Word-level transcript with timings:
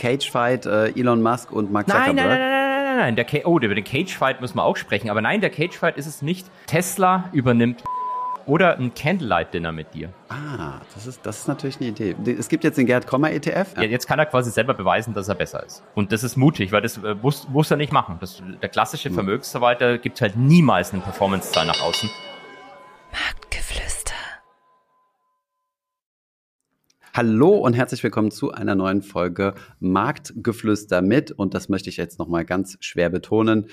Cage-Fight, 0.00 0.66
äh, 0.66 0.88
Elon 0.98 1.22
Musk 1.22 1.52
und 1.52 1.70
Mark 1.70 1.86
Zuckerberg. 1.88 2.16
Nein, 2.16 2.26
nein, 2.26 2.38
nein, 2.38 2.40
nein, 2.40 2.84
nein, 2.84 2.96
nein. 2.96 3.16
Der 3.16 3.24
Ca 3.26 3.38
oh, 3.44 3.58
über 3.58 3.74
den 3.74 3.84
Cage-Fight 3.84 4.40
müssen 4.40 4.56
wir 4.56 4.64
auch 4.64 4.76
sprechen. 4.76 5.10
Aber 5.10 5.20
nein, 5.20 5.40
der 5.40 5.50
Cage-Fight 5.50 5.98
ist 5.98 6.06
es 6.06 6.22
nicht. 6.22 6.46
Tesla 6.66 7.28
übernimmt 7.32 7.84
oder 8.46 8.78
ein 8.78 8.94
Candlelight-Dinner 8.94 9.72
mit 9.72 9.92
dir. 9.92 10.12
Ah, 10.30 10.80
das 10.94 11.06
ist, 11.06 11.24
das 11.24 11.40
ist 11.40 11.48
natürlich 11.48 11.76
eine 11.80 11.90
Idee. 11.90 12.16
Es 12.32 12.48
gibt 12.48 12.64
jetzt 12.64 12.78
den 12.78 12.86
Gerd 12.86 13.06
Kommer 13.06 13.30
ETF. 13.30 13.74
Ja. 13.76 13.82
jetzt 13.82 14.08
kann 14.08 14.18
er 14.18 14.26
quasi 14.26 14.50
selber 14.50 14.72
beweisen, 14.72 15.12
dass 15.12 15.28
er 15.28 15.34
besser 15.34 15.62
ist. 15.64 15.82
Und 15.94 16.12
das 16.12 16.24
ist 16.24 16.36
mutig, 16.36 16.72
weil 16.72 16.80
das 16.80 16.96
äh, 16.96 17.14
muss, 17.20 17.46
muss 17.48 17.70
er 17.70 17.76
nicht 17.76 17.92
machen. 17.92 18.16
Das, 18.20 18.42
der 18.62 18.68
klassische 18.70 19.10
hm. 19.10 19.14
Vermögensverwalter 19.14 19.98
gibt 19.98 20.20
halt 20.20 20.36
niemals 20.36 20.92
eine 20.92 21.02
Performance-Zahl 21.02 21.66
nach 21.66 21.82
außen. 21.82 22.08
Marktgeflüster. 23.12 24.14
Hallo 27.12 27.56
und 27.56 27.72
herzlich 27.72 28.04
willkommen 28.04 28.30
zu 28.30 28.52
einer 28.52 28.76
neuen 28.76 29.02
Folge 29.02 29.54
Marktgeflüster 29.80 31.02
mit, 31.02 31.32
und 31.32 31.54
das 31.54 31.68
möchte 31.68 31.90
ich 31.90 31.96
jetzt 31.96 32.20
nochmal 32.20 32.44
ganz 32.44 32.76
schwer 32.78 33.10
betonen, 33.10 33.66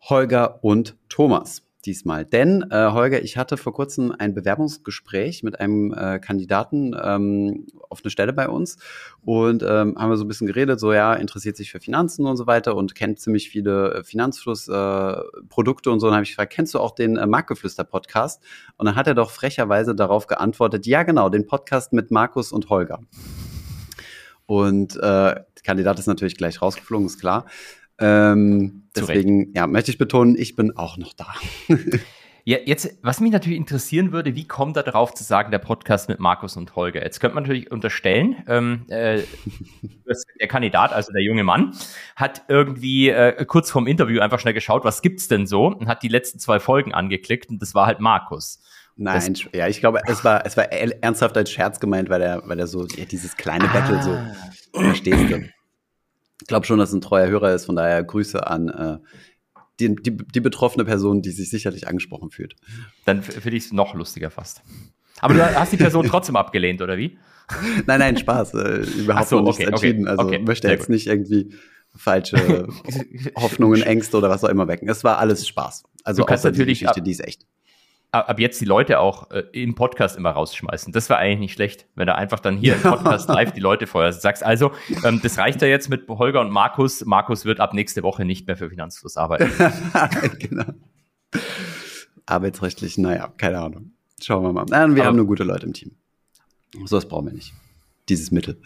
Holger 0.00 0.62
und 0.62 0.96
Thomas 1.08 1.67
diesmal. 1.88 2.24
Denn, 2.26 2.66
äh, 2.70 2.90
Holger, 2.92 3.22
ich 3.22 3.36
hatte 3.36 3.56
vor 3.56 3.72
kurzem 3.72 4.14
ein 4.16 4.34
Bewerbungsgespräch 4.34 5.42
mit 5.42 5.58
einem 5.58 5.92
äh, 5.92 6.18
Kandidaten 6.18 6.94
ähm, 7.02 7.66
auf 7.88 8.00
eine 8.04 8.10
Stelle 8.10 8.34
bei 8.34 8.48
uns 8.48 8.76
und 9.22 9.62
ähm, 9.62 9.96
haben 9.98 10.10
wir 10.10 10.16
so 10.18 10.24
ein 10.24 10.28
bisschen 10.28 10.46
geredet, 10.46 10.78
so 10.78 10.92
ja, 10.92 11.14
interessiert 11.14 11.56
sich 11.56 11.72
für 11.72 11.80
Finanzen 11.80 12.26
und 12.26 12.36
so 12.36 12.46
weiter 12.46 12.76
und 12.76 12.94
kennt 12.94 13.18
ziemlich 13.18 13.48
viele 13.48 13.94
äh, 13.94 14.04
Finanzflussprodukte 14.04 15.88
äh, 15.88 15.92
und 15.92 16.00
so. 16.00 16.08
Und 16.08 16.12
habe 16.12 16.22
ich 16.22 16.30
gefragt, 16.30 16.52
kennst 16.52 16.74
du 16.74 16.78
auch 16.78 16.94
den 16.94 17.16
äh, 17.16 17.26
Marktgeflüster-Podcast? 17.26 18.42
Und 18.76 18.86
dann 18.86 18.94
hat 18.94 19.06
er 19.06 19.14
doch 19.14 19.30
frecherweise 19.30 19.94
darauf 19.94 20.26
geantwortet, 20.26 20.86
ja 20.86 21.02
genau, 21.02 21.30
den 21.30 21.46
Podcast 21.46 21.94
mit 21.94 22.10
Markus 22.10 22.52
und 22.52 22.68
Holger. 22.68 23.00
Und 24.44 24.96
äh, 24.96 25.00
der 25.00 25.44
Kandidat 25.64 25.98
ist 25.98 26.06
natürlich 26.06 26.36
gleich 26.36 26.60
rausgeflogen, 26.60 27.06
ist 27.06 27.18
klar. 27.18 27.46
Ähm, 27.98 28.87
deswegen, 29.00 29.52
ja, 29.54 29.66
möchte 29.66 29.90
ich 29.90 29.98
betonen, 29.98 30.36
ich 30.38 30.56
bin 30.56 30.76
auch 30.76 30.96
noch 30.96 31.12
da. 31.12 31.26
ja, 32.44 32.58
jetzt, 32.64 32.98
was 33.02 33.20
mich 33.20 33.32
natürlich 33.32 33.58
interessieren 33.58 34.12
würde, 34.12 34.34
wie 34.34 34.46
kommt 34.46 34.76
er 34.76 34.82
darauf 34.82 35.14
zu 35.14 35.24
sagen, 35.24 35.50
der 35.50 35.58
Podcast 35.58 36.08
mit 36.08 36.20
Markus 36.20 36.56
und 36.56 36.76
Holger? 36.76 37.02
Jetzt 37.02 37.20
könnte 37.20 37.34
man 37.34 37.44
natürlich 37.44 37.70
unterstellen, 37.70 38.36
ähm, 38.46 38.86
äh, 38.88 39.22
der 40.40 40.48
Kandidat, 40.48 40.92
also 40.92 41.12
der 41.12 41.22
junge 41.22 41.44
Mann, 41.44 41.74
hat 42.16 42.44
irgendwie 42.48 43.10
äh, 43.10 43.44
kurz 43.44 43.70
vorm 43.70 43.86
Interview 43.86 44.20
einfach 44.20 44.40
schnell 44.40 44.54
geschaut, 44.54 44.84
was 44.84 45.02
gibt's 45.02 45.28
denn 45.28 45.46
so? 45.46 45.66
Und 45.66 45.88
hat 45.88 46.02
die 46.02 46.08
letzten 46.08 46.38
zwei 46.38 46.60
Folgen 46.60 46.94
angeklickt 46.94 47.50
und 47.50 47.60
das 47.60 47.74
war 47.74 47.86
halt 47.86 48.00
Markus. 48.00 48.60
Nein, 49.00 49.34
das, 49.34 49.44
ja, 49.52 49.68
ich 49.68 49.78
glaube, 49.78 50.00
es 50.06 50.24
war, 50.24 50.44
es 50.44 50.56
war 50.56 50.72
ernsthaft 50.72 51.36
als 51.36 51.52
Scherz 51.52 51.78
gemeint, 51.78 52.10
weil 52.10 52.20
er, 52.20 52.42
weil 52.48 52.58
er 52.58 52.66
so 52.66 52.84
ja, 52.96 53.04
dieses 53.04 53.36
kleine 53.36 53.70
ah. 53.70 53.72
Battle 53.72 54.02
so 54.02 54.80
verstehst 54.80 55.30
du. 55.30 55.48
Ich 56.40 56.46
glaube 56.46 56.66
schon, 56.66 56.78
dass 56.78 56.92
ein 56.92 57.00
treuer 57.00 57.28
Hörer 57.28 57.54
ist, 57.54 57.66
von 57.66 57.76
daher 57.76 58.02
Grüße 58.02 58.46
an 58.46 58.68
äh, 58.68 58.98
die, 59.80 59.94
die, 59.94 60.16
die 60.16 60.40
betroffene 60.40 60.84
Person, 60.84 61.22
die 61.22 61.30
sich 61.30 61.50
sicherlich 61.50 61.88
angesprochen 61.88 62.30
fühlt. 62.30 62.56
Dann 63.04 63.22
finde 63.22 63.56
ich 63.56 63.66
es 63.66 63.72
noch 63.72 63.94
lustiger 63.94 64.30
fast. 64.30 64.62
Aber 65.20 65.34
du 65.34 65.44
hast 65.44 65.72
die 65.72 65.76
Person 65.76 66.06
trotzdem 66.06 66.36
abgelehnt, 66.36 66.80
oder 66.82 66.96
wie? 66.96 67.18
Nein, 67.86 67.98
nein, 68.00 68.16
Spaß. 68.16 68.54
Äh, 68.54 68.76
überhaupt 69.00 69.28
so, 69.28 69.36
noch 69.36 69.46
nichts 69.46 69.60
okay, 69.60 69.70
entschieden. 69.70 70.02
Okay, 70.02 70.10
also 70.10 70.26
okay, 70.26 70.38
möchte 70.38 70.68
jetzt 70.68 70.82
gut. 70.82 70.90
nicht 70.90 71.06
irgendwie 71.06 71.54
falsche 71.96 72.68
Hoffnungen, 73.36 73.82
Ängste 73.82 74.18
oder 74.18 74.28
was 74.28 74.44
auch 74.44 74.50
immer 74.50 74.68
wecken. 74.68 74.86
Es 74.88 75.02
war 75.02 75.16
alles 75.16 75.48
Spaß. 75.48 75.84
Also 76.04 76.22
du 76.22 76.26
kannst 76.26 76.44
natürlich 76.44 76.78
die 76.78 76.84
Geschichte, 76.84 77.02
die 77.02 77.10
ist 77.10 77.26
echt 77.26 77.46
ab 78.10 78.40
jetzt 78.40 78.60
die 78.60 78.64
Leute 78.64 79.00
auch 79.00 79.30
äh, 79.30 79.44
im 79.52 79.74
Podcast 79.74 80.16
immer 80.16 80.30
rausschmeißen. 80.30 80.92
Das 80.92 81.08
wäre 81.08 81.18
eigentlich 81.18 81.38
nicht 81.40 81.52
schlecht, 81.54 81.86
wenn 81.94 82.06
du 82.06 82.14
einfach 82.14 82.40
dann 82.40 82.56
hier 82.56 82.74
im 82.74 82.82
Podcast 82.82 83.28
live 83.28 83.52
die 83.52 83.60
Leute 83.60 83.86
feuerst. 83.86 84.22
Sagst 84.22 84.42
also, 84.42 84.72
ähm, 85.04 85.20
das 85.22 85.38
reicht 85.38 85.60
ja 85.62 85.68
jetzt 85.68 85.88
mit 85.88 86.08
Holger 86.08 86.40
und 86.40 86.50
Markus. 86.50 87.04
Markus 87.04 87.44
wird 87.44 87.60
ab 87.60 87.74
nächste 87.74 88.02
Woche 88.02 88.24
nicht 88.24 88.46
mehr 88.46 88.56
für 88.56 88.70
Finanzfluss 88.70 89.16
arbeiten. 89.16 89.50
genau. 90.38 90.72
Arbeitsrechtlich, 92.26 92.98
naja, 92.98 93.32
keine 93.36 93.60
Ahnung. 93.60 93.92
Schauen 94.22 94.42
wir 94.42 94.52
mal. 94.52 94.66
Nein, 94.68 94.94
wir 94.94 95.02
Aber 95.02 95.08
haben 95.08 95.16
nur 95.16 95.26
gute 95.26 95.44
Leute 95.44 95.66
im 95.66 95.72
Team. 95.72 95.92
So 96.84 96.96
was 96.96 97.06
brauchen 97.06 97.26
wir 97.26 97.32
nicht. 97.32 97.52
Dieses 98.08 98.30
Mittel. 98.30 98.60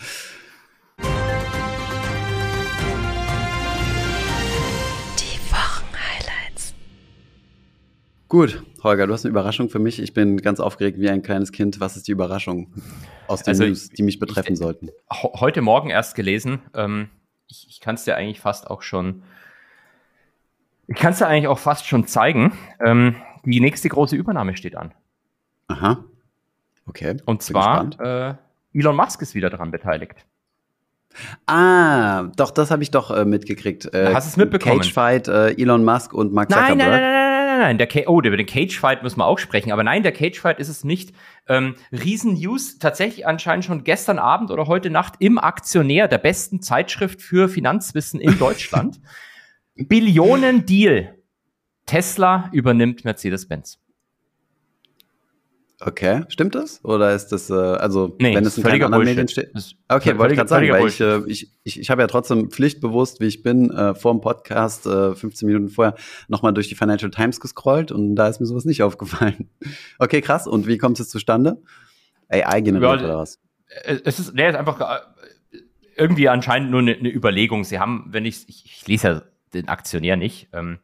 Gut, 8.32 8.62
Holger, 8.82 9.06
du 9.06 9.12
hast 9.12 9.26
eine 9.26 9.30
Überraschung 9.30 9.68
für 9.68 9.78
mich. 9.78 10.00
Ich 10.00 10.14
bin 10.14 10.38
ganz 10.38 10.58
aufgeregt 10.58 10.98
wie 10.98 11.10
ein 11.10 11.20
kleines 11.20 11.52
Kind. 11.52 11.80
Was 11.80 11.98
ist 11.98 12.08
die 12.08 12.12
Überraschung 12.12 12.72
aus 13.26 13.42
den 13.42 13.50
also 13.50 13.64
News, 13.64 13.90
die 13.90 14.02
mich 14.02 14.18
betreffen 14.18 14.54
ich, 14.54 14.58
sollten? 14.58 14.88
Heute 15.10 15.60
Morgen 15.60 15.90
erst 15.90 16.14
gelesen. 16.14 16.62
Ähm, 16.72 17.10
ich, 17.46 17.66
ich 17.68 17.80
kann 17.80 17.96
es 17.96 18.04
dir 18.04 18.16
eigentlich 18.16 18.40
fast 18.40 18.70
auch 18.70 18.80
schon. 18.80 19.22
Ich 20.86 20.96
kann 20.96 21.12
es 21.12 21.18
dir 21.18 21.26
eigentlich 21.26 21.48
auch 21.48 21.58
fast 21.58 21.86
schon 21.86 22.06
zeigen. 22.06 22.54
Ähm, 22.82 23.16
die 23.44 23.60
nächste 23.60 23.90
große 23.90 24.16
Übernahme 24.16 24.56
steht 24.56 24.76
an. 24.76 24.94
Aha. 25.68 26.02
Okay. 26.86 27.18
Und 27.26 27.42
zwar 27.42 27.90
äh, 28.00 28.34
Elon 28.72 28.96
Musk 28.96 29.20
ist 29.20 29.34
wieder 29.34 29.50
daran 29.50 29.70
beteiligt. 29.70 30.24
Ah, 31.46 32.24
doch, 32.36 32.50
das 32.50 32.70
habe 32.70 32.82
ich 32.82 32.90
doch 32.90 33.10
äh, 33.10 33.26
mitgekriegt. 33.26 33.92
Äh, 33.92 34.14
Hast 34.14 34.26
du 34.26 34.30
es 34.30 34.36
mitbekommen? 34.38 34.80
Cage 34.80 34.92
Fight, 34.92 35.28
äh, 35.28 35.50
Elon 35.60 35.84
Musk 35.84 36.14
und 36.14 36.32
Mark 36.32 36.50
Zuckerberg. 36.50 36.78
Nein, 36.78 36.88
nein, 36.88 37.00
nein, 37.02 37.11
nein, 37.62 37.78
der 37.78 37.86
Ca 37.86 38.02
oh, 38.06 38.20
über 38.20 38.36
den 38.36 38.46
Cage-Fight 38.46 39.02
müssen 39.02 39.18
wir 39.18 39.26
auch 39.26 39.38
sprechen, 39.38 39.72
aber 39.72 39.84
nein, 39.84 40.02
der 40.02 40.12
Cage-Fight 40.12 40.58
ist 40.58 40.68
es 40.68 40.84
nicht. 40.84 41.14
Ähm, 41.48 41.74
Riesen-News, 41.90 42.78
tatsächlich 42.78 43.26
anscheinend 43.26 43.64
schon 43.64 43.84
gestern 43.84 44.18
Abend 44.18 44.50
oder 44.50 44.66
heute 44.66 44.90
Nacht 44.90 45.14
im 45.18 45.38
Aktionär 45.38 46.08
der 46.08 46.18
besten 46.18 46.62
Zeitschrift 46.62 47.20
für 47.20 47.48
Finanzwissen 47.48 48.20
in 48.20 48.38
Deutschland. 48.38 49.00
Billionen-Deal. 49.74 51.16
Tesla 51.86 52.48
übernimmt 52.52 53.04
Mercedes-Benz. 53.04 53.81
Okay, 55.84 56.22
stimmt 56.28 56.54
das? 56.54 56.84
Oder 56.84 57.14
ist 57.14 57.28
das, 57.28 57.50
äh, 57.50 57.54
also, 57.54 58.16
nee, 58.20 58.34
wenn 58.34 58.44
es 58.44 58.56
in 58.56 58.62
keinen 58.62 58.84
anderen 58.84 59.04
Medien 59.04 59.26
steht? 59.26 59.50
Okay, 59.88 60.16
wollte 60.16 60.34
ich 60.34 60.38
gerade 60.38 60.48
sagen, 60.48 60.68
weil 60.70 60.86
ich, 60.86 61.00
äh, 61.00 61.20
ich, 61.26 61.50
ich, 61.64 61.80
ich 61.80 61.90
habe 61.90 62.02
ja 62.02 62.06
trotzdem 62.06 62.50
pflichtbewusst, 62.50 63.20
wie 63.20 63.26
ich 63.26 63.42
bin, 63.42 63.70
äh, 63.70 63.94
vor 63.94 64.12
dem 64.12 64.20
Podcast, 64.20 64.86
äh, 64.86 65.14
15 65.14 65.46
Minuten 65.46 65.68
vorher, 65.68 65.96
nochmal 66.28 66.54
durch 66.54 66.68
die 66.68 66.76
Financial 66.76 67.10
Times 67.10 67.40
gescrollt 67.40 67.90
und 67.90 68.14
da 68.14 68.28
ist 68.28 68.40
mir 68.40 68.46
sowas 68.46 68.64
nicht 68.64 68.82
aufgefallen. 68.82 69.50
Okay, 69.98 70.20
krass. 70.20 70.46
Und 70.46 70.66
wie 70.66 70.78
kommt 70.78 71.00
es 71.00 71.08
zustande? 71.08 71.60
AI 72.28 72.60
generiert 72.60 73.00
ja, 73.00 73.06
oder 73.06 73.18
was? 73.18 73.40
Es 73.84 74.18
ist, 74.18 74.34
nee, 74.34 74.48
ist 74.48 74.54
einfach 74.54 74.80
äh, 74.80 75.58
irgendwie 75.96 76.28
anscheinend 76.28 76.70
nur 76.70 76.80
eine, 76.80 76.94
eine 76.94 77.12
Überlegung. 77.12 77.64
Sie 77.64 77.78
haben, 77.78 78.06
wenn 78.10 78.24
ich, 78.24 78.48
ich, 78.48 78.64
ich 78.66 78.86
lese 78.86 79.08
ja 79.08 79.22
den 79.52 79.68
Aktionär 79.68 80.16
nicht, 80.16 80.48
ähm, 80.52 80.78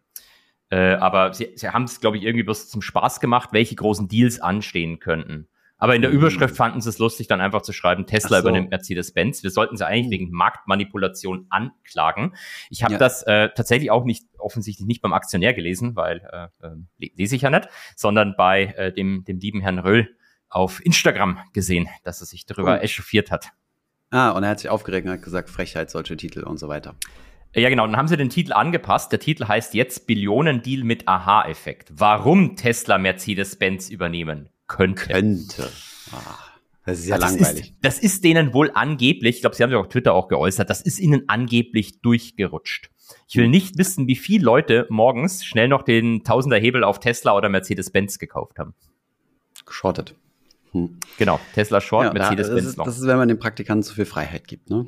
äh, 0.70 0.94
aber 0.94 1.32
sie, 1.34 1.52
sie 1.54 1.68
haben 1.68 1.84
es, 1.84 2.00
glaube 2.00 2.18
ich, 2.18 2.24
irgendwie 2.24 2.44
bloß 2.44 2.68
zum 2.68 2.82
Spaß 2.82 3.20
gemacht, 3.20 3.50
welche 3.52 3.74
großen 3.74 4.08
Deals 4.08 4.40
anstehen 4.40 4.98
könnten. 4.98 5.48
Aber 5.78 5.94
in 5.94 6.02
der 6.02 6.10
mhm. 6.10 6.18
Überschrift 6.18 6.56
fanden 6.56 6.80
sie 6.80 6.88
es 6.88 6.98
lustig, 6.98 7.28
dann 7.28 7.40
einfach 7.40 7.62
zu 7.62 7.72
schreiben, 7.72 8.04
Tesla 8.04 8.38
so. 8.38 8.48
übernimmt 8.48 8.70
Mercedes-Benz. 8.70 9.44
Wir 9.44 9.50
sollten 9.50 9.76
sie 9.76 9.86
eigentlich 9.86 10.06
mhm. 10.06 10.24
wegen 10.24 10.30
Marktmanipulation 10.32 11.46
anklagen. 11.50 12.34
Ich 12.68 12.82
habe 12.82 12.94
ja. 12.94 12.98
das 12.98 13.22
äh, 13.22 13.50
tatsächlich 13.54 13.90
auch 13.90 14.04
nicht, 14.04 14.26
offensichtlich 14.38 14.86
nicht 14.86 15.00
beim 15.00 15.12
Aktionär 15.12 15.54
gelesen, 15.54 15.94
weil 15.94 16.50
äh, 16.60 16.66
äh, 16.66 17.10
lese 17.14 17.36
ich 17.36 17.42
ja 17.42 17.50
nicht, 17.50 17.68
sondern 17.96 18.34
bei 18.36 18.64
äh, 18.64 18.92
dem, 18.92 19.24
dem 19.24 19.38
lieben 19.38 19.60
Herrn 19.60 19.78
Röll 19.78 20.16
auf 20.48 20.84
Instagram 20.84 21.38
gesehen, 21.52 21.88
dass 22.02 22.20
er 22.20 22.26
sich 22.26 22.44
darüber 22.44 22.78
oh. 22.78 22.82
echauffiert 22.82 23.30
hat. 23.30 23.50
Ah, 24.10 24.30
und 24.30 24.42
er 24.42 24.50
hat 24.50 24.60
sich 24.60 24.70
aufgeregt 24.70 25.06
und 25.06 25.12
hat 25.12 25.22
gesagt, 25.22 25.50
Frechheit, 25.50 25.90
solche 25.90 26.16
Titel 26.16 26.42
und 26.42 26.58
so 26.58 26.68
weiter. 26.68 26.96
Ja, 27.54 27.68
genau. 27.70 27.86
Dann 27.86 27.96
haben 27.96 28.08
sie 28.08 28.16
den 28.16 28.28
Titel 28.28 28.52
angepasst. 28.52 29.10
Der 29.12 29.20
Titel 29.20 29.46
heißt 29.46 29.74
jetzt 29.74 30.06
Billionendeal 30.06 30.84
mit 30.84 31.08
Aha-Effekt. 31.08 31.90
Warum 31.92 32.56
Tesla 32.56 32.98
Mercedes-Benz 32.98 33.90
übernehmen 33.90 34.50
könnte. 34.66 35.08
Könnte. 35.08 35.68
Ach, 36.12 36.50
das 36.84 37.00
ist 37.00 37.08
ja 37.08 37.18
das 37.18 37.32
langweilig. 37.32 37.70
Ist, 37.70 37.74
das 37.82 37.98
ist 37.98 38.24
denen 38.24 38.54
wohl 38.54 38.70
angeblich, 38.74 39.36
ich 39.36 39.40
glaube, 39.40 39.56
sie 39.56 39.62
haben 39.62 39.70
sich 39.70 39.78
auf 39.78 39.88
Twitter 39.88 40.14
auch 40.14 40.28
geäußert, 40.28 40.70
das 40.70 40.80
ist 40.80 40.98
ihnen 41.00 41.24
angeblich 41.28 42.00
durchgerutscht. 42.00 42.90
Ich 43.26 43.36
will 43.36 43.48
nicht 43.48 43.78
wissen, 43.78 44.06
wie 44.06 44.16
viele 44.16 44.44
Leute 44.44 44.86
morgens 44.90 45.44
schnell 45.44 45.68
noch 45.68 45.82
den 45.82 46.24
Tausender-Hebel 46.24 46.84
auf 46.84 47.00
Tesla 47.00 47.34
oder 47.34 47.48
Mercedes-Benz 47.48 48.18
gekauft 48.18 48.58
haben. 48.58 48.74
Geschortet. 49.66 50.14
Hm. 50.72 50.98
Genau, 51.16 51.40
Tesla 51.54 51.80
Short, 51.80 52.06
ja, 52.06 52.12
Mercedes-Benz 52.12 52.76
noch. 52.76 52.84
Das 52.84 52.98
ist, 52.98 53.06
wenn 53.06 53.16
man 53.16 53.28
den 53.28 53.38
Praktikanten 53.38 53.82
zu 53.82 53.94
viel 53.94 54.04
Freiheit 54.04 54.46
gibt, 54.46 54.70
ne? 54.70 54.86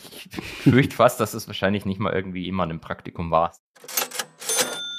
Ich 0.00 0.72
fürchte 0.72 0.96
fast, 0.96 1.20
dass 1.20 1.34
es 1.34 1.46
wahrscheinlich 1.46 1.84
nicht 1.84 2.00
mal 2.00 2.12
irgendwie 2.12 2.44
jemand 2.44 2.72
im 2.72 2.80
Praktikum 2.80 3.30
war. 3.30 3.52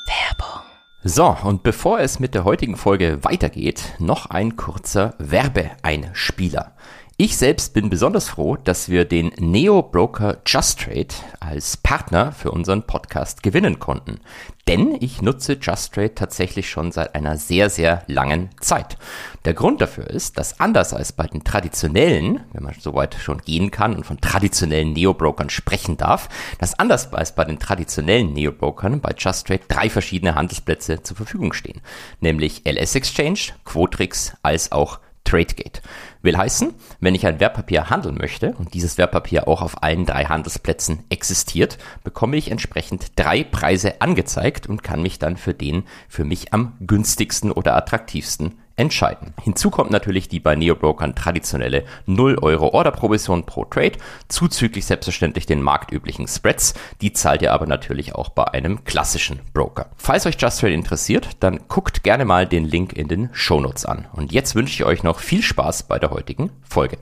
Werbung. 0.07 0.63
So, 1.03 1.37
und 1.43 1.63
bevor 1.63 1.99
es 1.99 2.19
mit 2.19 2.33
der 2.33 2.43
heutigen 2.43 2.77
Folge 2.77 3.23
weitergeht, 3.23 3.95
noch 3.99 4.27
ein 4.27 4.55
kurzer 4.55 5.15
Werbeeinspieler. 5.19 6.75
Ich 7.17 7.37
selbst 7.37 7.73
bin 7.73 7.89
besonders 7.89 8.27
froh, 8.27 8.57
dass 8.57 8.89
wir 8.89 9.05
den 9.05 9.31
Neo-Broker 9.37 10.39
JustTrade 10.45 11.15
als 11.39 11.77
Partner 11.77 12.33
für 12.33 12.51
unseren 12.51 12.83
Podcast 12.83 13.41
gewinnen 13.41 13.79
konnten. 13.79 14.19
Denn 14.67 14.97
ich 14.99 15.21
nutze 15.21 15.53
JustTrade 15.53 16.13
tatsächlich 16.13 16.69
schon 16.69 16.91
seit 16.91 17.15
einer 17.15 17.37
sehr, 17.37 17.69
sehr 17.69 18.03
langen 18.07 18.49
Zeit. 18.59 18.97
Der 19.45 19.53
Grund 19.53 19.79
dafür 19.79 20.09
ist, 20.09 20.37
dass 20.37 20.59
anders 20.59 20.93
als 20.93 21.13
bei 21.13 21.25
den 21.25 21.45
traditionellen, 21.45 22.41
wenn 22.51 22.63
man 22.63 22.75
soweit 22.77 23.15
schon 23.15 23.37
gehen 23.37 23.71
kann 23.71 23.95
und 23.95 24.05
von 24.05 24.19
traditionellen 24.19 24.91
Neo-Brokern 24.91 25.49
sprechen 25.49 25.95
darf, 25.95 26.27
dass 26.59 26.77
anders 26.77 27.13
als 27.13 27.33
bei 27.33 27.45
den 27.45 27.59
traditionellen 27.59 28.33
Neo-Brokern 28.33 28.99
bei 28.99 29.13
JustTrade 29.17 29.63
drei 29.69 29.89
verschiedene 29.89 30.35
Handelsplätze 30.35 31.01
zur 31.01 31.15
Verfügung 31.15 31.53
stehen. 31.53 31.79
Nämlich 32.19 32.63
LS 32.65 32.95
Exchange, 32.95 33.53
Quotrix 33.63 34.33
als 34.43 34.73
auch 34.73 34.99
TradeGate. 35.25 35.81
Will 36.25 36.37
heißen, 36.37 36.73
wenn 36.99 37.15
ich 37.15 37.25
ein 37.27 37.39
Wertpapier 37.39 37.89
handeln 37.89 38.17
möchte 38.17 38.55
und 38.57 38.73
dieses 38.73 38.97
Wertpapier 38.97 39.47
auch 39.47 39.61
auf 39.61 39.83
allen 39.83 40.05
drei 40.05 40.25
Handelsplätzen 40.25 41.03
existiert, 41.09 41.77
bekomme 42.03 42.35
ich 42.35 42.49
entsprechend 42.49 43.11
drei 43.15 43.43
Preise 43.43 44.01
angezeigt 44.01 44.67
und 44.67 44.83
kann 44.83 45.01
mich 45.03 45.19
dann 45.19 45.37
für 45.37 45.53
den 45.53 45.83
für 46.09 46.25
mich 46.25 46.51
am 46.53 46.73
günstigsten 46.79 47.51
oder 47.51 47.75
attraktivsten 47.75 48.57
entscheiden. 48.75 49.33
Hinzu 49.41 49.69
kommt 49.69 49.91
natürlich 49.91 50.27
die 50.27 50.39
bei 50.39 50.55
Neobrokern 50.55 51.15
traditionelle 51.15 51.85
0 52.05 52.37
Euro 52.41 52.69
Orderprovision 52.69 53.45
pro 53.45 53.65
Trade, 53.65 53.93
zuzüglich 54.27 54.85
selbstverständlich 54.85 55.45
den 55.45 55.61
marktüblichen 55.61 56.27
Spreads. 56.27 56.73
Die 57.01 57.13
zahlt 57.13 57.41
ihr 57.41 57.53
aber 57.53 57.65
natürlich 57.65 58.15
auch 58.15 58.29
bei 58.29 58.45
einem 58.45 58.83
klassischen 58.83 59.41
Broker. 59.53 59.87
Falls 59.97 60.25
euch 60.25 60.35
Just 60.39 60.59
Trade 60.59 60.73
interessiert, 60.73 61.29
dann 61.39 61.67
guckt 61.67 62.03
gerne 62.03 62.25
mal 62.25 62.45
den 62.45 62.65
Link 62.65 62.93
in 62.93 63.07
den 63.07 63.29
Shownotes 63.33 63.85
an. 63.85 64.07
Und 64.13 64.31
jetzt 64.31 64.55
wünsche 64.55 64.73
ich 64.73 64.85
euch 64.85 65.03
noch 65.03 65.19
viel 65.19 65.41
Spaß 65.41 65.83
bei 65.83 65.99
der 65.99 66.11
heutigen 66.11 66.51
Folge. 66.63 66.97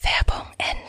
Werbung 0.00 0.46
Ende. 0.58 0.81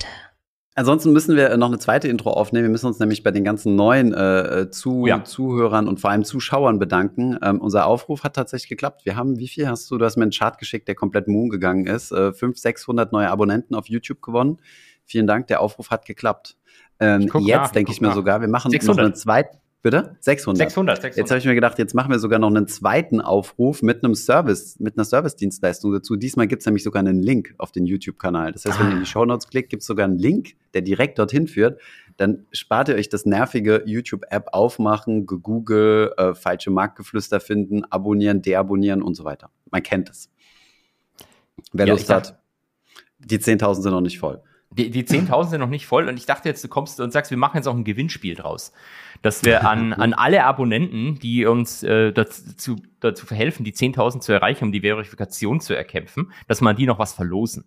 Ansonsten 0.76 1.14
müssen 1.14 1.36
wir 1.36 1.56
noch 1.56 1.68
eine 1.68 1.78
zweite 1.78 2.08
Intro 2.08 2.32
aufnehmen. 2.32 2.66
Wir 2.66 2.72
müssen 2.72 2.88
uns 2.88 2.98
nämlich 2.98 3.22
bei 3.22 3.30
den 3.30 3.44
ganzen 3.44 3.76
neuen 3.76 4.12
äh, 4.14 4.62
äh, 4.62 4.70
zu 4.72 5.06
Ja. 5.06 5.24
Zuhörern 5.24 5.88
und 5.88 6.00
vor 6.00 6.10
allem 6.10 6.24
Zuschauern 6.24 6.80
bedanken. 6.80 7.38
Ähm, 7.44 7.62
unser 7.62 7.86
Aufruf 7.86 8.24
hat 8.24 8.36
tatsächlich 8.36 8.70
geklappt. 8.70 9.06
Wir 9.06 9.16
haben, 9.16 9.38
wie 9.38 9.48
viel 9.48 9.68
hast 9.68 9.90
du, 9.92 10.00
du 10.00 10.06
hast 10.06 10.18
mir 10.18 10.24
einen 10.24 10.32
Chart 10.32 10.58
geschickt, 10.58 10.88
der 10.88 10.96
komplett 10.96 11.28
Moon 11.28 11.50
gegangen 11.50 11.86
ist. 11.86 12.12
Äh, 12.12 12.34
500, 12.34 12.58
600 12.58 13.12
neue 13.12 13.30
Abonnenten 13.30 13.76
auf 13.76 13.88
YouTube 13.88 14.22
gewonnen. 14.22 14.58
Vielen 15.06 15.28
Dank, 15.28 15.48
der 15.48 15.62
Aufruf 15.62 15.92
hat 15.92 16.06
geklappt. 16.06 16.58
Ähm, 17.00 17.30
jetzt 17.42 17.76
denke 17.76 17.92
ich 17.92 18.02
mir 18.02 18.08
nach. 18.08 18.16
sogar, 18.16 18.42
wir 18.42 18.48
machen 18.48 18.72
600. 18.72 18.98
noch 18.98 19.04
eine 19.04 19.14
zweite. 19.14 19.58
Bitte? 19.84 20.16
600. 20.22 20.58
600, 20.60 21.02
600. 21.02 21.18
Jetzt 21.18 21.30
habe 21.30 21.40
ich 21.40 21.46
mir 21.46 21.56
gedacht, 21.56 21.78
jetzt 21.78 21.94
machen 21.94 22.10
wir 22.10 22.18
sogar 22.18 22.40
noch 22.40 22.48
einen 22.48 22.70
zweiten 22.70 23.20
Aufruf 23.20 23.82
mit 23.82 24.02
einem 24.02 24.16
Service, 24.16 24.80
mit 24.80 24.98
einer 24.98 25.04
Service-Dienstleistung 25.04 25.92
dazu. 25.92 26.16
Diesmal 26.16 26.48
gibt 26.48 26.62
es 26.62 26.66
nämlich 26.66 26.84
sogar 26.84 27.02
einen 27.02 27.22
Link 27.22 27.54
auf 27.58 27.74
den 27.74 27.86
YouTube-Kanal. 27.86 28.54
Das 28.54 28.64
heißt, 28.64 28.80
wenn 28.80 28.88
ihr 28.88 28.94
in 28.94 29.00
die 29.02 29.06
Shownotes 29.06 29.50
klickt, 29.50 29.70
gibt 29.70 29.82
es 29.82 29.88
sogar 29.88 30.06
einen 30.06 30.18
Link, 30.18 30.56
der 30.74 30.84
direkt 30.84 31.20
dorthin 31.20 31.48
führt. 31.48 31.82
Dann 32.16 32.46
spart 32.54 32.88
ihr 32.88 32.96
euch 32.96 33.10
das 33.10 33.26
nervige 33.26 33.84
YouTube-App 33.86 34.54
aufmachen, 34.54 35.26
Google, 35.26 36.14
äh, 36.16 36.34
falsche 36.34 36.72
Marktgeflüster 36.72 37.42
finden, 37.42 37.84
abonnieren, 37.84 38.42
deabonnieren 38.42 39.02
und 39.02 39.16
so 39.16 39.26
weiter. 39.26 39.50
Man 39.70 39.84
kennt 39.84 40.10
es. 40.10 40.30
Wer 41.74 41.88
Ja, 41.88 41.94
Lust 41.94 42.10
hat, 42.10 42.40
die 43.20 43.38
10.000 43.38 43.82
sind 43.82 43.92
noch 43.92 44.00
nicht 44.00 44.18
voll. 44.18 44.42
Die, 44.78 44.90
die 44.90 45.04
10.000 45.08 45.50
sind 45.50 45.60
noch 45.62 45.70
nicht 45.70 45.86
voll 45.88 46.08
und 46.08 46.18
ich 46.18 46.26
dachte 46.26 46.50
jetzt, 46.50 46.64
du 46.64 46.68
kommst 46.68 47.00
und 47.00 47.12
sagst, 47.12 47.32
wir 47.32 47.38
machen 47.38 47.58
jetzt 47.58 47.68
auch 47.68 47.76
ein 47.76 47.84
Gewinnspiel 47.84 48.36
draus. 48.36 48.72
Dass 49.22 49.44
wir 49.46 49.68
an, 49.68 49.94
an 49.94 50.14
alle 50.14 50.44
Abonnenten, 50.44 51.20
die 51.20 51.46
uns 51.46 51.84
äh, 51.84 52.12
dazu, 52.12 52.78
dazu 53.00 53.26
verhelfen, 53.26 53.64
die 53.66 53.74
10.000 53.74 54.20
zu 54.22 54.32
erreichen, 54.34 54.66
um 54.66 54.72
die 54.72 54.82
Verifikation 54.82 55.60
zu 55.62 55.76
erkämpfen, 55.76 56.32
dass 56.48 56.62
man 56.62 56.76
die 56.76 56.86
noch 56.86 57.00
was 57.00 57.14
verlosen. 57.14 57.66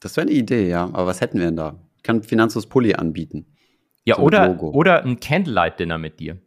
Das 0.00 0.16
wäre 0.16 0.26
eine 0.26 0.36
Idee, 0.36 0.68
ja. 0.68 0.84
Aber 0.84 1.06
was 1.06 1.20
hätten 1.20 1.38
wir 1.38 1.46
denn 1.46 1.56
da? 1.56 1.78
Ich 1.96 2.02
kann 2.02 2.22
Finanzus 2.22 2.66
Pulli 2.66 2.94
anbieten. 2.94 3.46
Ja, 4.04 4.16
So 4.16 4.22
oder, 4.22 4.62
oder 4.62 5.04
ein 5.04 5.18
Candlelight-Dinner 5.18 5.98
mit 5.98 6.20
dir. 6.20 6.38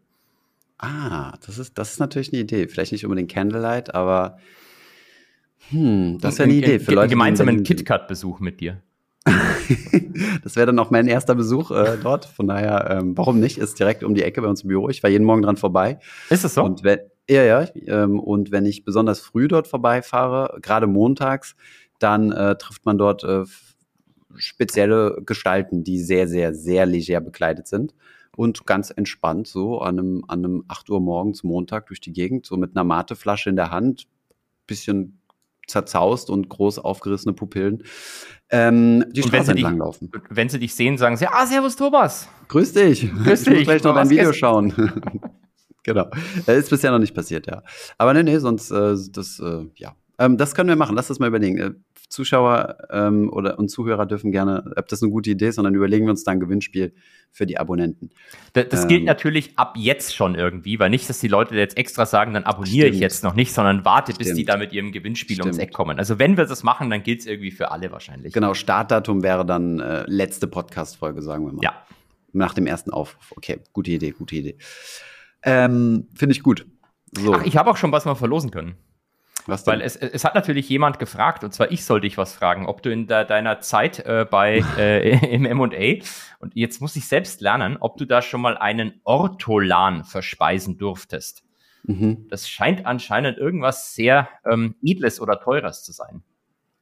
Ah, 0.77 1.33
das 1.45 1.57
ist, 1.57 1.77
das 1.77 1.91
ist 1.94 2.00
natürlich 2.00 2.31
eine 2.31 2.41
Idee. 2.44 2.68
Vielleicht 2.69 2.94
nicht 2.94 3.03
unbedingt 3.06 3.30
Candlelight, 3.31 3.94
aber 3.94 4.38
hm, 5.69 6.18
das 6.21 6.38
wäre 6.39 6.45
eine 6.47 6.53
Ein- 6.53 6.59
Idee 6.59 6.80
für 6.80 6.91
Leute. 6.91 7.07
die 7.09 7.13
in 7.13 7.18
Gemeinsam 7.19 7.47
einen 7.50 7.57
Berlin 7.57 7.65
sind. 7.65 7.77
KitKat-Besuch 7.80 8.39
mit 8.39 8.62
dir. 8.62 8.81
Das 10.44 10.56
wäre 10.56 10.68
dann 10.68 10.80
auch 10.80 10.92
mein 10.92 11.07
erster 11.07 11.36
Besuch 11.36 11.71
äh, 11.71 11.98
dort. 12.01 12.25
Von 12.25 12.48
daher, 12.48 12.89
ähm, 12.89 13.18
warum 13.18 13.39
nicht? 13.39 13.57
Ist 13.57 13.80
direkt 13.80 14.04
um 14.04 14.16
die 14.16 14.24
Ecke 14.24 14.42
bei 14.42 14.48
uns 14.48 14.63
im 14.63 14.69
Büro. 14.69 14.89
Ich 14.89 15.04
war 15.04 15.10
jeden 15.10 15.25
Morgen 15.25 15.42
dran 15.42 15.57
vorbei. 15.57 16.00
Ist 16.30 16.44
es 16.44 16.54
so? 16.56 16.63
Und 16.63 16.83
wenn, 16.83 17.00
ja, 17.30 17.44
ja, 17.44 17.68
ähm, 17.88 18.19
und 18.19 18.51
wenn 18.51 18.66
ich 18.66 18.83
besonders 18.83 19.19
früh 19.19 19.48
dort 19.48 19.68
vorbeifahre, 19.68 20.60
gerade 20.62 20.88
montags, 20.88 21.56
dann 22.00 22.31
äh, 22.31 22.56
trifft 22.57 22.86
man 22.86 22.98
dort 22.98 23.24
äh, 23.24 23.44
spezielle 24.36 25.21
Gestalten, 25.25 25.83
die 25.83 26.00
sehr, 26.00 26.27
sehr, 26.27 26.54
sehr 26.54 26.86
leger 26.86 27.22
bekleidet 27.22 27.68
sind 27.68 27.94
und 28.36 28.65
ganz 28.65 28.89
entspannt 28.89 29.48
so 29.48 29.80
an 29.80 30.00
einem, 30.00 30.25
an 30.27 30.45
einem 30.45 30.63
8 30.68 30.89
Uhr 30.89 31.01
morgens 31.01 31.44
Montag 31.44 31.88
durch 31.88 32.00
die 32.00 32.13
Gegend, 32.13 32.45
so 32.45 32.57
mit 32.57 32.75
einer 32.75 32.83
Mateflasche 32.83 33.50
in 33.50 33.56
der 33.56 33.72
Hand, 33.72 34.07
bisschen 34.65 35.19
zerzaust 35.69 36.30
und 36.30 36.50
groß 36.50 36.80
aufgerissene 36.80 37.33
Pupillen, 37.33 37.83
ähm, 38.50 39.06
die 39.12 39.21
Straße 39.24 39.54
dich- 39.54 39.63
entlang 39.63 39.77
laufen. 39.77 40.12
Wenn 40.30 40.50
sie 40.50 40.60
dich 40.60 40.74
sehen, 40.75 40.98
sagen 40.98 41.18
sie, 41.18 41.27
ah, 41.27 41.45
servus 41.45 41.75
Thomas. 41.75 42.27
Grüß 42.48 42.74
dich. 42.74 43.01
Grüß 43.12 43.42
ich 43.44 43.48
muss 43.48 43.57
dich. 43.57 43.63
gleich 43.66 43.83
noch 43.83 43.95
dein 43.95 44.10
Video 44.10 44.30
gestern- 44.31 44.71
schauen. 44.74 45.01
genau. 45.83 46.07
Äh, 46.48 46.57
Ist 46.60 46.69
bisher 46.69 46.92
noch 46.92 47.00
nicht 47.00 47.13
passiert, 47.13 47.48
ja. 47.48 47.62
Aber 47.98 48.13
nee, 48.13 48.24
nee, 48.24 48.38
sonst, 48.39 48.71
äh, 48.71 48.95
das, 49.12 49.39
äh, 49.39 49.66
ja. 49.75 49.95
Ähm, 50.18 50.38
das 50.38 50.54
können 50.56 50.68
wir 50.69 50.75
machen. 50.75 50.95
Lass 50.95 51.07
das 51.07 51.19
mal 51.19 51.27
überlegen. 51.27 51.83
Zuschauer 52.09 52.77
ähm, 52.91 53.29
oder 53.31 53.57
und 53.59 53.69
Zuhörer 53.69 54.06
dürfen 54.06 54.31
gerne, 54.31 54.73
ob 54.75 54.88
das 54.88 55.01
eine 55.01 55.11
gute 55.11 55.29
Idee 55.29 55.47
ist, 55.50 55.56
sondern 55.56 55.75
überlegen 55.75 56.06
wir 56.06 56.11
uns 56.11 56.23
da 56.23 56.31
ein 56.31 56.39
Gewinnspiel 56.39 56.94
für 57.31 57.45
die 57.45 57.59
Abonnenten. 57.59 58.09
Da- 58.53 58.63
Das 58.63 58.81
Ähm. 58.83 58.88
gilt 58.88 59.03
natürlich 59.06 59.53
ab 59.57 59.75
jetzt 59.77 60.15
schon 60.15 60.33
irgendwie, 60.35 60.79
weil 60.79 60.89
nicht, 60.89 61.07
dass 61.07 61.19
die 61.19 61.27
Leute 61.27 61.56
jetzt 61.56 61.77
extra 61.77 62.06
sagen, 62.07 62.33
dann 62.33 62.44
abonniere 62.45 62.88
ich 62.88 62.94
Stimmt. 62.95 63.01
jetzt 63.01 63.23
noch 63.23 63.35
nicht, 63.35 63.53
sondern 63.53 63.85
warte, 63.85 64.13
bis 64.13 64.27
die 64.29 64.33
Stimmt. 64.33 64.50
da 64.50 64.57
mit 64.57 64.73
ihrem 64.73 64.91
Gewinnspiel 64.91 65.39
ums 65.41 65.57
Stimmt. 65.57 65.69
Eck 65.69 65.73
kommen. 65.75 66.00
Also 66.00 66.17
wenn 66.17 66.35
wir 66.38 66.45
das 66.45 66.63
machen, 66.63 66.89
dann 66.89 67.03
gilt 67.03 67.19
es 67.19 67.25
irgendwie 67.27 67.51
für 67.51 67.69
alle 67.71 67.91
wahrscheinlich. 67.91 68.33
Genau, 68.33 68.55
Startdatum 68.55 69.21
wäre 69.21 69.45
dann 69.45 69.79
äh, 69.79 70.03
letzte 70.07 70.47
Podcast-Folge, 70.47 71.21
sagen 71.21 71.45
wir 71.45 71.53
mal. 71.53 71.63
Ja. 71.63 71.85
Nach 72.33 72.53
dem 72.55 72.65
ersten 72.67 72.89
Aufruf. 72.91 73.31
Okay, 73.38 73.59
gute 73.73 73.91
Idee, 73.91 74.12
gute 74.12 74.35
Idee. 74.35 74.57
Ähm, 75.44 76.07
Finde 76.15 76.33
ich 76.33 76.44
gut. 76.44 76.65
So, 77.17 77.33
Ach, 77.33 77.44
ich 77.45 77.57
habe 77.57 77.69
auch 77.71 77.77
schon 77.77 77.91
was 77.91 78.05
mal 78.05 78.15
verlosen 78.15 78.51
können. 78.51 78.75
Was 79.50 79.63
denn? 79.63 79.74
Weil 79.74 79.81
es, 79.81 79.96
es 79.96 80.24
hat 80.24 80.36
natürlich 80.36 80.68
jemand 80.69 81.00
gefragt, 81.00 81.44
und 81.44 81.54
zwar 81.54 81.72
ich 81.72 81.86
soll 81.86 82.01
dich 82.01 82.18
was 82.18 82.34
fragen, 82.34 82.66
ob 82.68 82.81
du 82.81 82.92
in 82.92 83.07
de 83.07 83.25
deiner 83.25 83.60
Zeit 83.62 84.00
äh, 84.00 84.25
bei 84.30 84.63
äh, 84.78 85.34
im 85.34 85.46
M&A, 85.46 86.04
und 86.40 86.56
jetzt 86.56 86.81
muss 86.81 86.96
ich 86.96 87.07
selbst 87.07 87.42
lernen, 87.42 87.78
ob 87.80 87.98
du 87.98 88.06
da 88.06 88.22
schon 88.22 88.42
mal 88.42 88.57
einen 88.57 89.01
Ortolan 89.04 90.04
verspeisen 90.04 90.78
durftest. 90.78 91.44
mhm. 91.84 92.28
Das 92.30 92.50
scheint 92.50 92.86
anscheinend 92.86 93.38
irgendwas 93.38 93.94
sehr 93.96 94.30
ähm, 94.50 94.75
Edles 94.84 95.19
oder 95.22 95.40
Teures 95.40 95.84
zu 95.84 95.92
sein. 95.92 96.24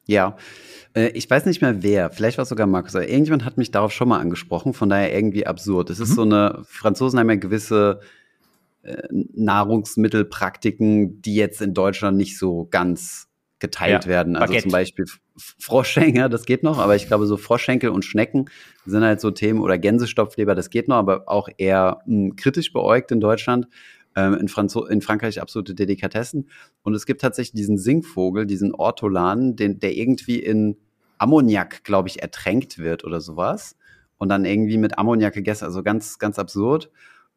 Ja, 0.09 0.37
äh, 0.95 1.07
ich 1.09 1.29
weiß 1.29 1.45
nicht 1.45 1.61
mehr 1.61 1.83
wer, 1.83 2.09
vielleicht 2.11 2.37
war 2.37 2.43
es 2.43 2.49
sogar 2.49 2.65
Markus, 2.65 2.95
aber 2.95 3.09
irgendjemand 3.09 3.43
hat 3.43 3.57
mich 3.57 3.71
darauf 3.71 3.91
schon 3.91 4.07
mal 4.07 4.19
angesprochen, 4.19 4.73
von 4.73 4.87
daher 4.89 5.13
irgendwie 5.13 5.45
absurd. 5.45 5.89
Es 5.89 5.99
ist 5.99 6.11
Mhm. 6.11 6.15
so 6.15 6.21
eine, 6.21 6.61
Franzosen 6.65 7.19
haben 7.19 7.29
ja 7.29 7.35
gewisse 7.35 7.99
Nahrungsmittelpraktiken, 9.11 11.21
die 11.21 11.35
jetzt 11.35 11.61
in 11.61 11.73
Deutschland 11.73 12.17
nicht 12.17 12.37
so 12.37 12.67
ganz 12.69 13.27
geteilt 13.59 14.05
Ja, 14.05 14.09
werden. 14.09 14.35
Also 14.35 14.51
Baguette. 14.51 14.63
zum 14.63 14.71
Beispiel 14.71 15.05
Froschschenkel, 15.59 16.29
das 16.29 16.45
geht 16.45 16.63
noch, 16.63 16.77
aber 16.77 16.95
ich 16.95 17.07
glaube, 17.07 17.25
so 17.25 17.37
Froschschenkel 17.37 17.89
und 17.89 18.05
Schnecken 18.05 18.49
sind 18.85 19.03
halt 19.03 19.19
so 19.19 19.31
Themen 19.31 19.61
oder 19.61 19.77
Gänsestopfleber, 19.77 20.55
das 20.55 20.69
geht 20.69 20.87
noch, 20.87 20.97
aber 20.97 21.23
auch 21.27 21.49
eher 21.57 21.99
mh, 22.05 22.35
kritisch 22.37 22.71
beäugt 22.71 23.11
in 23.11 23.19
Deutschland. 23.19 23.67
Ähm, 24.15 24.33
in, 24.35 24.47
Franzo 24.47 24.85
in 24.85 25.01
Frankreich 25.01 25.39
absolute 25.39 25.75
Delikatessen. 25.75 26.49
Und 26.81 26.95
es 26.95 27.05
gibt 27.05 27.21
tatsächlich 27.21 27.53
diesen 27.53 27.77
Singvogel, 27.77 28.47
diesen 28.47 28.73
Ortolan, 28.73 29.55
den, 29.55 29.79
der 29.79 29.95
irgendwie 29.95 30.39
in 30.39 30.77
Ammoniak, 31.19 31.83
glaube 31.83 32.09
ich, 32.09 32.21
ertränkt 32.21 32.79
wird 32.79 33.03
oder 33.03 33.21
sowas. 33.21 33.75
Und 34.17 34.29
dann 34.29 34.45
irgendwie 34.45 34.79
mit 34.79 34.97
Ammoniak 34.97 35.35
gegessen, 35.35 35.65
also 35.65 35.83
ganz, 35.83 36.17
ganz 36.17 36.39
absurd. 36.39 36.89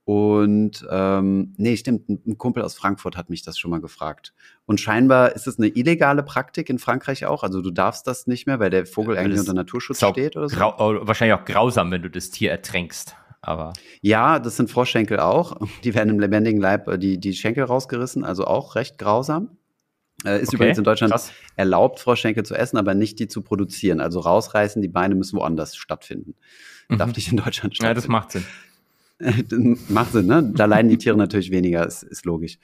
Und 0.05 0.85
ähm, 0.91 1.55
nee, 1.57 1.77
stimmt, 1.77 2.09
ein, 2.09 2.37
Kumpel 2.39 2.63
aus 2.63 2.75
Frankfurt 2.75 3.17
hat 3.17 3.31
mich 3.31 3.43
das 3.43 3.59
schon 3.59 3.71
mal 3.71 3.81
gefragt. 3.81 4.33
Und 4.67 4.81
scheinbar 4.81 5.35
ist 5.37 5.47
es 5.47 5.59
eine 5.59 5.69
illegale 5.69 6.23
Praktik 6.23 6.69
in 6.71 6.79
Frankreich 6.79 7.27
auch. 7.27 7.43
Also 7.43 7.61
du 7.63 7.71
darfst 7.71 8.07
das 8.07 8.27
nicht 8.27 8.47
mehr, 8.47 8.59
weil 8.59 8.71
der 8.71 8.87
Vogel 8.87 9.15
Weil 9.17 9.25
eigentlich 9.27 9.41
unter 9.41 9.55
Naturschutz 9.55 9.99
steht 9.99 10.37
oder 10.37 10.49
so. 10.49 10.57
Äh, 10.57 11.07
wahrscheinlich 11.07 11.39
auch 11.39 11.45
grausam, 11.45 11.91
wenn 11.93 12.03
du 12.03 12.11
das 12.11 12.31
Tier 12.31 12.51
ertränkst. 12.51 13.15
Aber 13.43 13.73
Ja, 14.03 14.39
das 14.39 14.57
sind 14.57 14.71
Froschschenkel 14.71 15.21
auch. 15.21 15.57
Die 15.85 15.95
werden 15.95 16.11
im 16.11 16.19
lebendigen 16.21 16.61
Leib 16.61 16.89
äh, 16.89 16.99
die, 16.99 17.19
die 17.19 17.33
Schenkel 17.35 17.65
rausgerissen, 17.65 18.25
also 18.25 18.47
auch 18.47 18.75
recht 18.75 18.99
grausam. 18.99 19.57
Äh, 20.25 20.41
ist 20.43 20.49
Okay, 20.49 20.57
übrigens 20.57 20.79
in 20.79 20.85
Deutschland 20.85 21.13
krass. 21.13 21.33
erlaubt, 21.57 22.01
Froschschenkel 22.01 22.45
zu 22.45 22.55
essen, 22.55 22.77
aber 22.77 22.95
nicht 22.95 23.19
die 23.19 23.29
zu 23.29 23.41
produzieren. 23.43 24.01
Also 24.01 24.21
rausreißen, 24.21 24.83
die 24.83 24.89
Beine 24.89 25.15
müssen 25.15 25.39
woanders 25.39 25.77
stattfinden. 25.77 26.35
Darf 26.91 27.07
Mhm. 27.09 27.13
nicht 27.17 27.31
in 27.31 27.37
Deutschland 27.39 27.79
ja, 27.81 27.95
das 27.95 28.05
stattfinden. 28.05 28.13
macht 28.13 28.33
Sinn. 28.33 28.45
macht 29.89 30.13
Sinn, 30.13 30.27
ne? 30.27 30.53
Da 30.55 30.65
leiden 30.65 30.89
die 30.89 30.99
Tiere 30.99 31.17
natürlich 31.17 31.51
weniger, 31.51 31.87
ist, 31.87 32.03
ist 32.03 32.25
logisch. 32.25 32.59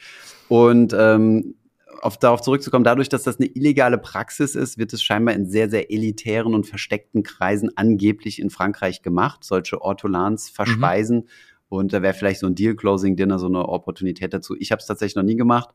Und 0.48 0.94
ähm, 0.98 1.54
auf, 2.02 2.18
darauf 2.18 2.40
zurückzukommen, 2.40 2.84
dadurch, 2.84 3.08
dass 3.08 3.24
das 3.24 3.38
eine 3.38 3.48
illegale 3.48 3.98
Praxis 3.98 4.54
ist, 4.54 4.78
wird 4.78 4.92
es 4.92 5.02
scheinbar 5.02 5.34
in 5.34 5.46
sehr, 5.46 5.68
sehr 5.68 5.90
elitären 5.90 6.54
und 6.54 6.66
versteckten 6.66 7.22
Kreisen 7.22 7.70
angeblich 7.76 8.40
in 8.40 8.50
Frankreich 8.50 9.02
gemacht, 9.02 9.44
solche 9.44 9.80
Ortolans 9.82 10.50
verspeisen. 10.50 11.18
Mhm. 11.18 11.24
Und 11.68 11.92
da 11.92 12.02
wäre 12.02 12.14
vielleicht 12.14 12.40
so 12.40 12.46
ein 12.46 12.54
Deal-Closing-Dinner 12.54 13.38
so 13.38 13.46
eine 13.46 13.68
Opportunität 13.68 14.32
dazu. 14.32 14.54
Ich 14.58 14.70
habe 14.70 14.80
es 14.80 14.86
tatsächlich 14.86 15.16
noch 15.16 15.24
nie 15.24 15.36
gemacht, 15.36 15.74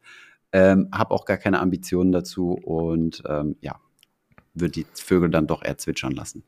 ähm, 0.53 0.87
habe 0.93 1.13
auch 1.13 1.25
gar 1.25 1.37
keine 1.37 1.59
Ambitionen 1.59 2.11
dazu 2.11 2.53
und 2.53 3.23
ähm, 3.27 3.57
ja, 3.61 3.79
würde 4.53 4.71
die 4.71 4.85
Vögel 4.93 5.29
dann 5.29 5.47
doch 5.47 5.63
eher 5.63 5.77
zwitschern 5.77 6.13
lassen. 6.13 6.43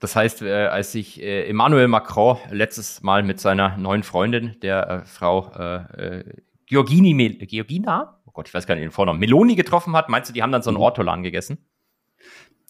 Das 0.00 0.14
heißt, 0.14 0.42
äh, 0.42 0.66
als 0.66 0.92
sich 0.92 1.20
äh, 1.20 1.48
Emmanuel 1.48 1.88
Macron 1.88 2.38
letztes 2.50 3.02
Mal 3.02 3.22
mit 3.22 3.40
seiner 3.40 3.76
neuen 3.76 4.02
Freundin, 4.02 4.56
der 4.62 4.88
äh, 4.88 5.04
Frau 5.04 5.50
äh, 5.56 6.18
äh 6.18 6.24
Georgini, 6.66 7.14
Mel 7.14 7.34
Georgina, 7.34 8.20
oh 8.26 8.30
Gott, 8.32 8.48
ich 8.48 8.54
weiß 8.54 8.66
gar 8.66 8.74
nicht 8.74 8.84
den 8.84 8.90
Vornamen, 8.90 9.18
Meloni 9.18 9.54
getroffen 9.54 9.96
hat, 9.96 10.10
meinst 10.10 10.28
du, 10.28 10.34
die 10.34 10.42
haben 10.42 10.52
dann 10.52 10.62
so 10.62 10.68
einen 10.68 10.76
mhm. 10.76 10.82
Ortolan 10.82 11.22
gegessen? 11.22 11.58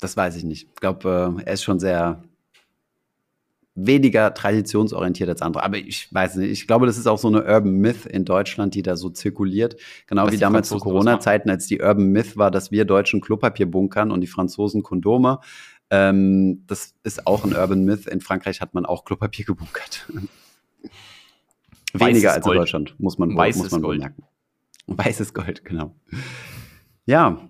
Das 0.00 0.16
weiß 0.16 0.36
ich 0.36 0.44
nicht. 0.44 0.68
Ich 0.68 0.74
glaube, 0.76 1.36
äh, 1.38 1.42
er 1.44 1.52
ist 1.52 1.64
schon 1.64 1.80
sehr 1.80 2.22
weniger 3.74 4.34
traditionsorientiert 4.34 5.28
als 5.28 5.42
andere. 5.42 5.62
Aber 5.62 5.76
ich 5.76 6.12
weiß 6.12 6.36
nicht, 6.36 6.50
ich 6.50 6.66
glaube, 6.66 6.86
das 6.86 6.98
ist 6.98 7.06
auch 7.06 7.18
so 7.18 7.28
eine 7.28 7.44
Urban 7.44 7.74
Myth 7.74 8.06
in 8.06 8.24
Deutschland, 8.24 8.74
die 8.74 8.82
da 8.82 8.96
so 8.96 9.08
zirkuliert. 9.08 9.76
Genau 10.06 10.26
Was 10.26 10.32
wie 10.32 10.38
damals 10.38 10.68
zu 10.68 10.78
Corona-Zeiten, 10.78 11.48
als 11.48 11.66
die 11.66 11.80
Urban 11.80 12.08
Myth 12.08 12.36
war, 12.36 12.50
dass 12.50 12.72
wir 12.72 12.84
Deutschen 12.84 13.20
Klopapier 13.20 13.70
bunkern 13.70 14.10
und 14.10 14.20
die 14.20 14.26
Franzosen 14.26 14.82
Kondome. 14.82 15.38
Ähm, 15.90 16.64
das 16.66 16.94
ist 17.02 17.26
auch 17.26 17.44
ein 17.44 17.54
Urban 17.54 17.84
Myth. 17.84 18.06
In 18.06 18.20
Frankreich 18.20 18.60
hat 18.60 18.74
man 18.74 18.84
auch 18.84 19.04
Klopapier 19.04 19.44
gebunkert. 19.44 20.06
Weniger 21.94 22.32
als 22.32 22.38
in 22.38 22.42
Gold. 22.42 22.58
Deutschland, 22.58 22.94
muss 22.98 23.18
man, 23.18 23.34
Weißes 23.34 23.62
muss 23.62 23.70
man 23.72 23.82
Gold. 23.82 24.00
merken. 24.00 24.22
Weißes 24.86 25.32
Gold, 25.34 25.64
genau. 25.64 25.94
Ja, 27.06 27.48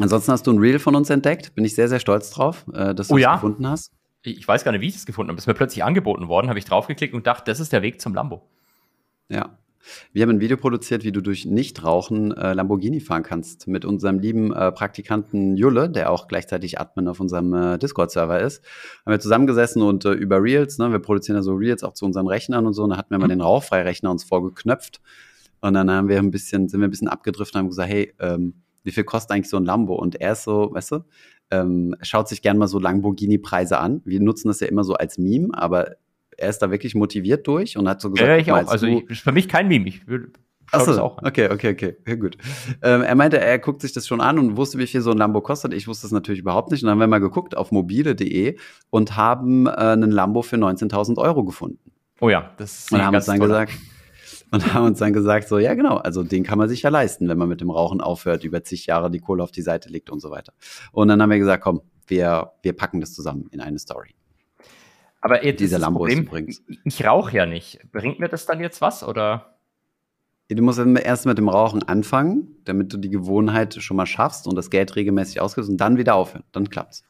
ansonsten 0.00 0.32
hast 0.32 0.46
du 0.46 0.52
ein 0.52 0.58
Reel 0.58 0.78
von 0.78 0.96
uns 0.96 1.10
entdeckt. 1.10 1.54
Bin 1.54 1.64
ich 1.64 1.74
sehr, 1.74 1.88
sehr 1.88 2.00
stolz 2.00 2.30
drauf, 2.30 2.66
äh, 2.72 2.94
dass 2.94 3.08
du 3.08 3.14
oh, 3.14 3.16
es 3.18 3.22
ja? 3.22 3.34
gefunden 3.34 3.66
hast. 3.68 3.92
Ich 4.22 4.46
weiß 4.46 4.64
gar 4.64 4.72
nicht, 4.72 4.80
wie 4.80 4.88
ich 4.88 4.96
es 4.96 5.06
gefunden 5.06 5.30
habe. 5.30 5.38
Es 5.38 5.44
ist 5.44 5.48
mir 5.48 5.54
plötzlich 5.54 5.84
angeboten 5.84 6.28
worden, 6.28 6.48
habe 6.48 6.58
ich 6.58 6.64
draufgeklickt 6.64 7.14
und 7.14 7.26
dachte, 7.26 7.50
das 7.50 7.60
ist 7.60 7.72
der 7.72 7.82
Weg 7.82 8.00
zum 8.00 8.14
Lambo. 8.14 8.48
Ja, 9.28 9.59
wir 10.12 10.22
haben 10.22 10.30
ein 10.30 10.40
Video 10.40 10.56
produziert, 10.56 11.04
wie 11.04 11.12
du 11.12 11.20
durch 11.20 11.44
Nichtrauchen 11.44 12.32
äh, 12.32 12.52
Lamborghini 12.52 13.00
fahren 13.00 13.22
kannst. 13.22 13.66
Mit 13.66 13.84
unserem 13.84 14.18
lieben 14.18 14.52
äh, 14.52 14.72
Praktikanten 14.72 15.56
Julle, 15.56 15.88
der 15.90 16.10
auch 16.10 16.28
gleichzeitig 16.28 16.80
Admin 16.80 17.08
auf 17.08 17.20
unserem 17.20 17.52
äh, 17.54 17.78
Discord-Server 17.78 18.40
ist. 18.40 18.64
Haben 19.04 19.12
wir 19.12 19.20
zusammengesessen 19.20 19.82
und 19.82 20.04
äh, 20.04 20.12
über 20.12 20.42
Reels, 20.42 20.78
ne, 20.78 20.90
wir 20.90 20.98
produzieren 20.98 21.36
ja 21.36 21.42
so 21.42 21.54
Reels 21.54 21.82
auch 21.82 21.94
zu 21.94 22.04
unseren 22.04 22.26
Rechnern 22.26 22.66
und 22.66 22.74
so, 22.74 22.84
und 22.84 22.90
da 22.90 22.96
hatten 22.96 23.10
wir 23.10 23.18
mhm. 23.18 23.22
mal 23.22 23.28
den 23.28 23.40
Rauchfreirechner 23.40 24.10
uns 24.10 24.24
vorgeknöpft. 24.24 25.00
Und 25.60 25.74
dann 25.74 25.90
haben 25.90 26.08
wir 26.08 26.18
ein 26.18 26.30
bisschen, 26.30 26.68
sind 26.68 26.80
wir 26.80 26.88
ein 26.88 26.90
bisschen 26.90 27.08
abgedriftet 27.08 27.56
und 27.56 27.58
haben 27.60 27.68
gesagt, 27.68 27.90
hey, 27.90 28.14
ähm, 28.18 28.54
wie 28.82 28.92
viel 28.92 29.04
kostet 29.04 29.32
eigentlich 29.32 29.50
so 29.50 29.58
ein 29.58 29.64
Lambo? 29.64 29.94
Und 29.94 30.20
er 30.20 30.32
ist 30.32 30.44
so, 30.44 30.70
weißt 30.72 30.92
du, 30.92 31.04
ähm, 31.50 31.94
schaut 32.00 32.28
sich 32.28 32.42
gern 32.42 32.58
mal 32.58 32.68
so 32.68 32.78
Lamborghini-Preise 32.78 33.78
an. 33.78 34.00
Wir 34.04 34.20
nutzen 34.20 34.48
das 34.48 34.60
ja 34.60 34.68
immer 34.68 34.84
so 34.84 34.94
als 34.94 35.18
Meme, 35.18 35.48
aber 35.52 35.96
er 36.40 36.50
ist 36.50 36.58
da 36.58 36.70
wirklich 36.70 36.94
motiviert 36.94 37.46
durch 37.46 37.76
und 37.76 37.88
hat 37.88 38.00
so 38.00 38.10
gesagt, 38.10 38.28
ja, 38.28 38.36
ich 38.36 38.50
auch. 38.50 38.70
Also 38.70 38.86
ich, 38.86 39.08
ist 39.10 39.22
für 39.22 39.32
mich 39.32 39.48
kein 39.48 39.68
Meme. 39.68 39.88
Ich 39.88 40.06
würde 40.08 40.30
Achso, 40.72 41.00
auch 41.00 41.18
okay, 41.22 41.50
okay, 41.50 41.72
okay, 41.72 41.96
ja, 42.06 42.14
gut. 42.14 42.36
Ähm, 42.82 43.02
er 43.02 43.14
meinte, 43.14 43.40
er 43.40 43.58
guckt 43.58 43.82
sich 43.82 43.92
das 43.92 44.06
schon 44.06 44.20
an 44.20 44.38
und 44.38 44.56
wusste, 44.56 44.78
wie 44.78 44.86
viel 44.86 45.00
so 45.00 45.10
ein 45.10 45.18
Lambo 45.18 45.40
kostet. 45.40 45.74
Ich 45.74 45.88
wusste 45.88 46.06
es 46.06 46.12
natürlich 46.12 46.40
überhaupt 46.40 46.70
nicht. 46.70 46.82
Und 46.82 46.86
dann 46.86 46.92
haben 46.92 47.00
wir 47.00 47.08
mal 47.08 47.18
geguckt 47.18 47.56
auf 47.56 47.72
mobile.de 47.72 48.56
und 48.90 49.16
haben 49.16 49.66
äh, 49.66 49.70
einen 49.70 50.10
Lambo 50.12 50.42
für 50.42 50.56
19.000 50.56 51.18
Euro 51.18 51.44
gefunden. 51.44 51.90
Oh 52.20 52.28
ja, 52.28 52.52
das 52.56 52.78
ist 52.78 52.92
Und 52.92 53.04
haben 53.04 53.16
uns 53.16 53.26
dann 53.26 53.38
toll. 53.38 53.48
gesagt, 53.48 53.72
und 54.52 54.74
haben 54.74 54.86
uns 54.86 54.98
dann 54.98 55.12
gesagt, 55.12 55.48
so, 55.48 55.58
ja, 55.58 55.74
genau, 55.74 55.96
also 55.96 56.22
den 56.22 56.44
kann 56.44 56.58
man 56.58 56.68
sich 56.68 56.82
ja 56.82 56.90
leisten, 56.90 57.28
wenn 57.28 57.38
man 57.38 57.48
mit 57.48 57.60
dem 57.60 57.70
Rauchen 57.70 58.00
aufhört, 58.00 58.44
über 58.44 58.62
zig 58.62 58.86
Jahre 58.86 59.10
die 59.10 59.20
Kohle 59.20 59.42
auf 59.42 59.52
die 59.52 59.62
Seite 59.62 59.88
legt 59.88 60.10
und 60.10 60.20
so 60.20 60.30
weiter. 60.30 60.52
Und 60.92 61.08
dann 61.08 61.20
haben 61.20 61.30
wir 61.30 61.38
gesagt, 61.38 61.64
komm, 61.64 61.80
wir, 62.06 62.52
wir 62.62 62.72
packen 62.74 63.00
das 63.00 63.12
zusammen 63.12 63.48
in 63.50 63.60
eine 63.60 63.78
Story. 63.78 64.14
Aber 65.20 65.44
jetzt 65.44 65.60
dieser 65.60 65.78
Lambo 65.78 66.00
Problem, 66.00 66.20
übrigens. 66.20 66.62
Ich 66.84 67.04
rauche 67.04 67.36
ja 67.36 67.46
nicht. 67.46 67.80
Bringt 67.92 68.20
mir 68.20 68.28
das 68.28 68.46
dann 68.46 68.60
jetzt 68.60 68.80
was 68.80 69.02
oder? 69.02 69.56
Du 70.48 70.62
musst 70.62 70.80
erst 70.80 71.26
mit 71.26 71.38
dem 71.38 71.48
Rauchen 71.48 71.84
anfangen, 71.84 72.56
damit 72.64 72.92
du 72.92 72.96
die 72.96 73.10
Gewohnheit 73.10 73.74
schon 73.74 73.96
mal 73.96 74.06
schaffst 74.06 74.48
und 74.48 74.56
das 74.56 74.70
Geld 74.70 74.96
regelmäßig 74.96 75.40
ausgibst 75.40 75.70
und 75.70 75.76
dann 75.76 75.96
wieder 75.96 76.16
aufhören. 76.16 76.42
Dann 76.50 76.68
klappt's. 76.68 77.04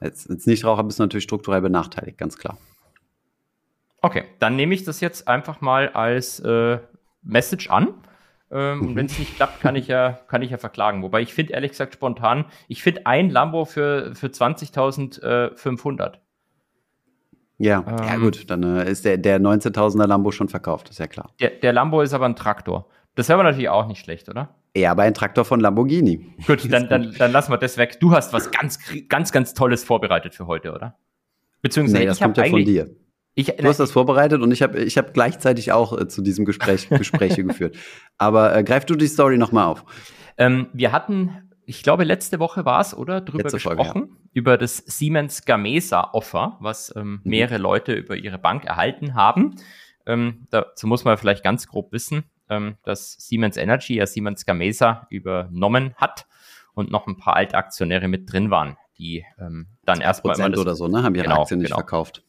Als, 0.00 0.28
als 0.28 0.46
Nichtraucher 0.46 0.82
bist 0.82 0.98
du 0.98 1.04
natürlich 1.04 1.24
strukturell 1.24 1.60
benachteiligt, 1.60 2.18
ganz 2.18 2.36
klar. 2.36 2.58
Okay, 4.02 4.24
dann 4.40 4.56
nehme 4.56 4.74
ich 4.74 4.84
das 4.84 5.00
jetzt 5.00 5.28
einfach 5.28 5.60
mal 5.60 5.90
als 5.90 6.40
äh, 6.40 6.78
Message 7.22 7.70
an. 7.70 7.94
Ähm, 8.50 8.78
mhm. 8.78 8.88
Und 8.88 8.96
wenn 8.96 9.06
es 9.06 9.18
nicht 9.18 9.36
klappt, 9.36 9.60
kann 9.60 9.76
ich 9.76 9.86
ja, 9.86 10.18
kann 10.28 10.42
ich 10.42 10.50
ja 10.50 10.58
verklagen. 10.58 11.02
Wobei 11.02 11.22
ich 11.22 11.34
finde, 11.34 11.52
ehrlich 11.54 11.70
gesagt, 11.72 11.94
spontan, 11.94 12.46
ich 12.68 12.82
finde 12.82 13.06
ein 13.06 13.30
Lambo 13.30 13.64
für, 13.64 14.14
für 14.14 14.26
20.500. 14.26 16.14
Ja, 17.58 17.84
ähm, 17.86 17.96
ja 18.06 18.16
gut, 18.16 18.50
dann 18.50 18.62
äh, 18.62 18.90
ist 18.90 19.04
der, 19.04 19.16
der 19.16 19.40
19.000er 19.40 20.06
Lambo 20.06 20.30
schon 20.30 20.48
verkauft, 20.48 20.90
ist 20.90 20.98
ja 20.98 21.06
klar. 21.06 21.30
Der, 21.40 21.50
der 21.50 21.72
Lambo 21.72 22.02
ist 22.02 22.12
aber 22.12 22.26
ein 22.26 22.36
Traktor. 22.36 22.88
Das 23.14 23.28
wäre 23.28 23.40
aber 23.40 23.48
natürlich 23.48 23.70
auch 23.70 23.86
nicht 23.86 23.98
schlecht, 23.98 24.28
oder? 24.28 24.54
Ja, 24.76 24.90
aber 24.90 25.02
ein 25.02 25.14
Traktor 25.14 25.44
von 25.46 25.60
Lamborghini. 25.60 26.34
Gut, 26.46 26.70
dann, 26.70 26.88
dann, 26.88 27.14
dann 27.18 27.32
lassen 27.32 27.50
wir 27.50 27.56
das 27.56 27.78
weg. 27.78 27.98
Du 27.98 28.12
hast 28.12 28.32
was 28.32 28.50
ganz, 28.50 28.78
ganz, 29.08 29.32
ganz 29.32 29.54
Tolles 29.54 29.84
vorbereitet 29.84 30.34
für 30.34 30.46
heute, 30.46 30.72
oder? 30.72 30.98
Beziehungsweise 31.62 31.98
nee, 32.00 32.06
das 32.06 32.20
kommt 32.20 32.36
ja 32.36 32.44
von 32.44 32.64
dir. 32.64 32.90
Ich, 33.34 33.46
du 33.46 33.68
hast 33.68 33.80
das 33.80 33.90
vorbereitet 33.90 34.40
und 34.40 34.50
ich 34.50 34.62
habe 34.62 34.78
ich 34.78 34.96
hab 34.96 35.12
gleichzeitig 35.12 35.72
auch 35.72 35.98
äh, 35.98 36.08
zu 36.08 36.22
diesem 36.22 36.44
Gespräch 36.44 36.88
Gespräche 36.90 37.42
geführt. 37.44 37.76
Aber 38.18 38.54
äh, 38.54 38.64
greif 38.64 38.84
du 38.84 38.94
die 38.96 39.06
Story 39.06 39.38
nochmal 39.38 39.66
auf. 39.66 39.84
Ähm, 40.38 40.68
wir 40.72 40.92
hatten 40.92 41.45
ich 41.66 41.82
glaube, 41.82 42.04
letzte 42.04 42.38
Woche 42.38 42.64
war 42.64 42.80
es, 42.80 42.96
oder? 42.96 43.20
Drüber 43.20 43.42
letzte 43.42 43.56
gesprochen, 43.56 43.92
Folge, 43.92 44.08
ja. 44.12 44.30
über 44.32 44.56
das 44.56 44.78
Siemens 44.78 45.44
Gamesa 45.44 46.10
Offer, 46.12 46.56
was 46.60 46.94
ähm, 46.96 47.10
mhm. 47.12 47.20
mehrere 47.24 47.58
Leute 47.58 47.92
über 47.92 48.16
ihre 48.16 48.38
Bank 48.38 48.64
erhalten 48.64 49.14
haben. 49.14 49.56
Ähm, 50.06 50.46
dazu 50.50 50.86
muss 50.86 51.04
man 51.04 51.18
vielleicht 51.18 51.42
ganz 51.42 51.66
grob 51.66 51.92
wissen, 51.92 52.24
ähm, 52.48 52.76
dass 52.84 53.12
Siemens 53.14 53.56
Energy 53.56 53.96
ja 53.96 54.06
Siemens 54.06 54.46
Gamesa 54.46 55.06
übernommen 55.10 55.94
hat 55.96 56.26
und 56.74 56.90
noch 56.92 57.08
ein 57.08 57.16
paar 57.16 57.34
Altaktionäre 57.34 58.06
mit 58.06 58.32
drin 58.32 58.50
waren, 58.50 58.76
die 58.98 59.24
ähm, 59.40 59.66
dann 59.84 60.00
erstmal 60.00 60.36
oder 60.58 60.76
so, 60.76 60.86
ne? 60.86 61.02
Haben 61.02 61.16
ihre 61.16 61.24
genau, 61.24 61.42
Aktien 61.42 61.58
nicht 61.58 61.68
genau. 61.68 61.78
verkauft 61.78 62.22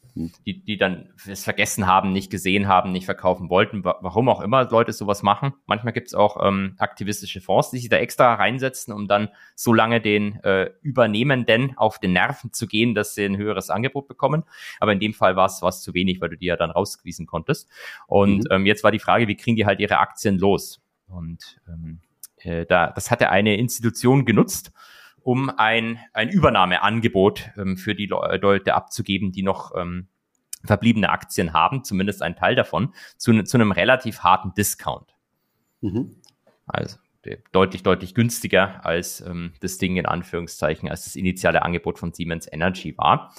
die, 0.45 0.63
die 0.63 0.77
dann 0.77 1.09
es 1.27 1.43
vergessen 1.43 1.87
haben, 1.87 2.11
nicht 2.11 2.31
gesehen 2.31 2.67
haben, 2.67 2.91
nicht 2.91 3.05
verkaufen 3.05 3.49
wollten, 3.49 3.83
warum 3.83 4.29
auch 4.29 4.41
immer 4.41 4.69
Leute 4.69 4.93
sowas 4.93 5.23
machen. 5.23 5.53
Manchmal 5.65 5.93
gibt 5.93 6.07
es 6.07 6.13
auch 6.13 6.45
ähm, 6.45 6.75
aktivistische 6.77 7.41
Fonds, 7.41 7.71
die 7.71 7.77
sich 7.77 7.89
da 7.89 7.97
extra 7.97 8.33
reinsetzen, 8.35 8.93
um 8.93 9.07
dann 9.07 9.29
so 9.55 9.73
lange 9.73 10.01
den 10.01 10.41
äh, 10.43 10.71
Übernehmenden 10.81 11.77
auf 11.77 11.99
den 11.99 12.13
Nerven 12.13 12.53
zu 12.53 12.67
gehen, 12.67 12.95
dass 12.95 13.15
sie 13.15 13.25
ein 13.25 13.37
höheres 13.37 13.69
Angebot 13.69 14.07
bekommen. 14.07 14.43
Aber 14.79 14.91
in 14.91 14.99
dem 14.99 15.13
Fall 15.13 15.35
war 15.35 15.45
es 15.45 15.81
zu 15.81 15.93
wenig, 15.93 16.21
weil 16.21 16.29
du 16.29 16.37
die 16.37 16.47
ja 16.47 16.57
dann 16.57 16.71
rausgewiesen 16.71 17.25
konntest. 17.27 17.69
Und 18.07 18.39
mhm. 18.39 18.51
ähm, 18.51 18.65
jetzt 18.65 18.83
war 18.83 18.91
die 18.91 18.99
Frage, 18.99 19.27
wie 19.27 19.35
kriegen 19.35 19.55
die 19.55 19.65
halt 19.65 19.79
ihre 19.79 19.99
Aktien 19.99 20.37
los? 20.37 20.81
Und 21.07 21.59
ähm, 21.67 21.99
äh, 22.37 22.65
da, 22.65 22.91
das 22.91 23.11
hatte 23.11 23.29
eine 23.29 23.57
Institution 23.57 24.25
genutzt, 24.25 24.71
um 25.27 25.49
ein, 25.49 25.99
ein 26.13 26.29
Übernahmeangebot 26.29 27.49
ähm, 27.57 27.75
für 27.75 27.95
die 27.95 28.05
Leute 28.05 28.73
abzugeben, 28.75 29.33
die 29.33 29.43
noch 29.43 29.75
ähm, 29.75 30.07
verbliebene 30.63 31.09
Aktien 31.09 31.51
haben, 31.51 31.83
zumindest 31.83 32.21
ein 32.21 32.37
Teil 32.37 32.55
davon, 32.55 32.93
zu, 33.17 33.43
zu 33.43 33.57
einem 33.57 33.73
relativ 33.73 34.19
harten 34.19 34.53
Discount. 34.53 35.17
Mhm. 35.81 36.15
Also 36.65 36.97
deutlich, 37.51 37.83
deutlich 37.83 38.15
günstiger 38.15 38.85
als 38.85 39.19
ähm, 39.19 39.51
das 39.59 39.77
Ding 39.77 39.97
in 39.97 40.05
Anführungszeichen, 40.05 40.87
als 40.87 41.03
das 41.03 41.17
initiale 41.17 41.61
Angebot 41.61 41.99
von 41.99 42.13
Siemens 42.13 42.47
Energy 42.49 42.97
war. 42.97 43.33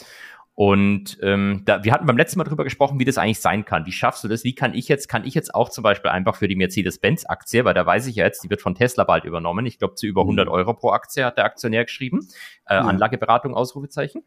Und 0.59 1.19
ähm, 1.23 1.63
da, 1.67 1.85
wir 1.85 1.93
hatten 1.93 2.05
beim 2.05 2.17
letzten 2.17 2.37
Mal 2.37 2.43
drüber 2.43 2.65
gesprochen, 2.65 2.99
wie 2.99 3.05
das 3.05 3.17
eigentlich 3.17 3.39
sein 3.39 3.65
kann. 3.65 3.87
Wie 3.87 3.93
schaffst 3.93 4.25
du 4.25 4.29
das? 4.29 4.43
Wie 4.43 4.57
kann 4.57 4.75
ich 4.75 4.89
jetzt, 4.89 5.07
kann 5.07 5.25
ich 5.25 5.33
jetzt 5.33 5.55
auch 5.55 5.69
zum 5.69 5.85
Beispiel 5.85 6.11
einfach 6.11 6.35
für 6.35 6.49
die 6.49 6.57
Mercedes-Benz-Aktie, 6.57 7.65
weil 7.65 7.75
da 7.75 7.87
weiß 7.87 8.09
ich 8.09 8.17
ja 8.17 8.25
jetzt, 8.25 8.43
die 8.43 8.51
wird 8.51 8.61
von 8.61 8.75
Tesla 8.75 9.05
bald 9.05 9.25
übernommen. 9.25 9.67
Ich 9.67 9.79
glaube, 9.79 9.95
zu 9.95 10.09
über 10.09 10.23
100 10.23 10.47
mhm. 10.47 10.53
Euro 10.53 10.75
pro 10.75 10.91
Aktie 10.91 11.25
hat 11.25 11.37
der 11.37 11.45
Aktionär 11.45 11.85
geschrieben. 11.85 12.27
Äh, 12.67 12.75
ja. 12.75 12.81
Anlageberatung, 12.81 13.55
Ausrufezeichen. 13.55 14.25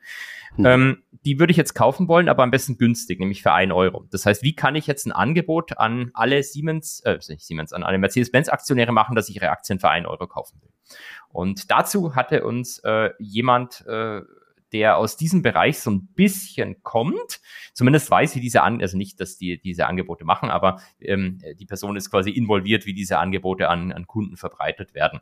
Mhm. 0.55 0.65
Ähm, 0.65 1.03
die 1.25 1.38
würde 1.38 1.51
ich 1.51 1.57
jetzt 1.57 1.73
kaufen 1.73 2.07
wollen, 2.07 2.29
aber 2.29 2.43
am 2.43 2.51
besten 2.51 2.77
günstig, 2.77 3.19
nämlich 3.19 3.43
für 3.43 3.51
einen 3.51 3.73
Euro. 3.73 4.07
Das 4.09 4.25
heißt, 4.25 4.41
wie 4.41 4.55
kann 4.55 4.77
ich 4.77 4.88
jetzt 4.88 5.05
ein 5.05 5.11
Angebot 5.11 5.79
an 5.79 6.11
alle 6.13 6.41
Siemens, 6.43 7.01
äh, 7.01 7.19
nicht 7.27 7.45
Siemens, 7.45 7.73
an 7.73 7.83
alle 7.83 7.97
Mercedes-Benz-Aktionäre 7.97 8.93
machen, 8.93 9.17
dass 9.17 9.27
ich 9.27 9.35
ihre 9.35 9.50
Aktien 9.50 9.81
für 9.81 9.89
einen 9.89 10.05
Euro 10.05 10.27
kaufen 10.27 10.61
will? 10.61 10.69
Und 11.27 11.69
dazu 11.71 12.15
hatte 12.15 12.45
uns 12.45 12.79
äh, 12.85 13.09
jemand 13.19 13.85
äh, 13.85 14.21
der 14.73 14.97
aus 14.97 15.17
diesem 15.17 15.41
Bereich 15.41 15.79
so 15.79 15.91
ein 15.91 16.07
bisschen 16.07 16.81
kommt. 16.83 17.41
Zumindest 17.73 18.09
weiß, 18.09 18.35
wie 18.35 18.41
diese 18.41 18.63
An 18.63 18.81
also 18.81 18.97
nicht, 18.97 19.19
dass 19.19 19.37
die 19.37 19.59
diese 19.61 19.87
Angebote 19.87 20.25
machen, 20.25 20.49
aber 20.49 20.81
ähm, 20.99 21.41
die 21.59 21.65
Person 21.65 21.95
ist 21.95 22.09
quasi 22.09 22.31
involviert, 22.31 22.85
wie 22.85 22.93
diese 22.93 23.19
Angebote 23.19 23.69
an, 23.69 23.91
an 23.91 24.07
Kunden 24.07 24.37
verbreitet 24.37 24.93
werden. 24.93 25.21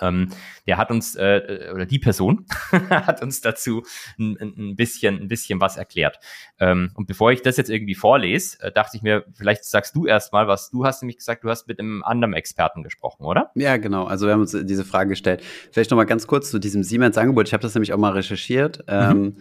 Ähm, 0.00 0.28
der 0.66 0.76
hat 0.76 0.90
uns, 0.90 1.16
äh, 1.16 1.70
oder 1.72 1.86
die 1.86 1.98
Person 1.98 2.44
hat 2.90 3.22
uns 3.22 3.40
dazu 3.40 3.84
ein, 4.18 4.36
ein, 4.38 4.76
bisschen, 4.76 5.18
ein 5.18 5.28
bisschen 5.28 5.60
was 5.60 5.76
erklärt. 5.76 6.18
Ähm, 6.60 6.90
und 6.94 7.06
bevor 7.06 7.32
ich 7.32 7.40
das 7.40 7.56
jetzt 7.56 7.70
irgendwie 7.70 7.94
vorlese, 7.94 8.60
äh, 8.60 8.70
dachte 8.70 8.96
ich 8.96 9.02
mir, 9.02 9.24
vielleicht 9.34 9.64
sagst 9.64 9.96
du 9.96 10.06
erstmal 10.06 10.46
was. 10.46 10.70
Du 10.70 10.84
hast 10.84 11.02
nämlich 11.02 11.16
gesagt, 11.16 11.42
du 11.42 11.48
hast 11.48 11.68
mit 11.68 11.80
einem 11.80 12.02
anderen 12.02 12.34
Experten 12.34 12.82
gesprochen, 12.82 13.24
oder? 13.24 13.50
Ja, 13.54 13.78
genau. 13.78 14.04
Also 14.04 14.26
wir 14.26 14.34
haben 14.34 14.42
uns 14.42 14.52
diese 14.52 14.84
Frage 14.84 15.10
gestellt. 15.10 15.42
Vielleicht 15.72 15.90
nochmal 15.90 16.06
ganz 16.06 16.26
kurz 16.26 16.50
zu 16.50 16.58
diesem 16.58 16.82
Siemens-Angebot. 16.82 17.48
Ich 17.48 17.54
habe 17.54 17.62
das 17.62 17.74
nämlich 17.74 17.92
auch 17.94 17.98
mal 17.98 18.12
recherchiert. 18.12 18.84
Mhm. 18.88 19.36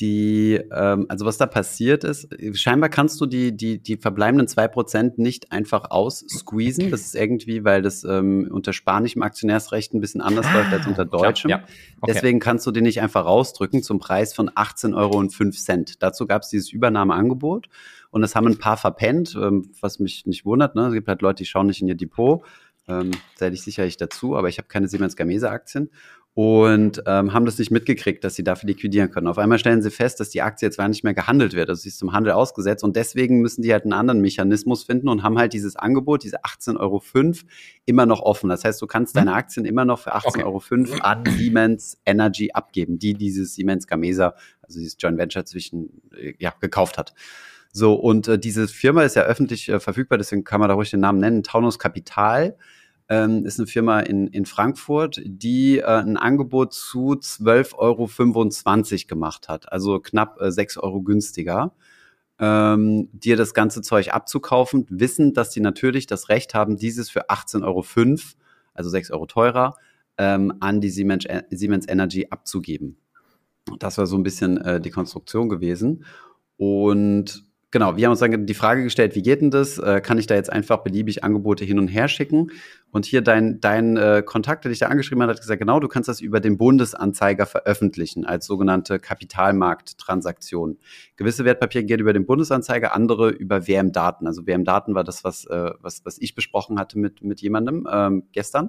Die, 0.00 0.54
ähm, 0.72 1.06
also 1.08 1.26
was 1.26 1.36
da 1.36 1.46
passiert 1.46 2.02
ist, 2.02 2.28
scheinbar 2.54 2.88
kannst 2.88 3.20
du 3.20 3.26
die, 3.26 3.54
die, 3.54 3.78
die 3.78 3.98
verbleibenden 3.98 4.48
zwei 4.48 4.66
Prozent 4.66 5.18
nicht 5.18 5.52
einfach 5.52 5.90
aussqueezen. 5.90 6.90
Das 6.90 7.02
ist 7.02 7.14
irgendwie, 7.14 7.62
weil 7.64 7.82
das 7.82 8.02
ähm, 8.04 8.48
unter 8.50 8.72
spanischem 8.72 9.22
Aktionärsrecht 9.22 9.92
ein 9.92 10.00
bisschen 10.00 10.22
anders 10.22 10.46
ah, 10.46 10.54
läuft 10.54 10.72
als 10.72 10.86
unter 10.86 11.04
deutschem. 11.04 11.50
Klar, 11.50 11.60
ja. 11.60 11.66
okay. 12.00 12.12
Deswegen 12.14 12.40
kannst 12.40 12.66
du 12.66 12.70
den 12.70 12.84
nicht 12.84 13.02
einfach 13.02 13.26
rausdrücken 13.26 13.82
zum 13.82 13.98
Preis 13.98 14.32
von 14.32 14.48
18,05 14.48 14.96
Euro. 14.96 15.94
Dazu 15.98 16.26
gab 16.26 16.42
es 16.42 16.48
dieses 16.48 16.72
Übernahmeangebot 16.72 17.68
und 18.10 18.22
das 18.22 18.34
haben 18.34 18.46
ein 18.46 18.58
paar 18.58 18.78
verpennt, 18.78 19.36
ähm, 19.36 19.70
was 19.80 19.98
mich 19.98 20.24
nicht 20.26 20.46
wundert. 20.46 20.74
Ne? 20.74 20.86
Es 20.86 20.94
gibt 20.94 21.08
halt 21.08 21.20
Leute, 21.20 21.42
die 21.42 21.46
schauen 21.46 21.66
nicht 21.66 21.82
in 21.82 21.88
ihr 21.88 21.96
Depot. 21.96 22.42
Ähm, 22.88 23.12
zähle 23.36 23.54
ich 23.54 23.62
sicherlich 23.62 23.96
dazu, 23.96 24.36
aber 24.36 24.48
ich 24.48 24.58
habe 24.58 24.66
keine 24.68 24.88
Siemens 24.88 25.16
Gamesa 25.16 25.50
Aktien 25.50 25.90
und 26.34 27.02
ähm, 27.06 27.34
haben 27.34 27.44
das 27.44 27.58
nicht 27.58 27.70
mitgekriegt, 27.70 28.24
dass 28.24 28.34
sie 28.34 28.44
dafür 28.44 28.68
liquidieren 28.68 29.10
können. 29.10 29.26
Auf 29.26 29.36
einmal 29.36 29.58
stellen 29.58 29.82
sie 29.82 29.90
fest, 29.90 30.18
dass 30.18 30.30
die 30.30 30.40
Aktie 30.40 30.66
jetzt 30.66 30.78
gar 30.78 30.88
nicht 30.88 31.04
mehr 31.04 31.12
gehandelt 31.12 31.52
wird, 31.52 31.68
also 31.68 31.82
sie 31.82 31.90
ist 31.90 31.98
zum 31.98 32.12
Handel 32.12 32.32
ausgesetzt 32.32 32.82
und 32.84 32.96
deswegen 32.96 33.40
müssen 33.40 33.60
die 33.60 33.72
halt 33.72 33.84
einen 33.84 33.92
anderen 33.92 34.22
Mechanismus 34.22 34.84
finden 34.84 35.08
und 35.08 35.22
haben 35.22 35.36
halt 35.38 35.52
dieses 35.52 35.76
Angebot, 35.76 36.24
diese 36.24 36.42
18,05 36.42 36.78
Euro 36.78 37.02
immer 37.84 38.06
noch 38.06 38.20
offen. 38.20 38.48
Das 38.48 38.64
heißt, 38.64 38.80
du 38.80 38.86
kannst 38.86 39.14
deine 39.14 39.32
mhm. 39.32 39.36
Aktien 39.36 39.66
immer 39.66 39.84
noch 39.84 39.98
für 39.98 40.14
18,05 40.14 40.44
Euro 40.44 41.02
an 41.02 41.24
Siemens 41.26 41.98
Energy 42.06 42.50
abgeben, 42.52 42.98
die 42.98 43.12
dieses 43.12 43.54
Siemens 43.54 43.86
Gamesa, 43.86 44.34
also 44.62 44.78
dieses 44.78 44.96
Joint 44.98 45.18
Venture 45.18 45.44
zwischen, 45.44 46.00
äh, 46.16 46.32
ja, 46.38 46.54
gekauft 46.60 46.96
hat. 46.96 47.12
So, 47.72 47.94
und 47.94 48.28
äh, 48.28 48.38
diese 48.38 48.68
Firma 48.68 49.02
ist 49.02 49.16
ja 49.16 49.22
öffentlich 49.22 49.68
äh, 49.68 49.80
verfügbar, 49.80 50.16
deswegen 50.16 50.44
kann 50.44 50.60
man 50.60 50.70
da 50.70 50.74
ruhig 50.74 50.90
den 50.90 51.00
Namen 51.00 51.20
nennen, 51.20 51.42
Taunus 51.42 51.78
Kapital 51.78 52.56
ähm, 53.08 53.44
ist 53.44 53.58
eine 53.58 53.66
Firma 53.66 54.00
in, 54.00 54.26
in 54.28 54.46
Frankfurt, 54.46 55.20
die 55.24 55.78
äh, 55.78 55.84
ein 55.84 56.16
Angebot 56.16 56.72
zu 56.72 57.12
12,25 57.12 57.74
Euro 57.76 59.08
gemacht 59.08 59.48
hat, 59.48 59.70
also 59.72 60.00
knapp 60.00 60.40
äh, 60.40 60.50
6 60.50 60.78
Euro 60.78 61.02
günstiger. 61.02 61.72
Ähm, 62.38 63.08
dir 63.12 63.36
das 63.36 63.54
ganze 63.54 63.82
Zeug 63.82 64.12
abzukaufen, 64.12 64.86
wissen, 64.88 65.32
dass 65.32 65.50
die 65.50 65.60
natürlich 65.60 66.06
das 66.06 66.28
Recht 66.28 66.54
haben, 66.54 66.76
dieses 66.76 67.10
für 67.10 67.30
18,05 67.30 67.62
Euro, 67.64 67.84
also 68.74 68.90
6 68.90 69.10
Euro 69.12 69.26
teurer, 69.26 69.76
ähm, 70.18 70.54
an 70.60 70.80
die 70.80 70.90
Siemens, 70.90 71.24
äh, 71.26 71.42
Siemens 71.50 71.86
Energy 71.88 72.28
abzugeben. 72.30 72.96
Das 73.78 73.98
war 73.98 74.06
so 74.06 74.16
ein 74.16 74.22
bisschen 74.22 74.58
äh, 74.58 74.80
die 74.80 74.90
Konstruktion 74.90 75.48
gewesen. 75.48 76.04
Und 76.56 77.44
Genau, 77.72 77.96
wir 77.96 78.04
haben 78.04 78.10
uns 78.10 78.20
dann 78.20 78.44
die 78.44 78.52
Frage 78.52 78.84
gestellt, 78.84 79.14
wie 79.14 79.22
geht 79.22 79.40
denn 79.40 79.50
das? 79.50 79.78
Äh, 79.78 80.02
kann 80.02 80.18
ich 80.18 80.26
da 80.26 80.34
jetzt 80.34 80.52
einfach 80.52 80.84
beliebig 80.84 81.24
Angebote 81.24 81.64
hin 81.64 81.78
und 81.78 81.88
her 81.88 82.06
schicken? 82.06 82.50
Und 82.90 83.06
hier 83.06 83.22
dein, 83.22 83.60
dein 83.60 83.96
äh, 83.96 84.22
Kontakt, 84.22 84.64
der 84.64 84.68
dich 84.68 84.80
da 84.80 84.88
angeschrieben 84.88 85.22
hat, 85.22 85.30
hat 85.30 85.40
gesagt, 85.40 85.58
genau, 85.58 85.80
du 85.80 85.88
kannst 85.88 86.06
das 86.06 86.20
über 86.20 86.38
den 86.38 86.58
Bundesanzeiger 86.58 87.46
veröffentlichen 87.46 88.26
als 88.26 88.44
sogenannte 88.44 88.98
Kapitalmarkttransaktion. 88.98 90.76
Gewisse 91.16 91.46
Wertpapiere 91.46 91.84
gehen 91.84 92.00
über 92.00 92.12
den 92.12 92.26
Bundesanzeiger, 92.26 92.94
andere 92.94 93.30
über 93.30 93.66
WM-Daten. 93.66 94.26
Also 94.26 94.46
WM-Daten 94.46 94.94
war 94.94 95.02
das, 95.02 95.24
was, 95.24 95.46
äh, 95.46 95.70
was, 95.80 96.04
was 96.04 96.18
ich 96.18 96.34
besprochen 96.34 96.78
hatte 96.78 96.98
mit, 96.98 97.22
mit 97.22 97.40
jemandem 97.40 97.88
ähm, 97.90 98.24
gestern 98.32 98.68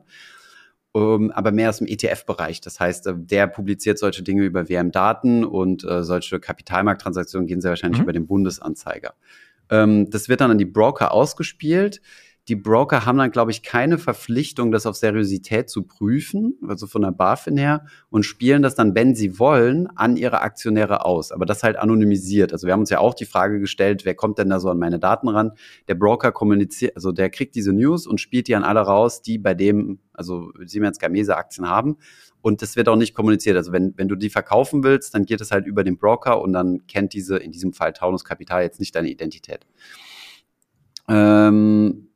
ähm, 0.96 1.32
aber 1.32 1.52
mehr 1.52 1.70
aus 1.70 1.80
dem 1.80 1.88
ETF-Bereich. 1.88 2.62
Das 2.62 2.80
heißt, 2.80 3.08
äh, 3.08 3.14
der 3.16 3.48
publiziert 3.48 4.00
solche 4.00 4.24
Dinge 4.24 4.44
über 4.44 4.70
WM-Daten 4.70 5.44
und 5.44 5.84
äh, 5.84 6.04
solche 6.04 6.40
Kapitalmarkttransaktionen 6.40 7.48
gehen 7.48 7.62
sehr 7.62 7.72
wahrscheinlich 7.72 8.00
mhm. 8.00 8.04
über 8.04 8.14
den 8.14 8.28
Bundesanzeiger. 8.28 9.14
Ähm, 9.70 10.10
das 10.10 10.30
wird 10.30 10.42
dann 10.42 10.52
an 10.52 10.58
die 10.58 10.66
Broker 10.66 11.12
ausgespielt 11.12 12.02
die 12.50 12.58
Broker 12.58 13.06
haben 13.06 13.18
dann, 13.18 13.32
glaube 13.32 13.52
ich, 13.52 13.64
keine 13.64 13.98
Verpflichtung, 13.98 14.72
das 14.72 14.86
auf 14.86 14.98
Seriosität 14.98 15.70
zu 15.70 15.84
prüfen, 15.84 16.58
also 16.68 16.88
von 16.88 17.02
der 17.02 17.12
BaFin 17.12 17.56
her, 17.56 17.86
und 18.10 18.24
spielen 18.24 18.62
das 18.62 18.76
dann, 18.76 18.96
wenn 18.96 19.16
sie 19.16 19.40
wollen, 19.40 19.88
an 19.96 20.18
ihre 20.18 20.42
Aktionäre 20.42 21.06
aus. 21.06 21.32
Aber 21.32 21.46
das 21.46 21.64
halt 21.64 21.78
anonymisiert. 21.78 22.52
Also 22.52 22.68
wir 22.68 22.74
haben 22.74 22.82
uns 22.82 22.90
ja 22.90 23.00
auch 23.00 23.14
die 23.14 23.26
Frage 23.26 23.62
gestellt, 23.62 24.04
wer 24.04 24.14
kommt 24.14 24.40
denn 24.40 24.50
da 24.50 24.60
so 24.60 24.70
an 24.70 24.78
meine 24.78 25.00
Daten 25.00 25.30
ran? 25.30 25.54
Der 25.88 25.96
Broker 25.96 26.34
kommuniziert, 26.34 26.98
also 26.98 27.14
der 27.14 27.30
kriegt 27.30 27.56
diese 27.56 27.72
News 27.72 28.06
und 28.06 28.20
spielt 28.20 28.50
die 28.50 28.56
an 28.56 28.66
alle 28.66 28.82
raus, 28.82 29.22
die 29.22 29.38
bei 29.38 29.54
dem, 29.54 30.00
also 30.12 30.52
Siemens 30.66 31.00
Gamesa 31.00 31.36
Aktien 31.36 31.70
haben. 31.70 31.98
Und 32.42 32.62
das 32.62 32.76
wird 32.76 32.90
auch 32.90 32.98
nicht 32.98 33.16
kommuniziert. 33.16 33.56
Also 33.56 33.72
wenn, 33.72 33.94
wenn 33.96 34.10
du 34.10 34.16
die 34.16 34.30
verkaufen 34.30 34.84
willst, 34.84 35.16
dann 35.16 35.24
geht 35.26 35.40
es 35.40 35.52
halt 35.52 35.66
über 35.66 35.86
den 35.86 35.98
Broker 35.98 36.42
und 36.42 36.52
dann 36.52 36.86
kennt 36.88 37.14
diese, 37.14 37.38
in 37.38 37.54
diesem 37.54 37.72
Fall 37.72 37.94
Taunus 37.94 38.26
Kapital, 38.26 38.64
jetzt 38.64 38.82
nicht 38.82 38.94
deine 38.96 39.10
Identität. 39.10 39.66
Ähm, 41.08 42.10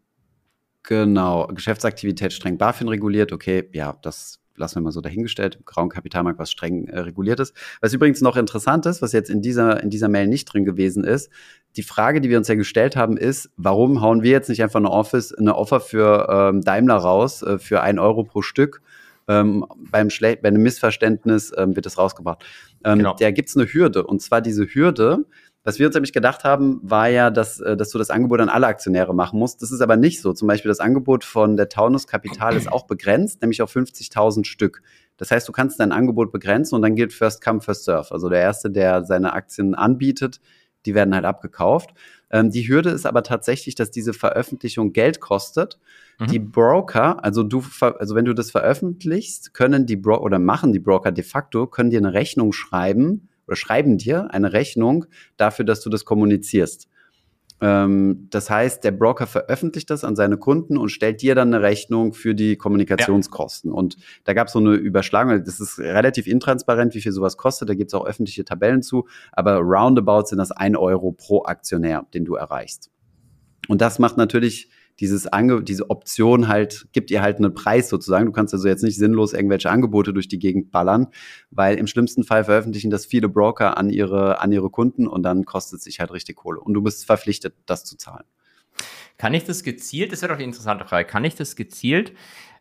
Genau, 0.88 1.48
Geschäftsaktivität 1.48 2.32
streng 2.32 2.58
BaFin 2.58 2.88
reguliert. 2.88 3.34
Okay, 3.34 3.70
ja, 3.74 3.98
das 4.04 4.40
lassen 4.56 4.76
wir 4.76 4.84
mal 4.84 4.94
so 4.94 5.02
dahingestellt. 5.02 5.56
Im 5.56 5.66
grauen 5.66 5.90
Kapitalmarkt, 5.90 6.40
was 6.40 6.50
streng 6.50 6.88
äh, 6.88 7.00
reguliert 7.00 7.42
ist. 7.42 7.54
Was 7.82 7.92
übrigens 7.92 8.22
noch 8.22 8.38
interessant 8.38 8.86
ist, 8.86 9.02
was 9.02 9.12
jetzt 9.12 9.30
in 9.30 9.42
dieser, 9.42 9.84
in 9.84 9.90
dieser 9.90 10.08
Mail 10.08 10.28
nicht 10.28 10.46
drin 10.46 10.64
gewesen 10.64 11.04
ist, 11.04 11.30
die 11.76 11.84
Frage, 11.84 12.22
die 12.22 12.30
wir 12.30 12.38
uns 12.38 12.48
ja 12.48 12.56
gestellt 12.56 12.96
haben, 12.96 13.18
ist, 13.18 13.52
warum 13.58 14.00
hauen 14.00 14.24
wir 14.24 14.32
jetzt 14.32 14.48
nicht 14.48 14.64
einfach 14.64 14.80
eine 14.80 14.90
Office, 14.90 15.34
eine 15.34 15.58
Offer 15.58 15.82
für 15.82 16.30
ähm, 16.32 16.62
Daimler 16.62 16.96
raus, 16.96 17.42
äh, 17.42 17.60
für 17.60 17.82
ein 17.82 18.00
Euro 18.00 18.24
pro 18.24 18.42
Stück? 18.42 18.82
Ähm, 19.28 19.66
beim 19.92 20.10
Schle 20.10 20.38
bei 20.38 20.48
einem 20.48 20.64
Missverständnis 20.64 21.52
ähm, 21.58 21.76
wird 21.76 21.86
das 21.86 21.98
rausgebracht. 21.98 22.46
Ähm, 22.86 23.00
genau. 23.00 23.16
Da 23.20 23.32
gibt's 23.32 23.58
eine 23.58 23.66
Hürde. 23.66 24.08
Und 24.08 24.22
zwar 24.22 24.40
diese 24.40 24.66
Hürde, 24.66 25.26
was 25.68 25.80
wir 25.80 25.86
uns 25.88 25.96
nämlich 25.96 26.14
gedacht 26.14 26.46
haben, 26.46 26.80
war 26.82 27.10
ja, 27.10 27.30
dass, 27.30 27.60
äh, 27.60 27.76
dass 27.76 27.90
du 27.90 27.98
das 27.98 28.10
Angebot 28.10 28.40
an 28.40 28.48
alle 28.48 28.68
Aktionäre 28.68 29.14
machen 29.14 29.38
musst. 29.38 29.62
Das 29.62 29.74
ist 29.74 29.82
aber 29.82 29.98
nicht 29.98 30.22
so. 30.22 30.32
Zum 30.32 30.48
Beispiel 30.48 30.70
das 30.70 30.80
Angebot 30.80 31.26
von 31.26 31.58
der 31.58 31.68
Taunus 31.68 32.08
Kapital 32.08 32.56
ist 32.56 32.72
auch 32.72 32.88
begrenzt, 32.88 33.42
nämlich 33.42 33.62
auf 33.62 33.76
50.000 33.76 34.46
Stück. 34.46 34.82
Das 35.18 35.30
heißt, 35.30 35.46
du 35.46 35.52
kannst 35.52 35.82
dein 35.82 35.92
Angebot 35.92 36.32
begrenzen 36.32 36.76
und 36.76 36.84
dann 36.84 36.96
gilt 36.96 37.12
First 37.12 37.44
Come, 37.44 37.60
First 37.60 37.84
Serve. 37.84 38.14
Also 38.14 38.30
der 38.30 38.40
Erste, 38.40 38.72
der 38.72 39.04
seine 39.04 39.34
Aktien 39.34 39.76
anbietet, 39.76 40.40
die 40.86 40.96
werden 40.96 41.14
halt 41.14 41.26
abgekauft. 41.26 41.90
Ähm, 42.32 42.50
die 42.50 42.66
Hürde 42.66 42.92
ist 42.92 43.06
aber 43.06 43.24
tatsächlich, 43.24 43.76
dass 43.76 43.92
diese 43.92 44.14
Veröffentlichung 44.14 44.94
Geld 44.94 45.20
kostet. 45.20 45.80
Mhm. 46.18 46.28
Die 46.28 46.40
Broker, 46.40 47.22
also 47.26 47.44
du, 47.44 47.62
also 47.82 48.16
wenn 48.16 48.24
du 48.24 48.34
das 48.34 48.52
veröffentlichst, 48.52 49.54
können 49.54 49.86
die 49.86 49.98
Bro 49.98 50.20
oder 50.20 50.40
machen 50.40 50.72
die 50.72 50.80
Broker 50.80 51.12
de 51.12 51.26
facto, 51.26 51.68
können 51.68 51.90
dir 51.90 52.00
eine 52.00 52.14
Rechnung 52.14 52.54
schreiben, 52.54 53.28
oder 53.48 53.56
schreiben 53.56 53.98
dir 53.98 54.32
eine 54.32 54.54
Rechnung 54.54 55.06
dafür, 55.38 55.66
dass 55.66 55.82
du 55.82 55.90
das 55.90 56.06
kommunizierst. 56.06 56.90
Ähm, 57.60 58.28
das 58.30 58.50
heißt, 58.50 58.84
der 58.84 58.92
Broker 58.92 59.26
veröffentlicht 59.26 59.90
das 59.90 60.04
an 60.04 60.16
seine 60.16 60.38
Kunden 60.38 60.78
und 60.78 60.90
stellt 60.90 61.22
dir 61.22 61.34
dann 61.34 61.54
eine 61.54 61.64
Rechnung 61.64 62.14
für 62.14 62.36
die 62.36 62.56
Kommunikationskosten. 62.56 63.72
Ja. 63.72 63.78
Und 63.78 63.98
da 64.26 64.34
gab 64.34 64.48
es 64.48 64.54
so 64.54 64.60
eine 64.60 64.74
Überschlagung. 64.74 65.44
Das 65.44 65.60
ist 65.60 65.80
relativ 65.80 66.28
intransparent, 66.28 66.94
wie 66.94 67.02
viel 67.02 67.12
sowas 67.12 67.38
kostet. 67.38 67.70
Da 67.70 67.74
gibt 67.74 67.90
es 67.90 67.94
auch 67.96 68.06
öffentliche 68.06 68.46
Tabellen 68.46 68.84
zu. 68.84 69.08
Aber 69.32 69.58
roundabout 69.58 70.28
sind 70.28 70.38
das 70.38 70.52
ein 70.52 70.76
Euro 70.76 71.12
pro 71.12 71.46
Aktionär, 71.46 72.06
den 72.14 72.26
du 72.26 72.36
erreichst. 72.36 72.92
Und 73.68 73.82
das 73.82 73.98
macht 73.98 74.18
natürlich 74.18 74.70
dieses 75.00 75.28
Ange 75.28 75.64
diese 75.64 75.90
Option 75.90 76.48
halt, 76.48 76.88
gibt 76.92 77.12
ihr 77.12 77.22
halt 77.22 77.38
einen 77.38 77.54
Preis 77.54 77.90
sozusagen. 77.90 78.26
Du 78.26 78.32
kannst 78.32 78.54
also 78.54 78.68
jetzt 78.68 78.84
nicht 78.84 78.98
sinnlos 78.98 79.34
irgendwelche 79.34 79.70
Angebote 79.70 80.14
durch 80.14 80.28
die 80.28 80.40
Gegend 80.40 80.72
ballern, 80.72 81.08
weil 81.52 81.78
im 81.78 81.88
schlimmsten 81.88 82.24
Fall 82.24 82.44
veröffentlichen 82.46 82.90
das 82.90 83.06
viele 83.06 83.30
Broker 83.30 83.78
an 83.78 83.90
ihre, 83.90 84.42
an 84.42 84.52
ihre 84.52 84.70
Kunden 84.70 85.08
und 85.08 85.24
dann 85.24 85.46
kostet 85.46 85.82
sich 85.82 86.00
halt 86.00 86.12
richtig 86.12 86.38
Kohle. 86.38 86.60
Und 86.60 86.74
du 86.74 86.82
bist 86.82 87.06
verpflichtet, 87.06 87.56
das 87.66 87.86
zu 87.86 87.98
zahlen. 87.98 88.26
Kann 89.18 89.34
ich 89.34 89.46
das 89.46 89.64
gezielt, 89.64 90.12
das 90.12 90.22
wäre 90.22 90.34
doch 90.34 90.38
die 90.38 90.44
interessante 90.44 90.86
Frage, 90.86 91.08
kann 91.08 91.26
ich 91.26 91.36
das 91.36 91.56
gezielt 91.56 92.14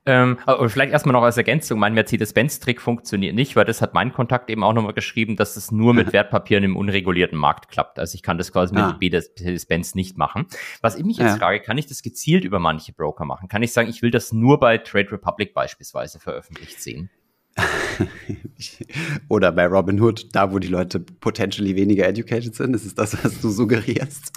ähm, 0.07 0.39
aber 0.47 0.69
vielleicht 0.69 0.93
erstmal 0.93 1.13
noch 1.13 1.23
als 1.23 1.37
Ergänzung, 1.37 1.79
mein 1.79 1.95
Mercedes-Benz-Trick 1.95 2.81
funktioniert 2.81 3.35
nicht, 3.35 3.57
weil 3.57 3.65
das 3.65 3.83
hat 3.83 3.93
mein 3.93 4.13
Kontakt 4.13 4.49
eben 4.51 4.63
auch 4.63 4.73
nochmal 4.73 4.93
geschrieben, 4.93 5.37
dass 5.37 5.57
es 5.57 5.73
nur 5.73 5.95
mit 5.95 6.13
Wertpapieren 6.13 6.65
im 6.65 6.77
unregulierten 6.77 7.39
Markt 7.39 7.69
klappt. 7.69 7.99
Also 7.99 8.15
ich 8.15 8.23
kann 8.23 8.39
das 8.39 8.53
quasi 8.53 8.75
ah. 8.77 8.97
mit 9.01 9.13
Mercedes-Benz 9.13 9.95
nicht 9.95 10.17
machen. 10.17 10.47
Was 10.81 10.97
ich 10.97 11.05
mich 11.05 11.19
jetzt 11.19 11.33
ja. 11.33 11.37
frage, 11.37 11.61
kann 11.61 11.77
ich 11.77 11.87
das 11.87 12.03
gezielt 12.03 12.45
über 12.45 12.59
manche 12.59 12.93
Broker 12.93 13.25
machen? 13.25 13.49
Kann 13.49 13.63
ich 13.63 13.73
sagen, 13.73 13.89
ich 13.89 14.03
will 14.03 14.11
das 14.11 14.33
nur 14.33 14.61
bei 14.61 14.79
Trade 14.79 15.13
Republic 15.13 15.55
beispielsweise 15.55 16.19
veröffentlicht 16.19 16.81
sehen? 16.81 17.11
Oder 19.29 19.53
bei 19.53 19.67
Robinhood, 19.67 20.35
da 20.35 20.53
wo 20.53 20.59
die 20.59 20.69
Leute 20.69 21.01
potentially 21.01 21.77
weniger 21.77 22.07
educated 22.07 22.55
sind, 22.55 22.75
ist 22.75 22.87
es 22.87 22.95
das, 22.95 23.23
was 23.25 23.41
du 23.41 23.51
suggerierst? 23.51 24.33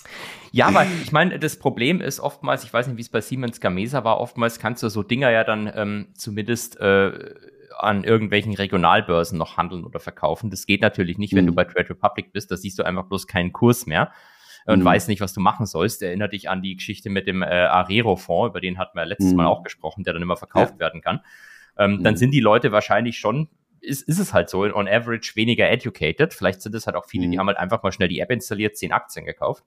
Ja, 0.51 0.73
weil 0.73 0.88
ich 1.03 1.12
meine, 1.12 1.38
das 1.39 1.58
Problem 1.58 2.01
ist 2.01 2.19
oftmals, 2.19 2.63
ich 2.63 2.73
weiß 2.73 2.88
nicht, 2.88 2.97
wie 2.97 3.01
es 3.01 3.10
bei 3.10 3.21
Siemens 3.21 3.60
Gamesa 3.60 4.03
war, 4.03 4.19
oftmals 4.19 4.60
kannst 4.60 4.82
du 4.84 4.89
so 4.89 5.03
Dinger 5.03 5.29
ja 5.29 5.43
dann 5.43 5.71
ähm, 5.73 6.08
zumindest 6.15 6.79
äh, 6.79 7.36
an 7.77 8.03
irgendwelchen 8.03 8.53
Regionalbörsen 8.55 9.38
noch 9.38 9.58
handeln 9.58 9.86
oder 9.86 9.99
verkaufen. 9.99 10.49
Das 10.49 10.65
geht 10.65 10.82
natürlich 10.82 11.17
nicht, 11.17 11.34
wenn 11.36 11.45
mhm. 11.45 11.49
du 11.49 11.55
bei 11.55 11.65
Trade 11.65 11.91
Republic 11.91 12.34
bist, 12.34 12.51
da 12.51 12.58
siehst 12.58 12.79
du 12.79 12.84
einfach 12.84 13.05
bloß 13.05 13.27
keinen 13.27 13.53
Kurs 13.53 13.86
mehr 13.86 14.12
und 14.65 14.79
mhm. 14.79 14.86
weißt 14.86 15.08
nicht, 15.08 15.21
was 15.21 15.34
du 15.34 15.39
machen 15.39 15.65
sollst. 15.65 16.01
Erinnert 16.01 16.34
dich 16.34 16.49
an 16.49 16.62
die 16.62 16.75
Geschichte 16.75 17.10
mit 17.10 17.27
dem 17.27 17.41
äh, 17.41 17.45
Arero-Fonds, 17.45 18.51
über 18.51 18.60
den 18.60 18.77
hatten 18.77 18.97
wir 18.97 19.05
letztes 19.05 19.32
mhm. 19.32 19.38
Mal 19.38 19.45
auch 19.45 19.63
gesprochen, 19.63 20.03
der 20.03 20.13
dann 20.13 20.21
immer 20.21 20.36
verkauft 20.36 20.73
ja. 20.73 20.79
werden 20.79 21.01
kann. 21.01 21.21
Ähm, 21.80 22.04
dann 22.04 22.13
mhm. 22.13 22.18
sind 22.18 22.32
die 22.32 22.39
Leute 22.39 22.72
wahrscheinlich 22.72 23.18
schon 23.18 23.50
ist, 23.82 24.08
ist 24.08 24.20
es 24.20 24.34
halt 24.34 24.50
so, 24.50 24.63
on 24.63 24.88
average 24.88 25.34
weniger 25.36 25.70
educated. 25.70 26.34
Vielleicht 26.34 26.62
sind 26.62 26.76
es 26.76 26.86
halt 26.86 26.96
auch 26.96 27.06
viele, 27.06 27.28
mhm. 27.28 27.32
die 27.32 27.39
haben 27.39 27.48
halt 27.48 27.58
einfach 27.58 27.84
mal 27.84 27.92
schnell 27.92 28.10
die 28.10 28.20
App 28.20 28.32
installiert, 28.32 28.78
zehn 28.78 28.92
Aktien 28.92 29.26
gekauft. 29.26 29.63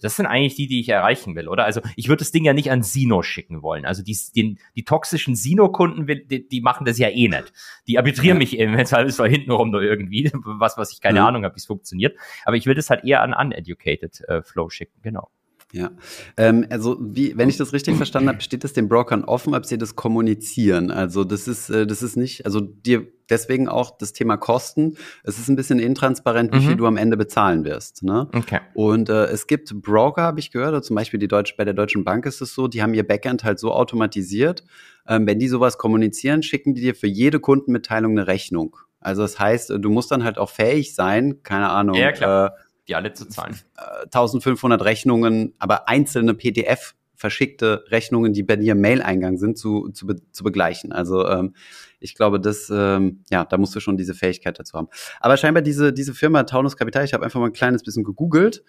Das 0.00 0.16
sind 0.16 0.24
eigentlich 0.24 0.54
die, 0.54 0.66
die 0.66 0.80
ich 0.80 0.88
erreichen 0.88 1.36
will, 1.36 1.48
oder? 1.48 1.64
Also 1.64 1.82
ich 1.96 2.08
würde 2.08 2.20
das 2.20 2.32
Ding 2.32 2.44
ja 2.44 2.54
nicht 2.54 2.70
an 2.70 2.82
Sino 2.82 3.22
schicken 3.22 3.62
wollen. 3.62 3.84
Also 3.84 4.02
die, 4.02 4.16
die, 4.34 4.58
die 4.74 4.84
toxischen 4.84 5.36
Sino-Kunden, 5.36 6.06
die, 6.06 6.48
die 6.48 6.60
machen 6.62 6.86
das 6.86 6.98
ja 6.98 7.08
eh 7.08 7.28
nicht. 7.28 7.52
Die 7.86 7.98
arbitrieren 7.98 8.36
ja. 8.36 8.38
mich 8.38 8.58
eben, 8.58 8.72
wenn 8.72 8.80
es 8.80 9.18
war 9.18 9.28
hintenrum 9.28 9.70
nur 9.70 9.82
irgendwie, 9.82 10.30
was, 10.44 10.78
was 10.78 10.92
ich 10.92 11.00
keine 11.00 11.20
mhm. 11.20 11.26
Ahnung 11.26 11.44
habe, 11.44 11.54
wie 11.54 11.58
es 11.58 11.66
funktioniert. 11.66 12.18
Aber 12.44 12.56
ich 12.56 12.66
will 12.66 12.74
das 12.74 12.88
halt 12.88 13.04
eher 13.04 13.22
an 13.22 13.34
uneducated 13.34 14.22
äh, 14.28 14.42
Flow 14.42 14.70
schicken, 14.70 14.98
genau. 15.02 15.30
Ja, 15.72 15.90
ähm, 16.36 16.66
also 16.68 16.98
wie, 17.00 17.36
wenn 17.38 17.48
ich 17.48 17.56
das 17.56 17.72
richtig 17.72 17.96
verstanden 17.96 18.28
habe, 18.28 18.42
steht 18.42 18.62
es 18.62 18.74
den 18.74 18.88
Brokern 18.88 19.24
offen, 19.24 19.54
ob 19.54 19.64
sie 19.64 19.78
das 19.78 19.96
kommunizieren. 19.96 20.90
Also 20.90 21.24
das 21.24 21.48
ist, 21.48 21.70
äh, 21.70 21.86
das 21.86 22.02
ist 22.02 22.14
nicht, 22.14 22.44
also 22.44 22.60
dir 22.60 23.06
deswegen 23.30 23.68
auch 23.68 23.96
das 23.96 24.12
Thema 24.12 24.36
Kosten. 24.36 24.98
Es 25.24 25.38
ist 25.38 25.48
ein 25.48 25.56
bisschen 25.56 25.78
intransparent, 25.78 26.52
wie 26.52 26.58
mhm. 26.58 26.62
viel 26.62 26.76
du 26.76 26.86
am 26.86 26.98
Ende 26.98 27.16
bezahlen 27.16 27.64
wirst. 27.64 28.02
Ne? 28.02 28.28
Okay. 28.34 28.60
Und 28.74 29.08
äh, 29.08 29.24
es 29.28 29.46
gibt 29.46 29.74
Broker, 29.80 30.22
habe 30.22 30.40
ich 30.40 30.50
gehört, 30.50 30.68
oder 30.68 30.82
zum 30.82 30.94
Beispiel 30.94 31.18
die 31.18 31.28
Deutsche, 31.28 31.54
bei 31.56 31.64
der 31.64 31.74
Deutschen 31.74 32.04
Bank 32.04 32.26
ist 32.26 32.42
es 32.42 32.54
so, 32.54 32.68
die 32.68 32.82
haben 32.82 32.92
ihr 32.92 33.06
Backend 33.06 33.42
halt 33.42 33.58
so 33.58 33.72
automatisiert. 33.72 34.64
Ähm, 35.08 35.26
wenn 35.26 35.38
die 35.38 35.48
sowas 35.48 35.78
kommunizieren, 35.78 36.42
schicken 36.42 36.74
die 36.74 36.82
dir 36.82 36.94
für 36.94 37.08
jede 37.08 37.40
Kundenmitteilung 37.40 38.12
eine 38.12 38.26
Rechnung. 38.26 38.76
Also 39.00 39.22
das 39.22 39.38
heißt, 39.38 39.70
du 39.70 39.90
musst 39.90 40.10
dann 40.10 40.22
halt 40.22 40.38
auch 40.38 40.50
fähig 40.50 40.94
sein, 40.94 41.42
keine 41.42 41.70
Ahnung. 41.70 41.96
Ja, 41.96 42.12
klar. 42.12 42.46
Äh, 42.46 42.50
die 42.88 42.94
alle 42.94 43.12
zu 43.12 43.28
zahlen. 43.28 43.58
1500 44.04 44.80
äh, 44.80 44.84
Rechnungen, 44.84 45.54
aber 45.58 45.88
einzelne 45.88 46.34
PDF 46.34 46.94
verschickte 47.14 47.84
Rechnungen, 47.88 48.32
die 48.32 48.42
bei 48.42 48.56
dir 48.56 48.72
im 48.72 48.80
Mail-Eingang 48.80 49.38
sind, 49.38 49.56
zu, 49.56 49.90
zu, 49.90 50.08
be 50.08 50.16
zu 50.32 50.42
begleichen. 50.42 50.92
Also 50.92 51.26
ähm, 51.28 51.54
ich 52.00 52.16
glaube, 52.16 52.40
das, 52.40 52.68
ähm, 52.74 53.22
ja, 53.30 53.44
da 53.44 53.58
musst 53.58 53.76
du 53.76 53.80
schon 53.80 53.96
diese 53.96 54.12
Fähigkeit 54.12 54.58
dazu 54.58 54.76
haben. 54.76 54.88
Aber 55.20 55.36
scheinbar 55.36 55.62
diese, 55.62 55.92
diese 55.92 56.14
Firma 56.14 56.42
Taunus 56.42 56.76
Kapital, 56.76 57.04
ich 57.04 57.14
habe 57.14 57.24
einfach 57.24 57.38
mal 57.38 57.46
ein 57.46 57.52
kleines 57.52 57.84
bisschen 57.84 58.02
gegoogelt, 58.02 58.64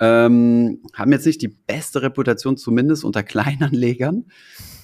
ähm, 0.00 0.80
haben 0.94 1.10
jetzt 1.12 1.26
nicht 1.26 1.42
die 1.42 1.48
beste 1.48 2.02
Reputation, 2.02 2.56
zumindest 2.56 3.04
unter 3.04 3.22
Kleinanlegern. 3.24 4.26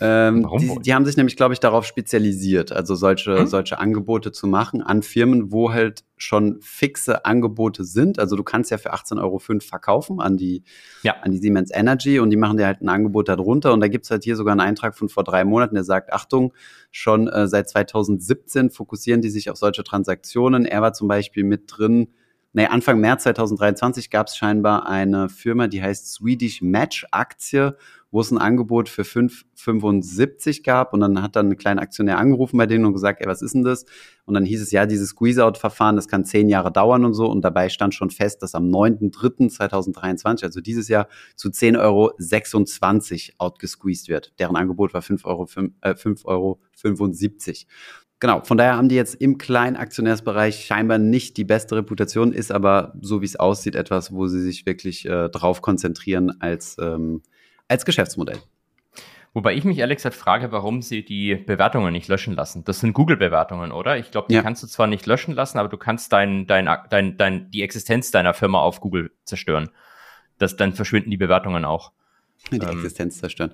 Ähm, 0.01 0.43
Warum 0.43 0.59
die, 0.59 0.83
die, 0.83 0.95
haben 0.95 1.05
sich 1.05 1.17
nämlich, 1.17 1.37
glaube 1.37 1.55
ich, 1.55 1.61
darauf 1.61 1.85
spezialisiert, 1.85 2.73
also 2.73 2.97
solche, 2.97 3.39
hm? 3.39 3.47
solche 3.47 3.79
Angebote 3.79 4.33
zu 4.33 4.49
machen 4.49 4.83
an 4.83 5.03
Firmen, 5.03 5.53
wo 5.53 5.73
halt 5.73 6.05
schon 6.17 6.59
fixe 6.61 7.25
Angebote 7.25 7.85
sind. 7.85 8.19
Also 8.19 8.35
du 8.35 8.43
kannst 8.43 8.73
ja 8.73 8.79
für 8.79 8.93
18,05 8.93 9.23
Euro 9.23 9.39
verkaufen 9.61 10.21
an 10.21 10.37
die, 10.37 10.65
ja. 11.03 11.15
an 11.23 11.31
die 11.31 11.39
Siemens 11.39 11.71
Energy 11.73 12.19
und 12.19 12.31
die 12.31 12.37
machen 12.37 12.57
dir 12.57 12.67
halt 12.67 12.81
ein 12.81 12.89
Angebot 12.89 13.29
darunter. 13.29 13.73
Und 13.73 13.81
da 13.81 13.89
gibt's 13.89 14.11
halt 14.11 14.25
hier 14.25 14.35
sogar 14.35 14.53
einen 14.53 14.61
Eintrag 14.61 14.97
von 14.97 15.09
vor 15.09 15.23
drei 15.23 15.45
Monaten, 15.45 15.77
der 15.77 15.85
sagt, 15.85 16.13
Achtung, 16.13 16.53
schon 16.91 17.29
äh, 17.29 17.47
seit 17.47 17.69
2017 17.69 18.71
fokussieren 18.71 19.23
die 19.23 19.31
sich 19.31 19.49
auf 19.49 19.57
solche 19.57 19.85
Transaktionen. 19.85 20.67
Er 20.67 20.83
war 20.83 20.93
zum 20.93 21.07
Beispiel 21.07 21.45
mit 21.45 21.65
drin, 21.69 22.09
nee, 22.55 22.67
Anfang 22.67 23.01
März 23.01 23.25
2023 23.25 24.11
gab 24.11 24.29
es 24.29 24.37
scheinbar 24.37 24.89
eine 24.89 25.29
Firma, 25.29 25.67
die 25.67 25.83
heißt 25.83 26.13
Swedish 26.13 26.63
Match 26.63 27.07
Aktie, 27.11 27.77
wo 28.15 28.21
es 28.21 28.31
ein 28.31 28.39
Angebot 28.39 28.89
für 28.89 29.03
5,75 29.03 30.63
gab 30.63 30.93
und 30.93 31.01
dann 31.01 31.21
hat 31.21 31.35
dann 31.35 31.51
ein 31.51 31.57
kleiner 31.57 31.83
Aktionär 31.83 32.17
angerufen 32.17 32.57
bei 32.57 32.67
denen 32.67 32.87
und 32.87 32.93
gesagt, 32.93 33.21
ey, 33.21 33.27
was 33.27 33.43
ist 33.43 33.55
denn 33.55 33.65
das? 33.65 33.87
Und 34.25 34.35
dann 34.35 34.45
hieß 34.45 34.63
es, 34.63 34.71
ja, 34.71 34.87
dieses 34.87 35.09
Squeeze-Out-Verfahren, 35.11 35.97
das 35.97 36.07
kann 36.07 36.25
zehn 36.25 36.49
Jahre 36.49 36.71
dauern 36.71 37.05
und 37.05 37.15
so 37.15 37.27
und 37.27 37.43
dabei 37.43 37.69
stand 37.69 37.93
schon 37.93 38.11
fest, 38.11 38.41
dass 38.45 38.55
am 38.55 38.71
9.3.2023, 38.71 40.45
also 40.45 40.61
dieses 40.61 40.87
Jahr, 40.87 41.09
zu 41.35 41.49
10,26 41.49 41.81
Euro 41.81 43.35
outgesqueezed 43.39 44.09
wird. 44.09 44.33
Deren 44.39 44.55
Angebot 44.55 44.95
war 44.95 45.03
5,75 45.03 45.25
Euro, 45.25 45.49
äh, 45.81 45.97
5 45.97 46.25
Euro 46.25 46.61
75. 46.77 47.67
Genau, 48.25 48.41
von 48.41 48.57
daher 48.57 48.79
haben 48.79 48.89
die 48.89 48.95
jetzt 48.95 49.17
im 49.17 49.37
kleinen 49.37 49.77
Aktionärsbereich 49.77 50.65
scheinbar 50.65 50.97
nicht 50.97 51.37
die 51.37 51.45
beste 51.45 51.77
Reputation, 51.77 52.33
ist 52.33 52.53
aber, 52.53 52.95
so 53.03 53.21
wie 53.21 53.27
es 53.27 53.37
aussieht, 53.37 53.75
etwas, 53.75 54.15
wo 54.15 54.29
sie 54.29 54.41
sich 54.41 54.65
wirklich 54.65 55.05
äh, 55.05 55.29
drauf 55.29 55.61
konzentrieren 55.61 56.41
als, 56.41 56.79
ähm, 56.81 57.21
als 57.69 57.85
Geschäftsmodell. 57.85 58.39
Wobei 59.35 59.53
ich 59.55 59.65
mich 59.65 59.77
ehrlich 59.77 59.97
gesagt 59.97 60.15
frage, 60.15 60.53
warum 60.53 60.81
sie 60.81 61.05
die 61.05 61.35
Bewertungen 61.35 61.93
nicht 61.93 62.09
löschen 62.09 62.35
lassen. 62.35 62.65
Das 62.65 62.81
sind 62.81 62.95
Google-Bewertungen, 62.95 63.73
oder? 63.73 63.99
Ich 63.99 64.11
glaube, 64.11 64.29
die 64.31 64.37
ja. 64.37 64.43
kannst 64.43 64.63
du 64.63 64.69
zwar 64.69 64.87
nicht 64.87 65.05
löschen 65.05 65.35
lassen, 65.35 65.59
aber 65.59 65.69
du 65.69 65.77
kannst 65.77 66.11
dein, 66.11 66.47
dein, 66.47 66.67
dein, 66.89 67.19
dein, 67.19 67.51
die 67.51 67.63
Existenz 67.63 68.11
deiner 68.11 68.33
Firma 68.33 68.61
auf 68.61 68.81
Google 68.81 69.11
zerstören. 69.25 69.69
Das, 70.39 70.57
dann 70.57 70.73
verschwinden 70.73 71.11
die 71.11 71.19
Bewertungen 71.19 71.67
auch. 71.67 71.93
Die 72.51 72.57
ähm, 72.57 72.71
Existenz 72.71 73.19
zerstören. 73.19 73.53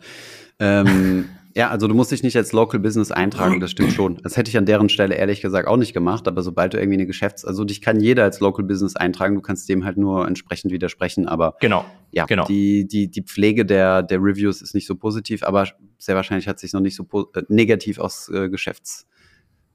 Ähm, 0.61 1.29
ja, 1.55 1.69
also 1.69 1.89
du 1.89 1.95
musst 1.95 2.11
dich 2.11 2.23
nicht 2.23 2.37
als 2.37 2.53
Local 2.53 2.81
Business 2.81 3.11
eintragen, 3.11 3.61
das 3.61 3.71
stimmt 3.71 3.93
schon. 3.93 4.19
Das 4.23 4.37
hätte 4.37 4.51
ich 4.51 4.57
an 4.57 4.67
deren 4.67 4.89
Stelle 4.89 5.15
ehrlich 5.15 5.41
gesagt 5.41 5.67
auch 5.67 5.77
nicht 5.77 5.93
gemacht, 5.93 6.29
aber 6.29 6.43
sobald 6.43 6.75
du 6.75 6.79
irgendwie 6.79 6.99
eine 6.99 7.07
Geschäfts-, 7.07 7.45
also 7.45 7.65
dich 7.65 7.81
kann 7.81 8.01
jeder 8.01 8.25
als 8.25 8.41
Local 8.41 8.65
Business 8.65 8.97
eintragen, 8.97 9.35
du 9.35 9.41
kannst 9.41 9.69
dem 9.69 9.85
halt 9.85 9.97
nur 9.97 10.27
entsprechend 10.27 10.73
widersprechen, 10.73 11.29
aber 11.29 11.57
genau, 11.61 11.85
ja, 12.13 12.27
genau. 12.27 12.45
Die, 12.47 12.87
die, 12.87 13.11
die 13.11 13.23
Pflege 13.23 13.65
der, 13.65 14.03
der 14.03 14.19
Reviews 14.19 14.63
ist 14.63 14.75
nicht 14.75 14.87
so 14.87 14.95
positiv, 14.97 15.43
aber 15.43 15.69
sehr 15.99 16.17
wahrscheinlich 16.17 16.49
hat 16.49 16.59
sich 16.59 16.73
noch 16.73 16.81
nicht 16.81 16.97
so 16.97 17.07
äh, 17.35 17.43
negativ 17.49 17.99
aus 17.99 18.29
äh, 18.29 18.49
Geschäfts, 18.49 19.07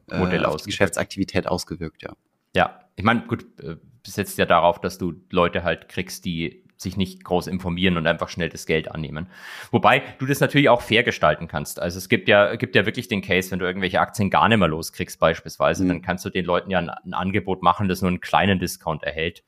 äh, 0.09 0.39
aus 0.39 0.65
Geschäftsaktivität 0.65 1.47
ausgewirkt, 1.47 2.03
ja. 2.03 2.13
Ja, 2.55 2.79
ich 2.95 3.03
meine, 3.03 3.25
gut, 3.27 3.45
äh, 3.61 3.75
setzt 4.05 4.37
ja 4.37 4.45
darauf, 4.45 4.79
dass 4.79 4.97
du 4.97 5.13
Leute 5.29 5.63
halt 5.63 5.89
kriegst, 5.89 6.25
die 6.25 6.64
sich 6.77 6.97
nicht 6.97 7.23
groß 7.23 7.47
informieren 7.47 7.97
und 7.97 8.05
einfach 8.05 8.29
schnell 8.29 8.49
das 8.49 8.65
Geld 8.65 8.91
annehmen. 8.91 9.27
Wobei 9.71 10.03
du 10.19 10.25
das 10.25 10.39
natürlich 10.39 10.69
auch 10.69 10.81
fair 10.81 11.03
gestalten 11.03 11.47
kannst. 11.47 11.79
Also 11.79 11.97
es 11.97 12.09
gibt 12.09 12.27
ja, 12.27 12.55
gibt 12.55 12.75
ja 12.75 12.85
wirklich 12.85 13.07
den 13.07 13.21
Case, 13.21 13.51
wenn 13.51 13.59
du 13.59 13.65
irgendwelche 13.65 13.99
Aktien 13.99 14.29
gar 14.29 14.49
nicht 14.49 14.57
mehr 14.57 14.67
loskriegst 14.67 15.19
beispielsweise, 15.19 15.83
mhm. 15.83 15.89
dann 15.89 16.01
kannst 16.01 16.25
du 16.25 16.29
den 16.29 16.45
Leuten 16.45 16.69
ja 16.69 16.79
ein, 16.79 16.89
ein, 16.89 17.13
Angebot 17.13 17.63
machen, 17.63 17.87
das 17.87 18.01
nur 18.01 18.09
einen 18.09 18.19
kleinen 18.19 18.59
Discount 18.59 19.03
erhält. 19.03 19.43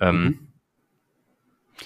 Ähm, 0.00 0.24
mhm. 0.24 0.38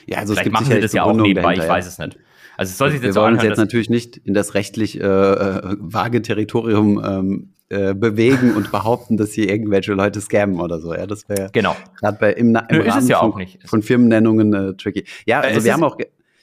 ja, 0.07 0.19
also 0.19 0.35
vielleicht 0.35 0.53
machen 0.53 0.71
wir 0.71 0.81
das 0.81 0.93
ja 0.93 1.03
auch 1.03 1.17
nebenbei, 1.17 1.55
ich 1.55 1.69
weiß 1.69 1.87
es 1.87 1.99
nicht. 1.99 2.19
Also 2.57 2.71
es 2.71 2.79
soll 2.79 2.91
sich 2.91 3.03
jetzt 3.03 3.15
wir 3.15 3.21
wollen 3.21 3.35
uns 3.35 3.43
jetzt 3.43 3.59
natürlich 3.59 3.91
nicht 3.91 4.17
in 4.17 4.33
das 4.33 4.55
rechtlich 4.55 4.99
äh, 4.99 5.05
äh, 5.05 5.77
vage 5.79 6.23
Territorium 6.23 7.03
ähm, 7.05 7.53
äh, 7.69 7.95
bewegen 7.95 8.55
und 8.55 8.71
behaupten, 8.71 9.17
dass 9.17 9.33
hier 9.33 9.51
irgendwelche 9.51 9.93
Leute 9.93 10.21
scammen 10.21 10.61
oder 10.61 10.81
so. 10.81 10.95
Ja, 10.95 11.07
das 11.07 11.29
wäre 11.29 11.51
genau. 11.53 11.75
gerade 11.99 12.17
bei 12.19 12.33
im, 12.33 12.55
im 12.55 12.63
Nö, 12.71 12.89
Rahmen 12.89 13.09
ja 13.09 13.19
von, 13.19 13.47
von, 13.65 13.83
Firmennennungen 13.83 14.55
äh, 14.55 14.75
tricky. 14.75 15.05
Ja, 15.27 15.43
äh, 15.43 15.49
also 15.49 15.65
wir 15.65 15.73
haben 15.73 15.83
auch 15.83 15.99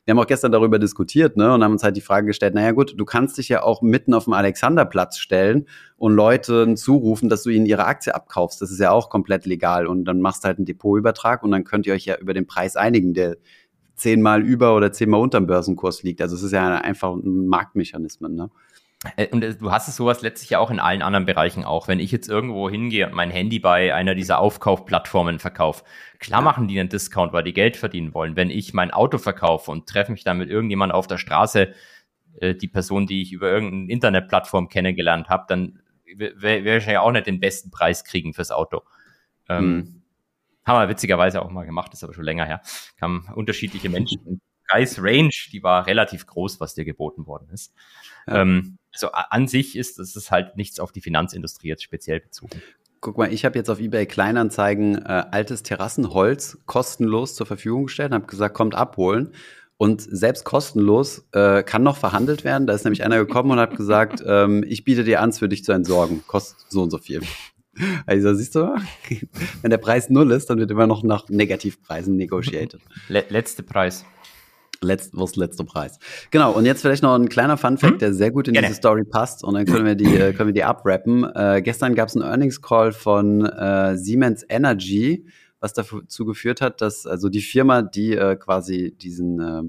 wir 0.06 0.12
haben 0.12 0.20
auch 0.20 0.28
gestern 0.28 0.52
darüber 0.52 0.80
diskutiert, 0.80 1.38
ne, 1.38 1.54
und 1.54 1.64
haben 1.64 1.72
uns 1.72 1.84
halt 1.84 1.96
die 1.96 2.02
Frage 2.02 2.28
gestellt, 2.28 2.56
naja 2.56 2.72
gut, 2.72 3.00
du 3.00 3.06
kannst 3.06 3.38
dich 3.38 3.48
ja 3.48 3.64
auch 3.64 3.82
mitten 3.82 4.14
auf 4.14 4.26
dem 4.26 4.34
Alexanderplatz 4.34 5.18
stellen 5.18 5.66
und 5.96 6.14
Leuten 6.14 6.76
zurufen, 6.76 7.30
dass 7.30 7.44
du 7.44 7.50
ihnen 7.50 7.66
ihre 7.66 7.86
Aktie 7.86 8.14
abkaufst. 8.14 8.62
Das 8.62 8.70
ist 8.70 8.80
ja 8.80 8.92
auch 8.92 9.10
komplett 9.10 9.46
legal. 9.46 9.88
Und 9.88 10.04
dann 10.04 10.20
machst 10.20 10.44
du 10.44 10.48
halt 10.48 10.58
einen 10.58 10.66
Depotübertrag 10.66 11.42
und 11.42 11.52
dann 11.52 11.64
könnt 11.64 11.88
ihr 11.88 11.94
euch 11.94 12.04
ja 12.04 12.18
über 12.18 12.34
den 12.34 12.48
Preis 12.48 12.76
einigen, 12.76 13.14
der 13.14 13.38
zehnmal 13.96 14.42
über 14.42 14.76
oder 14.76 14.92
zehnmal 14.92 15.22
unter 15.22 15.40
dem 15.40 15.48
Börsenkurs 15.48 16.04
liegt. 16.04 16.22
Also 16.22 16.36
es 16.36 16.44
ist 16.44 16.52
ja 16.52 16.76
einfach 16.76 17.14
ein 17.14 17.48
Marktmechanismen, 17.48 18.36
ne? 18.36 18.50
Äh, 19.18 19.28
und 19.30 19.44
äh, 19.44 19.56
du 19.56 19.72
hast 19.72 19.88
es 19.88 19.96
sowas 19.96 20.22
letztlich 20.22 20.52
ja 20.52 20.60
auch 20.60 20.72
in 20.72 20.80
allen 20.80 21.02
anderen 21.02 21.26
Bereichen 21.26 21.64
auch. 21.64 21.88
Wenn 21.88 22.00
ich 22.00 22.12
jetzt 22.12 22.30
irgendwo 22.30 22.70
hingehe 22.70 23.08
und 23.08 23.14
mein 23.14 23.32
Handy 23.32 23.60
bei 23.60 23.94
einer 23.94 24.16
dieser 24.16 24.40
Aufkaufplattformen 24.40 25.40
verkaufe, 25.40 25.84
klar 26.20 26.42
machen 26.42 26.68
die 26.68 26.80
einen 26.80 26.90
Discount, 26.90 27.34
weil 27.34 27.44
die 27.44 27.54
Geld 27.54 27.78
verdienen 27.78 28.14
wollen. 28.14 28.36
Wenn 28.36 28.50
ich 28.50 28.74
mein 28.74 28.92
Auto 28.92 29.18
verkaufe 29.18 29.72
und 29.72 29.88
treffe 29.88 30.12
mich 30.12 30.24
dann 30.24 30.38
mit 30.38 30.50
irgendjemand 30.50 30.94
auf 30.94 31.08
der 31.08 31.18
Straße, 31.18 31.74
äh, 32.40 32.56
die 32.56 32.68
Person, 32.68 33.08
die 33.08 33.22
ich 33.22 33.32
über 33.32 33.50
irgendeine 33.50 33.92
Internetplattform 33.92 34.70
kennengelernt 34.70 35.30
habe, 35.30 35.46
dann 35.48 35.80
werde 36.16 36.78
ich 36.78 36.86
ja 36.86 37.02
auch 37.02 37.12
nicht 37.12 37.28
den 37.28 37.40
besten 37.40 37.72
Preis 37.72 38.04
kriegen 38.04 38.34
fürs 38.34 38.52
Auto. 38.52 38.82
Ähm, 39.50 39.58
hm. 39.58 40.04
Haben 40.66 40.84
wir 40.84 40.90
witzigerweise 40.90 41.42
auch 41.42 41.50
mal 41.50 41.66
gemacht, 41.66 41.92
ist 41.94 42.04
aber 42.04 42.14
schon 42.14 42.24
länger 42.24 42.46
her. 42.46 42.62
Kamen 42.98 43.28
unterschiedliche 43.36 43.90
Menschen. 43.90 44.42
Preisrange, 44.70 45.50
die 45.52 45.62
war 45.62 45.88
relativ 45.88 46.26
groß, 46.26 46.60
was 46.62 46.74
dir 46.74 46.86
geboten 46.86 47.28
worden 47.28 47.50
ist. 47.50 47.74
Ja. 48.28 48.42
Ähm, 48.42 48.78
also 48.94 49.10
an 49.12 49.48
sich 49.48 49.76
ist 49.76 50.00
es 50.00 50.32
halt 50.32 50.56
nichts 50.56 50.80
auf 50.80 50.92
die 50.92 51.02
Finanzindustrie 51.02 51.68
jetzt 51.68 51.84
speziell 51.84 52.20
bezogen. 52.20 52.62
Guck 53.02 53.18
mal, 53.18 53.34
ich 53.34 53.44
habe 53.44 53.58
jetzt 53.58 53.70
auf 53.70 53.80
eBay 53.80 54.06
Kleinanzeigen 54.06 54.96
äh, 55.04 55.26
altes 55.32 55.64
Terrassenholz 55.64 56.60
kostenlos 56.66 57.36
zur 57.36 57.46
Verfügung 57.46 57.88
gestellt 57.88 58.12
und 58.12 58.16
habe 58.16 58.28
gesagt, 58.28 58.56
kommt 58.56 58.76
abholen. 58.76 59.34
Und 59.76 60.02
selbst 60.02 60.46
kostenlos 60.46 61.28
äh, 61.34 61.64
kann 61.64 61.84
noch 61.84 61.98
verhandelt 61.98 62.46
werden. 62.46 62.68
Da 62.68 62.74
ist 62.74 62.86
nämlich 62.86 63.04
einer 63.04 63.18
gekommen 63.18 63.52
und 63.52 63.60
hat 63.60 63.76
gesagt, 63.76 64.24
ähm, 64.26 64.64
ich 64.66 64.86
biete 64.86 65.04
dir 65.04 65.22
an, 65.22 65.32
es 65.32 65.40
für 65.40 65.50
dich 65.50 65.66
zu 65.66 65.74
entsorgen. 65.74 66.24
Kostet 66.28 66.58
so 66.70 66.84
und 66.84 66.90
so 66.90 66.98
viel. 66.98 67.22
Also 68.06 68.36
siehst 68.36 68.54
du, 68.54 68.76
wenn 69.64 69.72
der 69.72 69.80
Preis 69.80 70.08
null 70.12 70.32
ist, 70.32 70.48
dann 70.48 70.60
wird 70.60 70.70
immer 70.70 70.86
noch 70.86 71.02
nach 71.02 71.28
Negativpreisen 71.30 72.16
negotiated. 72.16 72.80
letzte 73.08 73.64
Preis. 73.64 74.06
Letzt, 74.84 75.12
was 75.14 75.36
letzter 75.36 75.64
Preis. 75.64 76.00
Genau, 76.32 76.52
und 76.52 76.66
jetzt 76.66 76.82
vielleicht 76.82 77.04
noch 77.04 77.16
ein 77.16 77.30
kleiner 77.30 77.58
Fun-Fact, 77.58 77.94
hm? 77.94 78.00
der 78.00 78.14
sehr 78.14 78.32
gut 78.32 78.48
in 78.48 78.54
Gerne. 78.54 78.68
diese 78.68 78.78
Story 78.78 79.04
passt 79.04 79.44
und 79.44 79.54
dann 79.54 79.66
können 79.66 79.86
wir 79.86 79.96
die, 79.96 80.16
äh, 80.16 80.34
können 80.34 80.50
wir 80.50 80.54
die 80.54 80.64
abrappen. 80.64 81.24
Äh, 81.36 81.62
gestern 81.64 81.96
gab 81.96 82.10
es 82.10 82.16
einen 82.16 82.26
Earnings-Call 82.26 82.92
von 82.92 83.46
äh, 83.46 83.98
Siemens 83.98 84.46
Energy, 84.48 85.26
was 85.60 85.74
dazu 85.74 86.26
geführt 86.26 86.62
hat, 86.62 86.82
dass 86.82 87.08
also 87.08 87.30
die 87.30 87.42
Firma, 87.42 87.82
die 87.82 88.14
äh, 88.14 88.36
quasi 88.36 88.96
diesen 89.00 89.40
äh, 89.40 89.64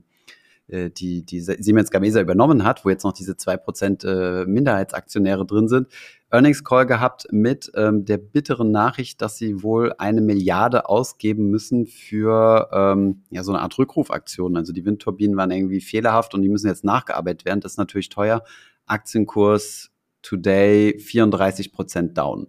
die, 0.69 1.25
die 1.25 1.41
Siemens 1.41 1.91
Gamesa 1.91 2.21
übernommen 2.21 2.65
hat, 2.65 2.85
wo 2.85 2.91
jetzt 2.91 3.05
noch 3.05 3.13
diese 3.13 3.37
zwei 3.37 3.57
Prozent 3.57 4.03
äh, 4.05 4.47
Minderheitsaktionäre 4.47 5.45
drin 5.45 5.69
sind, 5.69 5.89
Earnings 6.31 6.65
Call 6.65 6.87
gehabt 6.87 7.27
mit 7.31 7.71
ähm, 7.77 8.05
der 8.05 8.19
bitteren 8.19 8.71
Nachricht, 8.71 9.21
dass 9.21 9.39
sie 9.39 9.63
wohl 9.63 9.93
eine 9.99 10.21
Milliarde 10.21 10.89
ausgeben 10.89 11.51
müssen 11.51 11.87
für 11.87 12.69
ähm, 12.73 13.23
ja 13.31 13.45
so 13.45 13.53
eine 13.53 13.61
Art 13.61 13.79
Rückrufaktion. 13.79 14.57
Also 14.57 14.73
die 14.73 14.85
Windturbinen 14.85 15.37
waren 15.37 15.51
irgendwie 15.51 15.81
fehlerhaft 15.81 16.35
und 16.35 16.43
die 16.43 16.49
müssen 16.49 16.67
jetzt 16.67 16.85
nachgearbeitet 16.85 17.45
werden. 17.45 17.61
Das 17.61 17.73
ist 17.73 17.79
natürlich 17.79 18.09
teuer. 18.09 18.43
Aktienkurs 18.87 19.91
today 20.23 20.99
34 20.99 21.73
Prozent 21.73 22.19
down. 22.19 22.49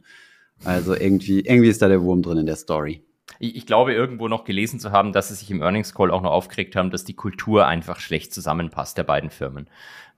Also 0.63 0.95
irgendwie, 0.95 1.41
irgendwie 1.41 1.69
ist 1.69 1.81
da 1.81 1.87
der 1.87 2.01
Wurm 2.01 2.21
drin 2.21 2.39
in 2.39 2.45
der 2.45 2.55
Story. 2.55 3.03
Ich, 3.39 3.65
glaube, 3.65 3.93
irgendwo 3.93 4.27
noch 4.27 4.43
gelesen 4.43 4.79
zu 4.79 4.91
haben, 4.91 5.11
dass 5.11 5.29
sie 5.29 5.35
sich 5.35 5.49
im 5.51 5.61
Earnings 5.61 5.93
Call 5.93 6.11
auch 6.11 6.21
noch 6.21 6.31
aufgeregt 6.31 6.75
haben, 6.75 6.91
dass 6.91 7.03
die 7.03 7.15
Kultur 7.15 7.67
einfach 7.67 7.99
schlecht 7.99 8.33
zusammenpasst 8.33 8.97
der 8.97 9.03
beiden 9.03 9.29
Firmen. 9.29 9.69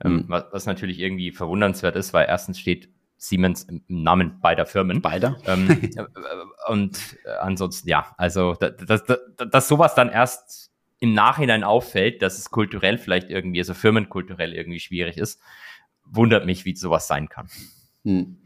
Ähm, 0.03 0.13
mhm. 0.13 0.25
Was, 0.27 0.45
was, 0.51 0.65
natürlich 0.65 0.99
irgendwie 0.99 1.31
verwundernswert 1.31 1.95
ist, 1.95 2.13
weil 2.13 2.27
erstens 2.27 2.59
steht 2.59 2.89
Siemens 3.17 3.63
im 3.63 3.81
Namen 3.87 4.39
beider 4.39 4.65
Firmen. 4.65 5.01
Beider. 5.01 5.37
Ähm, 5.45 5.69
äh, 5.95 6.71
und 6.71 7.17
äh, 7.25 7.29
ansonsten, 7.39 7.89
ja, 7.89 8.13
also 8.17 8.53
dass, 8.53 9.03
dass, 9.03 9.19
dass 9.49 9.67
sowas 9.67 9.95
dann 9.95 10.09
erst 10.09 10.71
im 10.99 11.13
Nachhinein 11.13 11.63
auffällt, 11.63 12.21
dass 12.21 12.37
es 12.37 12.49
kulturell 12.49 12.97
vielleicht 12.97 13.29
irgendwie, 13.29 13.59
also 13.59 13.73
firmenkulturell 13.73 14.53
irgendwie 14.53 14.79
schwierig 14.79 15.17
ist, 15.17 15.41
wundert 16.03 16.45
mich, 16.45 16.65
wie 16.65 16.75
sowas 16.75 17.07
sein 17.07 17.29
kann. 17.29 17.49
Hm. 18.03 18.37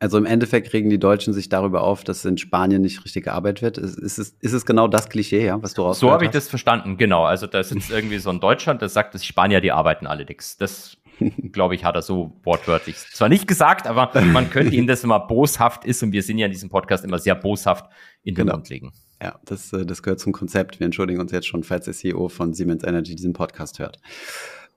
Also 0.00 0.16
im 0.16 0.26
Endeffekt 0.26 0.72
regen 0.72 0.90
die 0.90 0.98
Deutschen 0.98 1.32
sich 1.32 1.48
darüber 1.48 1.82
auf, 1.82 2.04
dass 2.04 2.24
in 2.24 2.38
Spanien 2.38 2.82
nicht 2.82 3.04
richtig 3.04 3.24
gearbeitet 3.24 3.62
wird. 3.62 3.78
Ist, 3.78 3.98
ist, 3.98 4.18
es, 4.18 4.36
ist 4.40 4.52
es 4.52 4.64
genau 4.64 4.86
das 4.86 5.08
Klischee, 5.08 5.44
ja, 5.44 5.60
was 5.60 5.74
du 5.74 5.82
raus 5.82 5.98
So 5.98 6.12
habe 6.12 6.24
ich 6.24 6.30
das 6.30 6.48
verstanden, 6.48 6.96
genau. 6.96 7.24
Also 7.24 7.48
da 7.48 7.62
sitzt 7.64 7.90
irgendwie 7.90 8.18
so 8.18 8.30
ein 8.30 8.38
Deutschland, 8.38 8.80
der 8.80 8.88
sagt, 8.88 9.14
dass 9.14 9.24
Spanier, 9.24 9.60
die 9.60 9.72
arbeiten 9.72 10.06
alle 10.06 10.24
nix. 10.24 10.56
Das, 10.56 10.96
glaube 11.52 11.74
ich, 11.74 11.84
hat 11.84 11.96
er 11.96 12.02
so 12.02 12.38
wortwörtlich 12.44 12.96
zwar 13.12 13.28
nicht 13.28 13.48
gesagt, 13.48 13.88
aber 13.88 14.12
man 14.24 14.50
könnte 14.50 14.74
ihm 14.74 14.86
das 14.86 15.02
immer 15.02 15.18
boshaft 15.18 15.84
ist 15.84 16.00
und 16.04 16.12
wir 16.12 16.22
sind 16.22 16.38
ja 16.38 16.46
in 16.46 16.52
diesem 16.52 16.68
Podcast 16.68 17.04
immer 17.04 17.18
sehr 17.18 17.34
boshaft 17.34 17.86
in 18.22 18.34
den 18.36 18.46
genau. 18.46 18.56
Mund 18.56 18.68
legen. 18.68 18.92
Ja, 19.20 19.40
das, 19.46 19.72
äh, 19.72 19.84
das 19.84 20.04
gehört 20.04 20.20
zum 20.20 20.32
Konzept. 20.32 20.78
Wir 20.78 20.84
entschuldigen 20.84 21.20
uns 21.20 21.32
jetzt 21.32 21.48
schon, 21.48 21.64
falls 21.64 21.86
der 21.86 21.94
CEO 21.94 22.28
von 22.28 22.54
Siemens 22.54 22.84
Energy 22.84 23.16
diesen 23.16 23.32
Podcast 23.32 23.80
hört. 23.80 23.98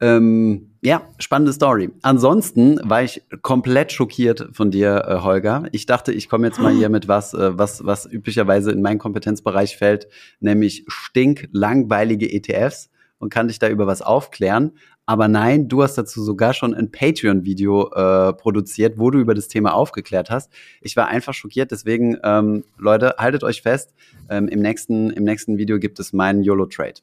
Ähm, 0.02 0.72
ja, 0.82 1.04
spannende 1.20 1.54
Story. 1.54 1.92
Ansonsten 2.02 2.80
war 2.84 3.04
ich 3.04 3.22
komplett 3.44 3.92
schockiert 3.92 4.50
von 4.52 4.72
dir, 4.72 5.06
äh, 5.08 5.20
Holger. 5.22 5.66
Ich 5.72 5.86
dachte, 5.86 6.12
ich 6.12 6.28
komme 6.28 6.48
jetzt 6.48 6.60
mal 6.60 6.74
hier 6.74 6.90
mit 6.90 7.08
was, 7.08 7.36
äh, 7.36 7.56
was, 7.56 7.86
was 7.86 8.12
üblicherweise 8.12 8.72
in 8.72 8.82
meinen 8.82 8.98
Kompetenzbereich 8.98 9.78
fällt, 9.78 10.08
nämlich 10.40 10.84
stinklangweilige 10.88 12.32
ETFs 12.34 12.90
und 13.20 13.32
kann 13.32 13.48
dich 13.48 13.60
da 13.60 13.70
über 13.70 13.86
was 13.86 14.02
aufklären. 14.02 14.72
Aber 15.06 15.28
nein, 15.28 15.68
du 15.68 15.84
hast 15.84 16.00
dazu 16.00 16.24
sogar 16.24 16.56
schon 16.56 16.74
ein 16.74 16.92
Patreon-Video 16.92 17.92
äh, 17.94 18.34
produziert, 18.34 18.98
wo 18.98 19.12
du 19.12 19.20
über 19.20 19.36
das 19.36 19.50
Thema 19.50 19.76
aufgeklärt 19.76 20.32
hast. 20.32 20.52
Ich 20.82 20.96
war 20.96 21.10
einfach 21.10 21.36
schockiert, 21.36 21.70
deswegen, 21.70 22.18
ähm, 22.24 22.64
Leute, 22.80 23.16
haltet 23.20 23.44
euch 23.44 23.62
fest. 23.62 23.94
Ähm, 24.30 24.48
im, 24.48 24.62
nächsten, 24.62 25.12
Im 25.12 25.26
nächsten 25.26 25.60
Video 25.60 25.78
gibt 25.78 26.00
es 26.00 26.12
meinen 26.12 26.42
YOLO-Trade. 26.42 27.02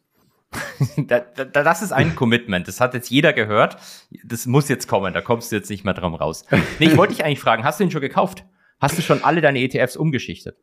da, 0.97 1.21
da, 1.21 1.45
das 1.45 1.83
ist 1.83 1.93
ein 1.93 2.15
Commitment. 2.15 2.69
Das 2.69 2.81
hat 2.81 2.95
jetzt 2.95 3.11
jeder 3.11 3.33
gehört. 3.33 3.77
Das 4.25 4.47
muss 4.47 4.69
jetzt 4.69 4.89
kommen. 4.89 5.13
Da 5.13 5.21
kommst 5.21 5.53
du 5.53 5.57
jetzt 5.57 5.71
nicht 5.71 5.85
mehr 5.85 5.95
drum 5.95 6.15
raus. 6.15 6.45
Nee, 6.79 6.87
ich 6.87 6.97
wollte 6.97 7.15
dich 7.15 7.25
eigentlich 7.25 7.41
fragen, 7.41 7.65
hast 7.65 7.81
du 7.81 7.85
ihn 7.85 7.91
schon 7.91 8.01
gekauft? 8.01 8.45
Hast 8.81 8.97
du 8.97 9.03
schon 9.03 9.25
alle 9.25 9.41
deine 9.41 9.61
ETFs 9.61 9.97
umgeschichtet? 9.97 10.57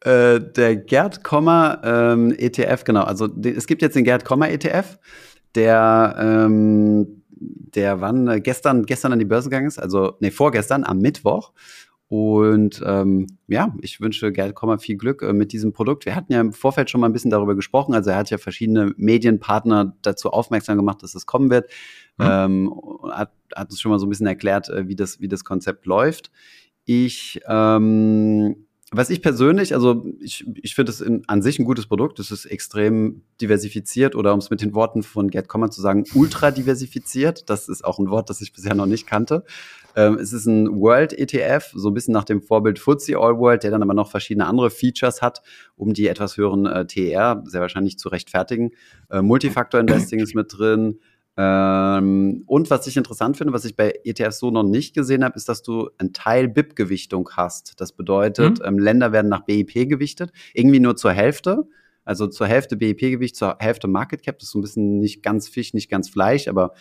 Äh, 0.00 0.40
der 0.40 0.76
Gerd 0.76 1.22
Komma 1.22 1.80
ähm, 1.84 2.34
ETF, 2.36 2.84
genau. 2.84 3.02
Also 3.02 3.28
es 3.42 3.66
gibt 3.66 3.82
jetzt 3.82 3.94
den 3.94 4.04
Gerd 4.04 4.24
Komma 4.24 4.48
ETF, 4.48 4.98
der 5.54 6.16
ähm, 6.18 7.22
der 7.30 8.00
wann 8.00 8.28
äh, 8.28 8.40
gestern 8.40 8.84
gestern 8.84 9.12
an 9.12 9.20
die 9.20 9.24
Börse 9.24 9.48
gegangen 9.48 9.68
ist, 9.68 9.78
also 9.78 10.16
nee 10.20 10.30
vorgestern 10.30 10.84
am 10.84 10.98
Mittwoch 10.98 11.52
und 12.12 12.82
ähm, 12.84 13.26
ja, 13.48 13.74
ich 13.80 14.02
wünsche 14.02 14.32
Gerd 14.32 14.54
Kommer 14.54 14.78
viel 14.78 14.98
Glück 14.98 15.22
äh, 15.22 15.32
mit 15.32 15.50
diesem 15.54 15.72
Produkt. 15.72 16.04
Wir 16.04 16.14
hatten 16.14 16.30
ja 16.30 16.42
im 16.42 16.52
Vorfeld 16.52 16.90
schon 16.90 17.00
mal 17.00 17.06
ein 17.06 17.14
bisschen 17.14 17.30
darüber 17.30 17.54
gesprochen. 17.54 17.94
Also 17.94 18.10
er 18.10 18.18
hat 18.18 18.28
ja 18.28 18.36
verschiedene 18.36 18.92
Medienpartner 18.98 19.96
dazu 20.02 20.28
aufmerksam 20.28 20.76
gemacht, 20.76 21.02
dass 21.02 21.14
es 21.14 21.24
kommen 21.24 21.48
wird. 21.48 21.70
Mhm. 22.18 22.26
Ähm, 22.28 22.74
hat, 23.12 23.32
hat 23.56 23.70
uns 23.70 23.80
schon 23.80 23.92
mal 23.92 23.98
so 23.98 24.04
ein 24.04 24.10
bisschen 24.10 24.26
erklärt, 24.26 24.68
äh, 24.68 24.86
wie, 24.88 24.94
das, 24.94 25.20
wie 25.20 25.28
das 25.28 25.42
Konzept 25.42 25.86
läuft. 25.86 26.30
Ich 26.84 27.40
ähm, 27.48 28.66
was 28.92 29.08
ich 29.08 29.22
persönlich, 29.22 29.74
also 29.74 30.04
ich, 30.20 30.46
ich 30.62 30.74
finde 30.74 30.92
es 30.92 31.02
an 31.26 31.42
sich 31.42 31.58
ein 31.58 31.64
gutes 31.64 31.86
Produkt. 31.86 32.18
Es 32.18 32.30
ist 32.30 32.44
extrem 32.44 33.22
diversifiziert 33.40 34.14
oder 34.14 34.34
um 34.34 34.38
es 34.38 34.50
mit 34.50 34.60
den 34.60 34.74
Worten 34.74 35.02
von 35.02 35.30
Gerd 35.30 35.48
Kommer 35.48 35.70
zu 35.70 35.80
sagen, 35.80 36.04
ultra 36.14 36.50
diversifiziert. 36.50 37.48
Das 37.48 37.68
ist 37.68 37.84
auch 37.84 37.98
ein 37.98 38.10
Wort, 38.10 38.28
das 38.28 38.42
ich 38.42 38.52
bisher 38.52 38.74
noch 38.74 38.86
nicht 38.86 39.06
kannte. 39.06 39.44
Ähm, 39.96 40.18
es 40.18 40.32
ist 40.32 40.46
ein 40.46 40.80
World 40.80 41.18
ETF, 41.18 41.72
so 41.74 41.88
ein 41.88 41.94
bisschen 41.94 42.12
nach 42.12 42.24
dem 42.24 42.42
Vorbild 42.42 42.78
FTSE 42.78 43.18
All 43.18 43.38
World, 43.38 43.62
der 43.62 43.70
dann 43.70 43.82
aber 43.82 43.94
noch 43.94 44.10
verschiedene 44.10 44.46
andere 44.46 44.70
Features 44.70 45.22
hat, 45.22 45.42
um 45.76 45.92
die 45.92 46.08
etwas 46.08 46.36
höheren 46.36 46.66
äh, 46.66 46.86
TER 46.86 47.42
sehr 47.46 47.60
wahrscheinlich 47.60 47.98
zu 47.98 48.08
rechtfertigen. 48.08 48.72
Äh, 49.10 49.22
Multifactor 49.22 49.80
Investing 49.80 50.20
ist 50.20 50.34
mit 50.34 50.52
drin. 50.56 50.98
Ähm, 51.36 52.42
und 52.46 52.68
was 52.70 52.86
ich 52.86 52.96
interessant 52.96 53.38
finde, 53.38 53.52
was 53.52 53.64
ich 53.64 53.74
bei 53.74 53.94
ETFs 54.04 54.38
so 54.38 54.50
noch 54.50 54.64
nicht 54.64 54.94
gesehen 54.94 55.24
habe, 55.24 55.36
ist, 55.36 55.48
dass 55.48 55.62
du 55.62 55.90
einen 55.98 56.12
Teil 56.12 56.48
BIP-Gewichtung 56.48 57.28
hast. 57.32 57.80
Das 57.80 57.92
bedeutet, 57.92 58.58
mhm. 58.58 58.64
ähm, 58.66 58.78
Länder 58.78 59.12
werden 59.12 59.28
nach 59.28 59.44
BIP 59.44 59.88
gewichtet, 59.88 60.30
irgendwie 60.52 60.80
nur 60.80 60.96
zur 60.96 61.12
Hälfte. 61.12 61.66
Also 62.04 62.26
zur 62.26 62.48
Hälfte 62.48 62.76
BIP-Gewicht, 62.76 63.36
zur 63.36 63.56
Hälfte 63.60 63.88
Market 63.88 64.22
Cap. 64.22 64.38
Das 64.38 64.48
ist 64.48 64.52
so 64.52 64.58
ein 64.58 64.62
bisschen 64.62 64.98
nicht 64.98 65.22
ganz 65.22 65.48
Fisch, 65.48 65.72
nicht 65.72 65.88
ganz 65.88 66.08
Fleisch, 66.10 66.48
aber 66.48 66.74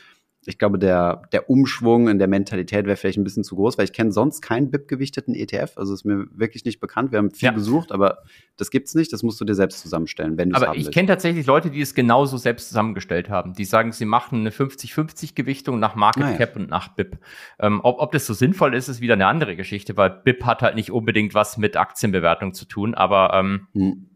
ich 0.46 0.58
glaube, 0.58 0.80
der, 0.80 1.22
der 1.32 1.52
Umschwung 1.52 2.08
in 2.08 2.18
der 2.18 2.28
Mentalität 2.28 2.88
wäre 2.88 2.96
vielleicht 2.96 3.20
ein 3.20 3.24
bisschen 3.24 3.44
zu 3.44 3.56
groß, 3.56 3.78
weil 3.78 3.86
ich 3.86 3.94
kenne 3.94 4.12
sonst 4.12 4.42
keinen 4.42 4.72
BIP-gewichteten 4.72 5.36
ETF. 5.36 5.74
Also 5.78 5.94
ist 5.94 6.04
mir 6.04 6.26
wirklich 6.32 6.66
nicht 6.66 6.80
bekannt. 6.80 7.12
Wir 7.12 7.20
haben 7.20 7.30
viel 7.30 7.48
ja. 7.48 7.52
gesucht, 7.52 7.92
aber 7.92 8.24
das 8.58 8.72
gibt's 8.72 8.96
nicht. 8.96 9.14
Das 9.14 9.22
musst 9.22 9.40
du 9.40 9.46
dir 9.46 9.54
selbst 9.54 9.82
zusammenstellen, 9.82 10.38
wenn 10.38 10.50
du 10.50 10.56
Aber 10.56 10.76
ich 10.76 10.90
kenne 10.90 11.08
tatsächlich 11.08 11.46
Leute, 11.46 11.70
die 11.70 11.82
es 11.82 11.94
genauso 11.94 12.38
selbst 12.38 12.70
zusammengestellt 12.70 13.30
haben. 13.30 13.54
Die 13.54 13.66
sagen, 13.66 13.92
sie 13.92 14.06
machen 14.06 14.40
eine 14.40 14.50
50-50-Gewichtung 14.50 15.80
nach 15.80 15.94
Market 15.94 16.24
naja. 16.24 16.38
Cap 16.38 16.56
und 16.56 16.70
nach 16.72 16.88
BIP. 16.96 17.20
Ähm, 17.60 17.80
ob, 17.84 18.00
ob 18.00 18.12
das 18.12 18.26
so 18.26 18.34
sinnvoll 18.34 18.74
ist, 18.74 18.88
ist 18.88 19.00
wieder 19.00 19.14
eine 19.14 19.28
andere 19.28 19.56
Geschichte, 19.56 19.96
weil 19.96 20.10
BIP 20.10 20.44
hat 20.44 20.64
halt 20.64 20.74
nicht 20.74 20.92
unbedingt 20.92 21.36
was 21.36 21.60
mit 21.60 21.78
Aktienbewertung 21.78 22.56
zu 22.56 22.66
tun, 22.66 22.96
aber 22.96 23.32
ähm, 23.36 23.68
hm 23.74 24.08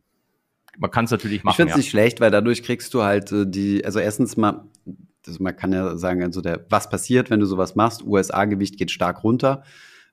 man 0.78 0.92
kann 0.92 1.06
es 1.06 1.12
natürlich 1.12 1.42
machen. 1.46 1.54
Ich 1.54 1.56
finde 1.56 1.70
es 1.70 1.76
ja. 1.76 1.78
nicht 1.78 1.90
schlecht, 1.90 2.20
weil 2.20 2.32
dadurch 2.32 2.62
kriegst 2.62 2.94
du 2.94 3.04
halt 3.04 3.32
äh, 3.32 3.46
die, 3.48 3.86
also 3.86 4.00
erstens 4.00 4.36
mal, 4.36 4.66
das, 5.28 5.40
man 5.40 5.56
kann 5.56 5.74
ja 5.74 5.98
sagen, 5.98 6.24
also 6.24 6.42
der, 6.42 6.66
was 6.70 6.90
passiert, 6.90 7.30
wenn 7.30 7.40
du 7.40 7.46
sowas 7.46 7.76
machst? 7.76 8.04
USA-Gewicht 8.04 8.78
geht 8.78 8.92
stark 8.92 9.24
runter, 9.24 9.64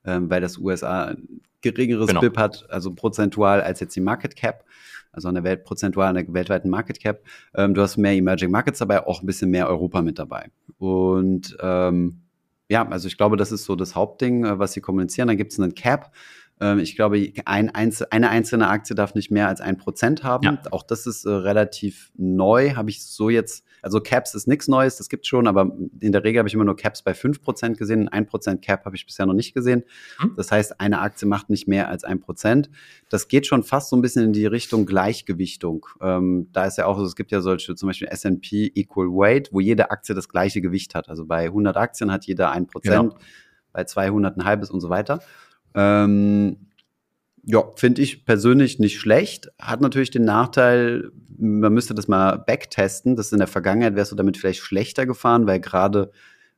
ähm, 0.05 0.29
weil 0.29 0.41
das 0.41 0.57
USA 0.57 1.05
ein 1.05 1.41
geringeres 1.61 2.07
genau. 2.07 2.21
BIP 2.21 2.37
hat, 2.37 2.65
also 2.69 2.93
prozentual 2.93 3.61
als 3.61 3.79
jetzt 3.79 3.95
die 3.95 4.01
Market 4.01 4.35
Cap, 4.35 4.65
also 5.11 5.27
an 5.27 5.35
der 5.35 5.43
Welt 5.43 5.63
prozentual 5.63 6.07
an 6.07 6.15
der 6.15 6.33
weltweiten 6.33 6.69
Market 6.69 6.99
Cap. 6.99 7.23
Ähm, 7.55 7.73
du 7.73 7.81
hast 7.81 7.97
mehr 7.97 8.13
Emerging 8.13 8.51
Markets 8.51 8.79
dabei, 8.79 9.05
auch 9.05 9.21
ein 9.21 9.25
bisschen 9.25 9.49
mehr 9.49 9.67
Europa 9.67 10.01
mit 10.01 10.19
dabei. 10.19 10.49
Und 10.77 11.55
ähm, 11.61 12.21
ja, 12.69 12.87
also 12.87 13.07
ich 13.07 13.17
glaube, 13.17 13.37
das 13.37 13.51
ist 13.51 13.65
so 13.65 13.75
das 13.75 13.95
Hauptding, 13.95 14.45
äh, 14.45 14.59
was 14.59 14.73
sie 14.73 14.81
kommunizieren. 14.81 15.27
Dann 15.27 15.37
gibt 15.37 15.51
es 15.53 15.59
einen 15.59 15.75
Cap. 15.75 16.11
Ähm, 16.59 16.79
ich 16.79 16.95
glaube, 16.95 17.31
ein 17.45 17.69
Einzel 17.69 18.07
eine 18.09 18.29
einzelne 18.29 18.67
Aktie 18.69 18.95
darf 18.95 19.15
nicht 19.15 19.31
mehr 19.31 19.47
als 19.47 19.61
ein 19.61 19.77
Prozent 19.77 20.23
haben. 20.23 20.43
Ja. 20.45 20.61
Auch 20.71 20.83
das 20.83 21.05
ist 21.05 21.25
äh, 21.25 21.31
relativ 21.31 22.11
neu, 22.15 22.73
habe 22.75 22.89
ich 22.89 23.05
so 23.05 23.29
jetzt 23.29 23.63
also 23.83 23.99
Caps 23.99 24.33
ist 24.33 24.47
nichts 24.47 24.67
Neues, 24.67 24.97
das 24.97 25.09
gibt's 25.09 25.27
schon, 25.27 25.45
aber 25.45 25.71
in 25.99 26.13
der 26.13 26.23
Regel 26.23 26.39
habe 26.39 26.47
ich 26.47 26.53
immer 26.53 26.63
nur 26.63 26.77
Caps 26.77 27.01
bei 27.01 27.11
5% 27.11 27.75
gesehen. 27.75 28.07
Ein 28.07 28.25
Prozent 28.25 28.61
Cap 28.61 28.85
habe 28.85 28.95
ich 28.95 29.05
bisher 29.05 29.25
noch 29.25 29.33
nicht 29.33 29.53
gesehen. 29.53 29.83
Mhm. 30.21 30.33
Das 30.37 30.51
heißt, 30.51 30.79
eine 30.79 31.01
Aktie 31.01 31.27
macht 31.27 31.49
nicht 31.49 31.67
mehr 31.67 31.89
als 31.89 32.05
ein 32.05 32.21
Prozent. 32.21 32.69
Das 33.09 33.27
geht 33.27 33.45
schon 33.45 33.61
fast 33.61 33.89
so 33.89 33.97
ein 33.97 34.01
bisschen 34.01 34.23
in 34.23 34.33
die 34.33 34.45
Richtung 34.45 34.85
Gleichgewichtung. 34.85 35.85
Ähm, 36.01 36.47
da 36.53 36.65
ist 36.65 36.77
ja 36.77 36.85
auch 36.85 36.97
so, 36.97 37.03
es 37.03 37.15
gibt 37.15 37.31
ja 37.31 37.41
solche, 37.41 37.75
zum 37.75 37.87
Beispiel 37.87 38.07
S&P 38.07 38.71
Equal 38.73 39.07
Weight, 39.07 39.49
wo 39.51 39.59
jede 39.59 39.91
Aktie 39.91 40.15
das 40.15 40.29
gleiche 40.29 40.61
Gewicht 40.61 40.95
hat. 40.95 41.09
Also 41.09 41.25
bei 41.25 41.45
100 41.45 41.75
Aktien 41.75 42.09
hat 42.09 42.25
jeder 42.25 42.51
ein 42.51 42.67
Prozent, 42.67 43.11
genau. 43.11 43.21
bei 43.73 43.83
200 43.83 44.37
ein 44.37 44.45
halbes 44.45 44.71
und 44.71 44.79
so 44.79 44.89
weiter. 44.89 45.19
Ähm, 45.75 46.67
ja, 47.45 47.63
finde 47.75 48.01
ich 48.01 48.25
persönlich 48.25 48.79
nicht 48.79 48.99
schlecht. 48.99 49.51
Hat 49.59 49.81
natürlich 49.81 50.11
den 50.11 50.23
Nachteil, 50.23 51.11
man 51.37 51.73
müsste 51.73 51.93
das 51.93 52.07
mal 52.07 52.37
backtesten. 52.37 53.15
Das 53.15 53.31
in 53.31 53.39
der 53.39 53.47
Vergangenheit 53.47 53.95
wärst 53.95 54.11
du 54.11 54.15
damit 54.15 54.37
vielleicht 54.37 54.61
schlechter 54.61 55.05
gefahren, 55.05 55.45
weil 55.45 55.59
gerade 55.59 56.11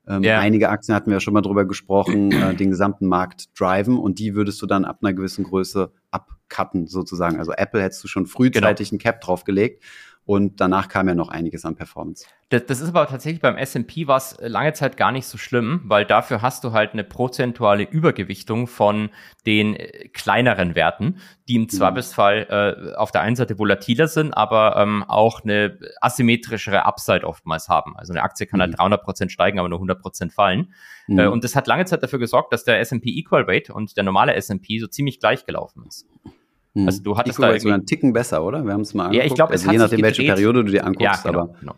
ähm, 0.08 0.24
yeah. 0.24 0.40
einige 0.40 0.70
Aktien 0.70 0.96
hatten 0.96 1.10
wir 1.10 1.16
ja 1.16 1.20
schon 1.20 1.34
mal 1.34 1.42
drüber 1.42 1.66
gesprochen, 1.66 2.32
äh, 2.32 2.54
den 2.56 2.70
gesamten 2.70 3.08
Markt 3.08 3.60
driven 3.60 3.98
und 3.98 4.20
die 4.20 4.36
würdest 4.36 4.62
du 4.62 4.68
dann 4.68 4.86
ab 4.86 5.00
einer 5.02 5.14
gewissen 5.14 5.44
Größe 5.44 5.92
abcutten 6.12 6.86
sozusagen. 6.86 7.40
Also 7.40 7.54
Apple 7.54 7.82
hättest 7.82 8.04
du 8.04 8.08
schon 8.08 8.28
frühzeitig 8.28 8.90
genau. 8.90 8.98
ein 8.98 9.04
Cap 9.04 9.22
draufgelegt 9.22 9.84
und 10.26 10.60
danach 10.60 10.90
kam 10.90 11.08
ja 11.08 11.14
noch 11.14 11.30
einiges 11.30 11.66
an 11.66 11.76
Performance. 11.76 12.26
Das, 12.50 12.66
das 12.66 12.82
ist 12.82 12.90
aber 12.90 13.08
tatsächlich 13.08 13.42
beim 13.42 13.58
S&P 13.58 14.08
war 14.08 14.18
es 14.18 14.36
lange 14.40 14.74
Zeit 14.74 14.98
gar 14.98 15.12
nicht 15.12 15.28
so 15.28 15.38
schlimm, 15.38 15.82
weil 15.86 16.06
dafür 16.06 16.42
hast 16.42 16.64
du 16.64 16.74
halt 16.74 16.94
eine 16.94 17.04
prozentuale 17.04 17.84
Übergewichtung 17.84 18.66
von 18.68 19.10
den 19.46 19.76
äh, 19.76 20.10
kleineren 20.10 20.74
Werten, 20.74 21.18
die 21.48 21.56
im 21.56 21.64
mhm. 21.64 21.70
Zweifelsfall 21.70 22.94
äh, 22.94 22.96
auf 22.96 23.12
der 23.12 23.22
einen 23.22 23.36
Seite 23.36 23.60
volatiler 23.60 24.08
sind, 24.08 24.34
aber 24.34 24.78
ähm, 24.78 25.04
auch 25.08 25.44
eine 25.44 25.78
asymmetrischere 26.02 26.86
Upside 26.86 27.26
oftmals 27.26 27.70
haben. 27.70 27.96
Also 27.96 28.14
eine 28.14 28.24
Aktie 28.24 28.48
kann 28.48 28.62
halt 28.62 28.72
mhm. 28.72 28.78
halt 28.78 28.80
300 28.82 29.04
Prozent 29.04 29.32
steigen, 29.32 29.60
aber 29.60 29.70
nur 29.70 29.78
100 29.78 30.02
Prozent 30.02 30.34
fallen. 30.34 30.74
Mhm. 31.08 31.20
Äh, 31.20 31.28
und 31.28 31.44
das 31.44 31.56
hat 31.56 31.68
lange 31.68 31.86
Zeit 31.86 32.02
dafür 32.02 32.20
gesorgt, 32.20 32.52
dass 32.52 32.64
der 32.64 32.80
S&P 32.80 33.10
Equal 33.10 33.48
Weight 33.48 33.70
und 33.70 33.96
der 33.96 34.04
normale 34.04 34.34
S&P 34.34 34.80
so 34.80 34.88
ziemlich 34.88 35.20
gleich 35.20 35.46
gelaufen 35.46 35.84
ist. 35.88 36.08
Hm. 36.76 36.88
Also 36.88 37.02
du 37.02 37.18
hattest 37.18 37.40
Equal 37.40 37.54
da 37.54 37.60
sogar 37.60 37.76
einen 37.76 37.86
Ticken 37.86 38.14
besser, 38.14 38.44
oder? 38.44 38.64
Wir 38.66 38.74
haben 38.74 38.82
es 38.82 38.94
mal 38.94 39.06
angeguckt. 39.06 39.24
Ja, 39.24 39.32
ich 39.32 39.36
glaube, 39.36 39.54
also 39.54 39.72
je 39.72 39.78
nachdem, 39.78 40.02
welche 40.02 40.24
Periode 40.24 40.64
du 40.64 40.72
dir 40.72 40.86
anguckst, 40.86 41.26
ja, 41.26 41.32
genau, 41.32 41.44
aber 41.44 41.54
genau. 41.60 41.76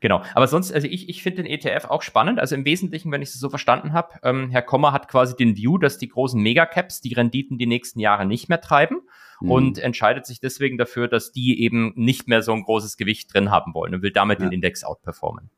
Genau, 0.00 0.22
aber 0.34 0.46
sonst, 0.46 0.72
also 0.72 0.86
ich, 0.86 1.08
ich 1.08 1.22
finde 1.22 1.42
den 1.42 1.50
ETF 1.50 1.86
auch 1.86 2.02
spannend. 2.02 2.38
Also 2.38 2.54
im 2.54 2.64
Wesentlichen, 2.64 3.10
wenn 3.12 3.22
ich 3.22 3.30
es 3.30 3.40
so 3.40 3.48
verstanden 3.48 3.92
habe, 3.92 4.10
ähm, 4.22 4.50
Herr 4.50 4.62
Kommer 4.62 4.92
hat 4.92 5.08
quasi 5.08 5.34
den 5.34 5.56
View, 5.56 5.78
dass 5.78 5.96
die 5.96 6.08
großen 6.08 6.40
Megacaps 6.40 7.00
die 7.00 7.14
Renditen 7.14 7.56
die 7.56 7.66
nächsten 7.66 7.98
Jahre 7.98 8.26
nicht 8.26 8.48
mehr 8.48 8.60
treiben 8.60 8.98
mhm. 9.40 9.50
und 9.50 9.78
entscheidet 9.78 10.26
sich 10.26 10.38
deswegen 10.38 10.76
dafür, 10.76 11.08
dass 11.08 11.32
die 11.32 11.62
eben 11.62 11.92
nicht 11.96 12.28
mehr 12.28 12.42
so 12.42 12.52
ein 12.52 12.62
großes 12.62 12.98
Gewicht 12.98 13.32
drin 13.32 13.50
haben 13.50 13.72
wollen 13.72 13.94
und 13.94 14.02
will 14.02 14.12
damit 14.12 14.38
ja. 14.38 14.46
den 14.46 14.52
Index 14.52 14.84
outperformen. 14.84 15.48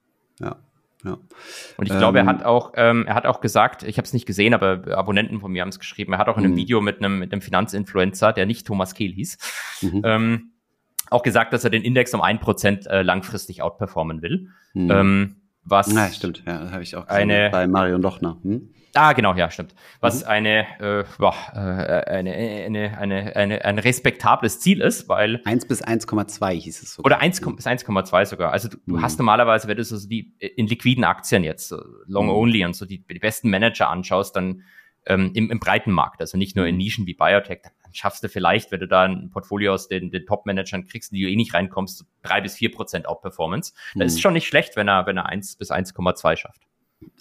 Ja. 0.40 0.56
Ja. 1.08 1.18
Und 1.76 1.86
ich 1.90 1.96
glaube, 1.96 2.18
er 2.18 2.22
ähm, 2.22 2.28
hat 2.28 2.44
auch, 2.44 2.72
ähm, 2.76 3.04
er 3.06 3.14
hat 3.14 3.26
auch 3.26 3.40
gesagt, 3.40 3.82
ich 3.82 3.98
habe 3.98 4.06
es 4.06 4.12
nicht 4.12 4.26
gesehen, 4.26 4.54
aber 4.54 4.96
Abonnenten 4.96 5.40
von 5.40 5.52
mir 5.52 5.62
haben 5.62 5.68
es 5.68 5.78
geschrieben, 5.78 6.12
er 6.12 6.18
hat 6.18 6.28
auch 6.28 6.36
in 6.36 6.44
einem 6.44 6.52
mhm. 6.52 6.58
Video 6.58 6.80
mit 6.80 6.98
einem, 6.98 7.18
mit 7.18 7.32
einem 7.32 7.42
Finanzinfluencer, 7.42 8.32
der 8.32 8.46
nicht 8.46 8.66
Thomas 8.66 8.94
Kehl 8.94 9.12
hieß, 9.12 9.38
mhm. 9.82 10.02
ähm, 10.04 10.52
auch 11.10 11.22
gesagt, 11.22 11.52
dass 11.52 11.64
er 11.64 11.70
den 11.70 11.82
Index 11.82 12.12
um 12.14 12.20
ein 12.20 12.38
Prozent 12.40 12.86
äh, 12.86 13.02
langfristig 13.02 13.62
outperformen 13.62 14.22
will. 14.22 14.48
Mhm. 14.74 14.90
Ähm, 14.90 15.37
was 15.70 15.92
ja, 15.92 16.10
stimmt, 16.10 16.42
ja, 16.46 16.70
habe 16.70 16.82
ich 16.82 16.96
auch 16.96 17.06
gesehen 17.06 17.30
eine, 17.30 17.50
bei 17.50 17.66
Marion 17.66 18.02
Dochner. 18.02 18.38
Hm? 18.42 18.70
Ah, 18.94 19.12
genau, 19.12 19.34
ja, 19.34 19.50
stimmt. 19.50 19.74
Was 20.00 20.22
mhm. 20.22 20.28
eine, 20.28 20.80
äh, 20.80 21.04
boah, 21.18 21.34
äh, 21.54 22.10
eine, 22.10 22.32
eine, 22.34 22.98
eine, 22.98 23.36
eine, 23.36 23.64
ein 23.64 23.78
respektables 23.78 24.60
Ziel 24.60 24.80
ist, 24.80 25.08
weil. 25.08 25.40
1 25.44 25.68
bis 25.68 25.84
1,2 25.84 26.50
hieß 26.52 26.82
es 26.82 26.94
sogar. 26.94 27.06
Oder 27.06 27.20
1 27.20 27.40
bis 27.40 27.66
1,2 27.66 28.24
sogar. 28.24 28.52
Also 28.52 28.68
du, 28.68 28.78
mhm. 28.86 29.02
hast 29.02 29.18
normalerweise, 29.18 29.68
wenn 29.68 29.76
du 29.76 29.84
so 29.84 30.08
die 30.08 30.34
in 30.38 30.66
liquiden 30.66 31.04
Aktien 31.04 31.44
jetzt, 31.44 31.68
so 31.68 31.80
long 32.06 32.26
mhm. 32.26 32.32
only 32.32 32.64
und 32.64 32.74
so 32.74 32.86
die, 32.86 33.04
die 33.06 33.18
besten 33.18 33.50
Manager 33.50 33.88
anschaust, 33.88 34.34
dann 34.34 34.62
ähm, 35.08 35.32
im, 35.34 35.50
im 35.50 35.58
breiten 35.58 35.90
Markt, 35.90 36.20
also 36.20 36.38
nicht 36.38 36.54
nur 36.54 36.66
in 36.66 36.76
mhm. 36.76 36.78
Nischen 36.78 37.06
wie 37.06 37.14
Biotech, 37.14 37.62
dann 37.62 37.94
schaffst 37.94 38.22
du 38.22 38.28
vielleicht, 38.28 38.70
wenn 38.70 38.80
du 38.80 38.86
da 38.86 39.02
ein 39.02 39.30
Portfolio 39.30 39.74
aus 39.74 39.88
den, 39.88 40.10
den 40.10 40.24
Top-Managern 40.26 40.86
kriegst, 40.86 41.12
die 41.12 41.22
du 41.22 41.28
eh 41.28 41.36
nicht 41.36 41.54
reinkommst, 41.54 42.04
drei 42.22 42.40
bis 42.40 42.54
vier 42.54 42.70
Prozent 42.70 43.08
Outperformance. 43.08 43.72
Das 43.96 44.12
ist 44.12 44.18
mhm. 44.18 44.20
schon 44.20 44.32
nicht 44.34 44.46
schlecht, 44.46 44.76
wenn 44.76 44.88
er, 44.88 45.06
wenn 45.06 45.16
er 45.16 45.26
1 45.26 45.56
bis 45.56 45.72
1,2 45.72 46.36
schafft 46.36 46.68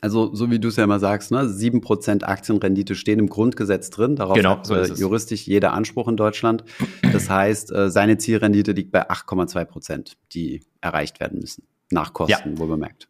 also 0.02 0.34
so 0.34 0.50
wie 0.50 0.60
du 0.60 0.67
es 0.69 0.76
ja 0.76 0.84
immer 0.84 1.00
sagst, 1.00 1.32
ne, 1.32 1.43
7% 1.43 2.23
Aktienrendite 2.23 2.95
stehen 2.95 3.19
im 3.19 3.30
Grundgesetz 3.30 3.89
drin. 3.89 4.15
Darauf 4.15 4.36
genau, 4.36 4.52
hat 4.52 4.65
so 4.65 4.76
äh, 4.76 4.86
juristisch 4.86 5.45
jeder 5.45 5.73
Anspruch 5.73 6.08
in 6.08 6.17
Deutschland. 6.17 6.63
Das 7.02 7.30
heißt, 7.30 7.71
äh, 7.71 7.89
seine 7.89 8.17
Zielrendite 8.17 8.71
liegt 8.71 8.91
bei 8.91 9.10
8,2%, 9.10 10.15
die 10.34 10.63
erreicht 10.82 11.19
werden 11.19 11.39
müssen. 11.39 11.63
Nach 11.91 12.13
Kosten, 12.13 12.54
ja. 12.54 12.60
wohl 12.60 12.67
bemerkt. 12.67 13.08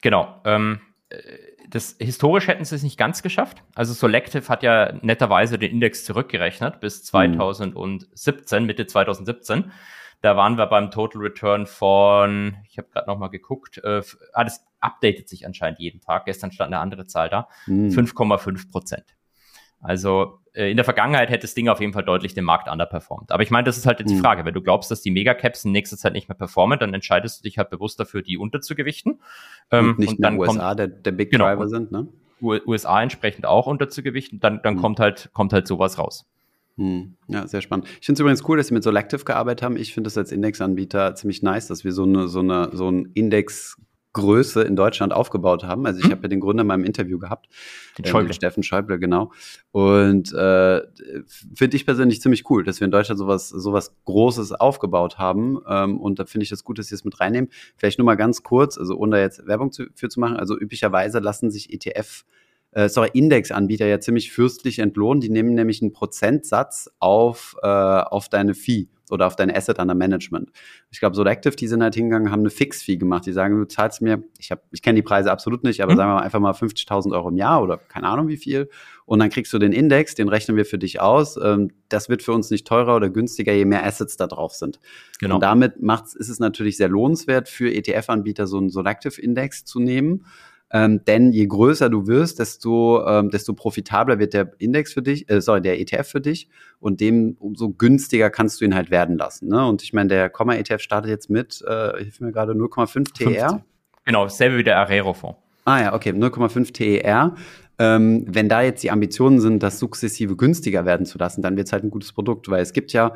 Genau. 0.00 0.40
Ähm, 0.44 0.80
äh, 1.08 1.16
das, 1.70 1.96
historisch 1.98 2.48
hätten 2.48 2.64
sie 2.64 2.74
es 2.74 2.82
nicht 2.82 2.98
ganz 2.98 3.22
geschafft. 3.22 3.62
Also 3.74 3.92
Selective 3.92 4.48
hat 4.48 4.62
ja 4.62 4.92
netterweise 5.02 5.58
den 5.58 5.72
Index 5.72 6.04
zurückgerechnet 6.04 6.80
bis 6.80 7.04
2017, 7.04 8.58
hm. 8.60 8.66
Mitte 8.66 8.86
2017. 8.86 9.72
Da 10.20 10.36
waren 10.36 10.56
wir 10.56 10.66
beim 10.66 10.90
Total 10.90 11.20
Return 11.20 11.66
von, 11.66 12.56
ich 12.70 12.78
habe 12.78 12.88
gerade 12.92 13.10
noch 13.10 13.18
mal 13.18 13.28
geguckt, 13.28 13.78
äh, 13.78 14.02
ah, 14.32 14.44
das 14.44 14.64
updatet 14.80 15.28
sich 15.28 15.46
anscheinend 15.46 15.80
jeden 15.80 16.00
Tag. 16.00 16.26
Gestern 16.26 16.52
stand 16.52 16.72
eine 16.72 16.80
andere 16.80 17.06
Zahl 17.06 17.28
da, 17.28 17.48
mhm. 17.66 17.88
5,5 17.88 18.70
Prozent. 18.70 19.16
Also 19.82 20.38
äh, 20.54 20.70
in 20.70 20.76
der 20.76 20.84
Vergangenheit 20.84 21.28
hätte 21.28 21.42
das 21.42 21.54
Ding 21.54 21.68
auf 21.68 21.80
jeden 21.80 21.92
Fall 21.92 22.04
deutlich 22.04 22.34
den 22.34 22.44
Markt 22.44 22.70
underperformt. 22.70 23.32
Aber 23.32 23.42
ich 23.42 23.50
meine, 23.50 23.64
das 23.64 23.76
ist 23.76 23.86
halt 23.86 24.00
jetzt 24.00 24.10
die 24.10 24.18
Frage. 24.18 24.44
Wenn 24.44 24.54
du 24.54 24.62
glaubst, 24.62 24.90
dass 24.90 25.02
die 25.02 25.10
Megacaps 25.10 25.64
in 25.64 25.72
nächster 25.72 25.96
Zeit 25.96 26.12
nicht 26.12 26.28
mehr 26.28 26.36
performen, 26.36 26.78
dann 26.78 26.94
entscheidest 26.94 27.40
du 27.40 27.42
dich 27.42 27.58
halt 27.58 27.70
bewusst 27.70 27.98
dafür, 27.98 28.22
die 28.22 28.38
unterzugewichten. 28.38 29.20
Ähm, 29.70 29.90
und 29.90 29.98
nicht 29.98 30.10
und 30.10 30.22
dann 30.22 30.38
USA 30.38 30.68
kommt, 30.68 30.78
der, 30.78 30.88
der 30.88 31.12
Big 31.12 31.30
genau, 31.30 31.44
Driver 31.44 31.68
sind, 31.68 31.92
ne? 31.92 32.08
USA 32.40 33.00
entsprechend 33.00 33.46
auch 33.46 33.68
unterzugewichten, 33.68 34.40
dann, 34.40 34.60
dann 34.62 34.74
mhm. 34.74 34.80
kommt 34.80 35.00
halt, 35.00 35.30
kommt 35.32 35.52
halt 35.52 35.68
sowas 35.68 35.96
raus. 35.98 36.28
Hm. 36.76 37.14
Ja, 37.28 37.46
sehr 37.46 37.60
spannend. 37.60 37.86
Ich 38.00 38.06
finde 38.06 38.14
es 38.14 38.20
übrigens 38.20 38.48
cool, 38.48 38.56
dass 38.56 38.68
Sie 38.68 38.74
mit 38.74 38.82
Selective 38.82 39.24
gearbeitet 39.24 39.62
haben. 39.62 39.76
Ich 39.76 39.92
finde 39.92 40.08
es 40.08 40.16
als 40.16 40.32
Indexanbieter 40.32 41.14
ziemlich 41.14 41.42
nice, 41.42 41.68
dass 41.68 41.84
wir 41.84 41.92
so 41.92 42.04
eine, 42.04 42.28
so 42.28 42.40
eine, 42.40 42.70
so 42.72 42.90
ein 42.90 43.10
Index 43.14 43.76
Größe 44.12 44.62
in 44.62 44.76
Deutschland 44.76 45.12
aufgebaut 45.12 45.64
haben. 45.64 45.86
Also 45.86 46.00
ich 46.00 46.04
hm. 46.04 46.12
habe 46.12 46.22
ja 46.22 46.28
den 46.28 46.40
Gründer 46.40 46.62
in 46.62 46.66
meinem 46.66 46.84
Interview 46.84 47.18
gehabt, 47.18 47.48
den 47.98 48.04
Schäuble. 48.04 48.30
Äh, 48.30 48.34
Steffen 48.34 48.62
Schäuble, 48.62 48.98
genau. 48.98 49.32
Und 49.70 50.32
äh, 50.32 50.82
finde 51.54 51.76
ich 51.76 51.86
persönlich 51.86 52.20
ziemlich 52.20 52.48
cool, 52.50 52.64
dass 52.64 52.80
wir 52.80 52.84
in 52.84 52.90
Deutschland 52.90 53.18
sowas 53.18 53.48
sowas 53.48 53.94
Großes 54.04 54.52
aufgebaut 54.52 55.18
haben. 55.18 55.60
Ähm, 55.68 55.98
und 55.98 56.18
da 56.18 56.26
finde 56.26 56.44
ich 56.44 56.50
das 56.50 56.64
gut, 56.64 56.78
dass 56.78 56.88
Sie 56.88 56.94
es 56.94 57.04
mit 57.04 57.20
reinnehmen. 57.20 57.50
Vielleicht 57.76 57.98
nur 57.98 58.06
mal 58.06 58.16
ganz 58.16 58.42
kurz, 58.42 58.76
also 58.76 58.96
ohne 58.96 59.20
jetzt 59.20 59.46
Werbung 59.46 59.72
zu, 59.72 59.86
für 59.94 60.08
zu 60.08 60.20
machen. 60.20 60.36
Also 60.36 60.58
üblicherweise 60.58 61.18
lassen 61.18 61.50
sich 61.50 61.72
ETF 61.72 62.24
äh, 62.72 62.88
sorry, 62.88 63.10
Indexanbieter 63.12 63.86
ja 63.86 64.00
ziemlich 64.00 64.32
fürstlich 64.32 64.78
entlohnen. 64.78 65.20
Die 65.20 65.28
nehmen 65.28 65.54
nämlich 65.54 65.82
einen 65.82 65.92
Prozentsatz 65.92 66.90
auf, 66.98 67.54
äh, 67.62 67.66
auf 67.66 68.28
deine 68.28 68.54
Fee 68.54 68.88
oder 69.12 69.26
auf 69.26 69.36
dein 69.36 69.54
Asset 69.54 69.78
under 69.78 69.94
Management. 69.94 70.50
Ich 70.90 70.98
glaube, 70.98 71.14
Solactive, 71.14 71.54
die 71.54 71.68
sind 71.68 71.82
halt 71.82 71.94
hingegangen, 71.94 72.32
haben 72.32 72.40
eine 72.40 72.50
Fix-Fee 72.50 72.96
gemacht. 72.96 73.26
Die 73.26 73.32
sagen, 73.32 73.58
du 73.58 73.66
zahlst 73.66 74.00
mir, 74.00 74.22
ich 74.38 74.50
habe, 74.50 74.62
ich 74.72 74.80
kenne 74.80 74.96
die 74.96 75.02
Preise 75.02 75.30
absolut 75.30 75.62
nicht, 75.64 75.82
aber 75.82 75.92
mhm. 75.92 75.96
sagen 75.98 76.10
wir 76.10 76.14
mal 76.14 76.22
einfach 76.22 76.40
mal 76.40 76.52
50.000 76.52 77.12
Euro 77.12 77.28
im 77.28 77.36
Jahr 77.36 77.62
oder 77.62 77.76
keine 77.76 78.08
Ahnung 78.08 78.28
wie 78.28 78.38
viel. 78.38 78.70
Und 79.04 79.18
dann 79.18 79.28
kriegst 79.28 79.52
du 79.52 79.58
den 79.58 79.72
Index, 79.72 80.14
den 80.14 80.28
rechnen 80.28 80.56
wir 80.56 80.64
für 80.64 80.78
dich 80.78 81.00
aus. 81.00 81.36
Ähm, 81.36 81.72
das 81.90 82.08
wird 82.08 82.22
für 82.22 82.32
uns 82.32 82.50
nicht 82.50 82.66
teurer 82.66 82.96
oder 82.96 83.10
günstiger, 83.10 83.52
je 83.52 83.66
mehr 83.66 83.84
Assets 83.84 84.16
da 84.16 84.26
drauf 84.26 84.54
sind. 84.54 84.80
Genau. 85.20 85.34
Und 85.34 85.42
damit 85.42 85.82
macht's, 85.82 86.14
ist 86.14 86.30
es 86.30 86.38
natürlich 86.38 86.78
sehr 86.78 86.88
lohnenswert 86.88 87.48
für 87.48 87.70
ETF-Anbieter, 87.72 88.46
so 88.46 88.56
einen 88.56 88.70
Solactive-Index 88.70 89.64
zu 89.66 89.80
nehmen. 89.80 90.24
Ähm, 90.72 91.04
denn 91.04 91.32
je 91.32 91.46
größer 91.46 91.90
du 91.90 92.06
wirst, 92.06 92.38
desto, 92.38 93.06
ähm, 93.06 93.30
desto 93.30 93.52
profitabler 93.52 94.18
wird 94.18 94.32
der 94.32 94.52
Index 94.58 94.94
für 94.94 95.02
dich, 95.02 95.28
äh, 95.28 95.42
sorry, 95.42 95.60
der 95.60 95.78
ETF 95.78 96.08
für 96.08 96.20
dich 96.20 96.48
und 96.80 97.00
dem 97.00 97.36
umso 97.38 97.70
günstiger 97.70 98.30
kannst 98.30 98.60
du 98.60 98.64
ihn 98.64 98.74
halt 98.74 98.90
werden 98.90 99.18
lassen. 99.18 99.48
Ne? 99.48 99.66
Und 99.66 99.82
ich 99.82 99.92
meine, 99.92 100.08
der 100.08 100.30
Komma 100.30 100.54
ETF 100.54 100.80
startet 100.80 101.10
jetzt 101.10 101.28
mit, 101.28 101.62
äh, 101.66 101.98
hilf 101.98 102.20
mir 102.20 102.32
gerade 102.32 102.54
0,5 102.54 103.12
TR. 103.12 103.62
Genau, 104.04 104.28
selbe 104.28 104.56
wie 104.56 104.64
der 104.64 104.78
Arero-Fonds. 104.78 105.38
Ah 105.64 105.80
ja, 105.80 105.94
okay, 105.94 106.10
0,5 106.10 106.72
TER. 106.72 107.34
Ähm, 107.78 108.24
wenn 108.28 108.48
da 108.48 108.62
jetzt 108.62 108.82
die 108.82 108.90
Ambitionen 108.90 109.40
sind, 109.40 109.62
das 109.62 109.78
sukzessive 109.78 110.36
günstiger 110.36 110.84
werden 110.84 111.06
zu 111.06 111.18
lassen, 111.18 111.42
dann 111.42 111.56
wird 111.56 111.66
es 111.66 111.72
halt 111.72 111.84
ein 111.84 111.90
gutes 111.90 112.12
Produkt, 112.12 112.48
weil 112.48 112.62
es 112.62 112.72
gibt 112.72 112.92
ja 112.92 113.14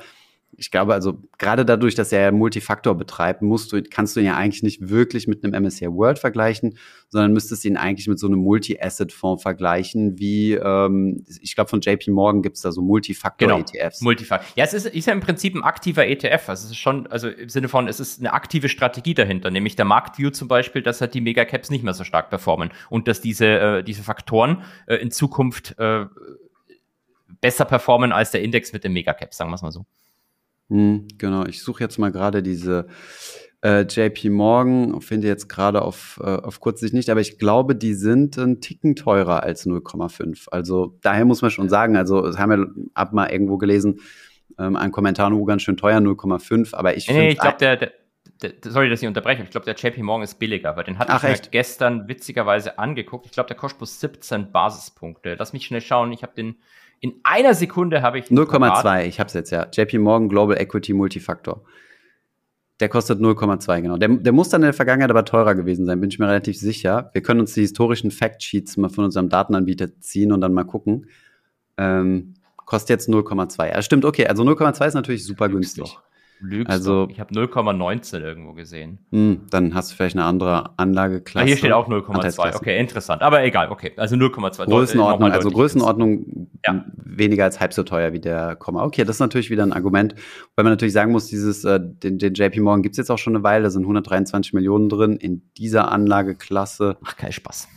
ich 0.58 0.70
glaube, 0.70 0.94
also 0.94 1.18
gerade 1.38 1.64
dadurch, 1.64 1.94
dass 1.94 2.12
er 2.12 2.32
Multifaktor 2.32 2.94
betreibt, 2.94 3.42
musst 3.42 3.72
du, 3.72 3.82
kannst 3.82 4.16
du 4.16 4.20
ihn 4.20 4.26
ja 4.26 4.36
eigentlich 4.36 4.62
nicht 4.62 4.88
wirklich 4.88 5.28
mit 5.28 5.44
einem 5.44 5.62
MSCI 5.62 5.88
World 5.88 6.18
vergleichen, 6.18 6.78
sondern 7.08 7.32
müsstest 7.32 7.64
ihn 7.64 7.76
eigentlich 7.76 8.08
mit 8.08 8.18
so 8.18 8.26
einem 8.26 8.38
Multi-Asset-Fonds 8.38 9.42
vergleichen, 9.42 10.18
wie 10.18 10.54
ähm, 10.54 11.24
ich 11.40 11.54
glaube 11.54 11.68
von 11.68 11.80
JP 11.80 12.10
Morgan 12.10 12.42
gibt 12.42 12.56
es 12.56 12.62
da 12.62 12.72
so 12.72 12.80
Multifaktor-ETFs. 12.80 13.98
Genau, 13.98 14.08
Multifaktor. 14.08 14.48
Ja, 14.56 14.64
es 14.64 14.72
ist, 14.72 14.86
ist 14.86 15.06
ja 15.06 15.12
im 15.12 15.20
Prinzip 15.20 15.54
ein 15.54 15.62
aktiver 15.62 16.06
ETF. 16.06 16.48
Also 16.48 16.64
es 16.64 16.70
ist 16.70 16.78
schon, 16.78 17.06
also 17.08 17.28
im 17.28 17.48
Sinne 17.48 17.68
von, 17.68 17.86
es 17.86 18.00
ist 18.00 18.20
eine 18.20 18.32
aktive 18.32 18.68
Strategie 18.68 19.14
dahinter, 19.14 19.50
nämlich 19.50 19.76
der 19.76 19.84
Marktview 19.84 20.30
zum 20.30 20.48
Beispiel, 20.48 20.82
dass 20.82 21.00
halt 21.00 21.14
die 21.14 21.20
Megacaps 21.20 21.70
nicht 21.70 21.84
mehr 21.84 21.94
so 21.94 22.04
stark 22.04 22.30
performen 22.30 22.70
und 22.88 23.08
dass 23.08 23.20
diese, 23.20 23.46
äh, 23.46 23.82
diese 23.84 24.02
Faktoren 24.02 24.62
äh, 24.86 24.96
in 24.96 25.10
Zukunft 25.10 25.78
äh, 25.78 26.06
besser 27.40 27.66
performen 27.66 28.12
als 28.12 28.30
der 28.30 28.42
Index 28.42 28.72
mit 28.72 28.84
dem 28.84 28.94
Megacaps, 28.94 29.36
sagen 29.36 29.50
wir 29.50 29.56
es 29.56 29.62
mal 29.62 29.72
so. 29.72 29.84
Hm, 30.68 31.06
genau, 31.18 31.44
ich 31.46 31.62
suche 31.62 31.82
jetzt 31.82 31.98
mal 31.98 32.10
gerade 32.10 32.42
diese 32.42 32.86
äh, 33.62 33.82
JP 33.82 34.30
Morgan, 34.30 35.00
finde 35.00 35.28
jetzt 35.28 35.48
gerade 35.48 35.82
auf, 35.82 36.20
äh, 36.22 36.26
auf 36.26 36.60
Kurzsicht 36.60 36.94
nicht, 36.94 37.08
aber 37.08 37.20
ich 37.20 37.38
glaube, 37.38 37.74
die 37.74 37.94
sind 37.94 38.36
ein 38.36 38.60
Ticken 38.60 38.96
teurer 38.96 39.42
als 39.42 39.66
0,5. 39.66 40.48
Also 40.50 40.98
daher 41.02 41.24
muss 41.24 41.42
man 41.42 41.50
schon 41.50 41.68
sagen, 41.68 41.96
also 41.96 42.22
das 42.22 42.38
haben 42.38 42.50
wir 42.50 42.66
ab 42.94 43.12
mal 43.12 43.30
irgendwo 43.30 43.58
gelesen, 43.58 44.00
ähm, 44.58 44.76
ein 44.76 44.92
Kommentar 44.92 45.30
nur 45.30 45.46
ganz 45.46 45.62
schön 45.62 45.76
teuer, 45.76 45.98
0,5, 45.98 46.74
aber 46.74 46.96
ich 46.96 47.06
finde. 47.06 47.22
Nee, 47.22 47.28
ich 47.30 47.38
glaube, 47.38 47.58
der, 47.58 47.76
der, 47.76 47.92
der, 48.42 48.52
sorry, 48.70 48.90
dass 48.90 49.02
ich 49.02 49.08
unterbreche, 49.08 49.42
ich 49.42 49.50
glaube, 49.50 49.64
der 49.64 49.74
JP 49.74 50.02
Morgan 50.02 50.24
ist 50.24 50.38
billiger, 50.38 50.76
weil 50.76 50.84
den 50.84 50.98
hatte 50.98 51.12
Ach, 51.12 51.24
ich 51.24 51.42
mir 51.42 51.50
gestern 51.50 52.08
witzigerweise 52.08 52.78
angeguckt. 52.78 53.26
Ich 53.26 53.32
glaube, 53.32 53.48
der 53.48 53.56
kostet 53.56 53.78
bloß 53.78 54.00
17 54.00 54.52
Basispunkte. 54.52 55.36
Lass 55.38 55.52
mich 55.52 55.66
schnell 55.66 55.80
schauen, 55.80 56.12
ich 56.12 56.22
habe 56.22 56.34
den 56.34 56.56
in 57.00 57.14
einer 57.22 57.54
Sekunde 57.54 58.02
habe 58.02 58.18
ich 58.18 58.26
0,2, 58.26 59.04
ich 59.04 59.20
habe 59.20 59.28
es 59.28 59.34
jetzt 59.34 59.50
ja. 59.50 59.68
JP 59.72 59.98
Morgan 59.98 60.28
Global 60.28 60.58
Equity 60.58 60.92
Multifactor. 60.92 61.62
Der 62.80 62.88
kostet 62.88 63.20
0,2, 63.20 63.80
genau. 63.82 63.96
Der, 63.96 64.08
der 64.08 64.32
muss 64.32 64.50
dann 64.50 64.62
in 64.62 64.66
der 64.66 64.74
Vergangenheit 64.74 65.10
aber 65.10 65.24
teurer 65.24 65.54
gewesen 65.54 65.86
sein, 65.86 66.00
bin 66.00 66.10
ich 66.10 66.18
mir 66.18 66.28
relativ 66.28 66.58
sicher. 66.58 67.10
Wir 67.14 67.22
können 67.22 67.40
uns 67.40 67.54
die 67.54 67.62
historischen 67.62 68.10
Factsheets 68.10 68.76
mal 68.76 68.90
von 68.90 69.04
unserem 69.04 69.28
Datenanbieter 69.28 69.98
ziehen 70.00 70.32
und 70.32 70.40
dann 70.40 70.52
mal 70.52 70.64
gucken. 70.64 71.06
Ähm, 71.78 72.34
kostet 72.56 72.90
jetzt 72.90 73.08
0,2. 73.08 73.68
Ja, 73.68 73.80
stimmt, 73.80 74.04
okay. 74.04 74.26
Also 74.26 74.42
0,2 74.42 74.88
ist 74.88 74.94
natürlich 74.94 75.24
super 75.24 75.48
günstig. 75.48 75.96
Lügst 76.38 76.70
also, 76.70 77.08
ich 77.10 77.18
habe 77.18 77.32
0,19 77.32 78.20
irgendwo 78.20 78.52
gesehen. 78.52 78.98
Mh, 79.10 79.18
hm, 79.18 79.40
dann 79.50 79.74
hast 79.74 79.90
du 79.90 79.96
vielleicht 79.96 80.16
eine 80.16 80.24
andere 80.24 80.78
Anlageklasse. 80.78 81.44
Ah, 81.44 81.46
hier 81.46 81.56
steht 81.56 81.72
auch 81.72 81.88
0,2. 81.88 82.56
Okay, 82.56 82.78
interessant. 82.78 83.22
Aber 83.22 83.42
egal, 83.42 83.70
okay. 83.70 83.92
Also 83.96 84.16
0,2. 84.16 84.66
Größenordnung, 84.66 85.32
also 85.32 85.50
Größenordnung 85.50 86.48
ja. 86.64 86.84
weniger 86.96 87.44
als 87.44 87.58
halb 87.58 87.72
so 87.72 87.84
teuer 87.84 88.12
wie 88.12 88.20
der 88.20 88.54
Komma. 88.56 88.84
Okay, 88.84 89.04
das 89.04 89.16
ist 89.16 89.20
natürlich 89.20 89.50
wieder 89.50 89.62
ein 89.62 89.72
Argument, 89.72 90.14
weil 90.56 90.64
man 90.64 90.72
natürlich 90.72 90.92
sagen 90.92 91.12
muss, 91.12 91.26
dieses, 91.26 91.64
äh, 91.64 91.80
den, 91.80 92.18
den 92.18 92.34
JP 92.34 92.60
Morgan 92.60 92.82
gibt's 92.82 92.98
jetzt 92.98 93.10
auch 93.10 93.18
schon 93.18 93.34
eine 93.34 93.42
Weile, 93.42 93.64
da 93.64 93.70
sind 93.70 93.82
123 93.82 94.52
Millionen 94.52 94.90
drin 94.90 95.16
in 95.16 95.42
dieser 95.56 95.90
Anlageklasse. 95.90 96.98
Ach, 97.02 97.16
kein 97.16 97.32
Spaß. 97.32 97.68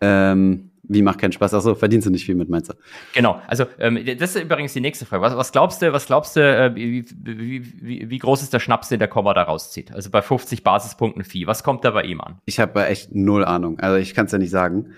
Ähm, 0.00 0.71
wie 0.84 1.02
macht 1.02 1.20
keinen 1.20 1.32
Spaß? 1.32 1.54
Achso, 1.54 1.74
verdienst 1.74 2.06
du 2.06 2.10
nicht 2.10 2.26
viel 2.26 2.34
mit, 2.34 2.48
meinst 2.48 2.70
du? 2.70 2.74
Genau, 3.14 3.40
also 3.46 3.66
ähm, 3.78 4.04
das 4.18 4.34
ist 4.34 4.42
übrigens 4.42 4.72
die 4.72 4.80
nächste 4.80 5.06
Frage. 5.06 5.22
Was, 5.22 5.36
was 5.36 5.52
glaubst 5.52 5.80
du, 5.80 5.92
was 5.92 6.06
glaubst 6.06 6.34
du, 6.36 6.40
äh, 6.40 6.74
wie, 6.74 7.04
wie, 7.22 7.82
wie, 7.82 8.10
wie, 8.10 8.18
groß 8.18 8.42
ist 8.42 8.52
der 8.52 8.58
Schnaps, 8.58 8.88
den 8.88 8.98
der 8.98 9.08
Komma 9.08 9.32
da 9.32 9.42
rauszieht? 9.42 9.92
Also 9.92 10.10
bei 10.10 10.22
50 10.22 10.64
Basispunkten 10.64 11.22
Vieh. 11.24 11.46
Was 11.46 11.62
kommt 11.62 11.84
da 11.84 11.92
bei 11.92 12.02
ihm 12.02 12.20
an? 12.20 12.38
Ich 12.46 12.58
habe 12.58 12.84
echt 12.86 13.14
null 13.14 13.44
Ahnung. 13.44 13.78
Also 13.78 13.96
ich 13.96 14.14
kann 14.14 14.26
es 14.26 14.32
ja 14.32 14.38
nicht 14.38 14.50
sagen. 14.50 14.92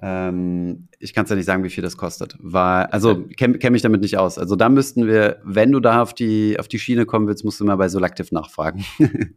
Ähm, 0.00 0.88
ich 0.98 1.12
kann 1.12 1.24
es 1.24 1.30
ja 1.30 1.36
nicht 1.36 1.44
sagen, 1.44 1.62
wie 1.62 1.70
viel 1.70 1.82
das 1.82 1.98
kostet. 1.98 2.36
Weil, 2.40 2.86
also 2.86 3.24
kenne 3.36 3.58
kenn 3.58 3.72
mich 3.72 3.82
damit 3.82 4.00
nicht 4.00 4.16
aus. 4.16 4.38
Also 4.38 4.56
da 4.56 4.70
müssten 4.70 5.06
wir, 5.06 5.40
wenn 5.44 5.72
du 5.72 5.80
da 5.80 6.00
auf 6.02 6.14
die, 6.14 6.58
auf 6.58 6.68
die 6.68 6.78
Schiene 6.78 7.04
kommen 7.04 7.26
willst, 7.26 7.44
musst 7.44 7.60
du 7.60 7.64
mal 7.64 7.76
bei 7.76 7.88
Solactive 7.88 8.34
nachfragen. 8.34 8.84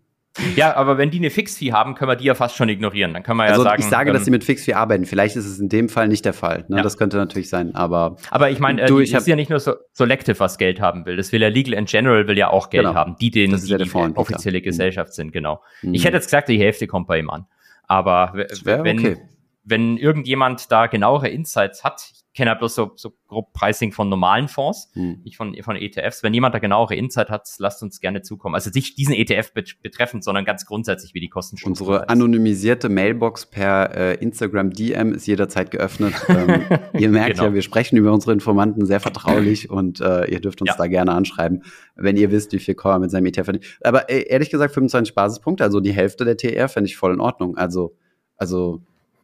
Ja, 0.55 0.75
aber 0.75 0.97
wenn 0.97 1.11
die 1.11 1.17
eine 1.17 1.29
Fixfee 1.29 1.73
haben, 1.73 1.93
können 1.95 2.09
wir 2.09 2.15
die 2.15 2.23
ja 2.23 2.35
fast 2.35 2.55
schon 2.55 2.69
ignorieren. 2.69 3.13
Dann 3.13 3.23
kann 3.23 3.35
man 3.35 3.47
ja 3.47 3.51
also 3.51 3.63
sagen. 3.63 3.81
Ich 3.81 3.89
sage, 3.89 4.09
ähm, 4.09 4.13
dass 4.13 4.23
sie 4.23 4.31
mit 4.31 4.45
Fixfee 4.45 4.73
arbeiten. 4.73 5.05
Vielleicht 5.05 5.35
ist 5.35 5.45
es 5.45 5.59
in 5.59 5.67
dem 5.67 5.89
Fall 5.89 6.07
nicht 6.07 6.23
der 6.23 6.33
Fall. 6.33 6.65
Ne? 6.69 6.77
Ja. 6.77 6.83
Das 6.83 6.97
könnte 6.97 7.17
natürlich 7.17 7.49
sein. 7.49 7.75
Aber, 7.75 8.15
aber 8.29 8.49
ich 8.49 8.59
meine, 8.59 8.81
äh, 8.81 9.01
es 9.01 9.11
ist 9.11 9.27
ja 9.27 9.35
nicht 9.35 9.49
nur 9.49 9.59
so 9.59 9.73
Selective, 9.91 10.39
was 10.39 10.57
Geld 10.57 10.79
haben 10.79 11.05
will. 11.05 11.17
Das 11.17 11.33
will 11.33 11.41
ja 11.41 11.49
Legal 11.49 11.77
and 11.77 11.89
General 11.89 12.27
will 12.27 12.37
ja 12.37 12.49
auch 12.49 12.69
Geld 12.69 12.85
genau. 12.85 12.95
haben. 12.95 13.17
Die, 13.19 13.29
denen, 13.29 13.59
die, 13.59 13.67
ja 13.67 13.77
die 13.77 13.91
offizielle 13.91 14.59
mhm. 14.59 14.63
Gesellschaft 14.63 15.13
sind, 15.13 15.33
genau. 15.33 15.61
Mhm. 15.81 15.95
Ich 15.95 16.05
hätte 16.05 16.15
jetzt 16.15 16.27
gesagt, 16.27 16.47
die 16.47 16.59
Hälfte 16.59 16.87
kommt 16.87 17.07
bei 17.07 17.19
ihm 17.19 17.29
an. 17.29 17.45
Aber 17.87 18.31
wenn, 18.63 18.99
okay. 18.99 19.17
Wenn 19.63 19.97
irgendjemand 19.97 20.71
da 20.71 20.87
genauere 20.87 21.29
Insights 21.29 21.83
hat, 21.83 22.11
kenne 22.33 22.51
halt 22.51 22.59
bloß 22.59 22.75
so, 22.75 22.91
so 22.95 23.13
grob 23.27 23.51
Pricing 23.51 23.91
von 23.91 24.07
normalen 24.07 24.47
Fonds, 24.47 24.89
hm. 24.93 25.19
nicht 25.23 25.35
von, 25.35 25.55
von 25.61 25.75
ETFs. 25.75 26.23
Wenn 26.23 26.33
jemand 26.33 26.55
da 26.55 26.59
genauere 26.59 26.95
Insight 26.95 27.29
hat, 27.29 27.47
lasst 27.57 27.83
uns 27.83 27.99
gerne 27.99 28.21
zukommen. 28.21 28.55
Also 28.55 28.69
nicht 28.73 28.97
diesen 28.97 29.13
ETF 29.13 29.51
betreffend, 29.81 30.23
sondern 30.23 30.45
ganz 30.45 30.65
grundsätzlich, 30.65 31.13
wie 31.13 31.19
die 31.19 31.27
Kosten 31.27 31.57
Unsere 31.63 32.07
anonymisierte 32.07 32.87
Mailbox 32.87 33.47
per 33.47 33.95
äh, 33.95 34.15
Instagram 34.15 34.71
DM 34.71 35.13
ist 35.13 35.27
jederzeit 35.27 35.71
geöffnet. 35.71 36.13
ähm, 36.29 36.63
ihr 36.97 37.09
merkt 37.09 37.35
genau. 37.35 37.49
ja, 37.49 37.53
wir 37.53 37.61
sprechen 37.61 37.97
über 37.97 38.13
unsere 38.13 38.31
Informanten 38.31 38.85
sehr 38.85 39.01
vertraulich 39.01 39.69
und 39.69 39.99
äh, 39.99 40.25
ihr 40.31 40.39
dürft 40.39 40.61
uns 40.61 40.69
ja. 40.69 40.77
da 40.77 40.87
gerne 40.87 41.11
anschreiben, 41.11 41.63
wenn 41.95 42.15
ihr 42.15 42.31
wisst, 42.31 42.53
wie 42.53 42.59
viel 42.59 42.75
Core 42.75 42.99
mit 42.99 43.11
seinem 43.11 43.25
ETF 43.25 43.45
verdient. 43.45 43.65
Aber 43.83 44.09
äh, 44.09 44.21
ehrlich 44.29 44.49
gesagt, 44.49 44.73
25 44.73 45.13
Basispunkte, 45.15 45.65
also 45.65 45.81
die 45.81 45.91
Hälfte 45.91 46.23
der 46.23 46.37
TR, 46.37 46.69
fände 46.69 46.89
ich 46.89 46.95
voll 46.95 47.13
in 47.13 47.19
Ordnung. 47.19 47.57
Also, 47.57 47.97
also 48.37 48.81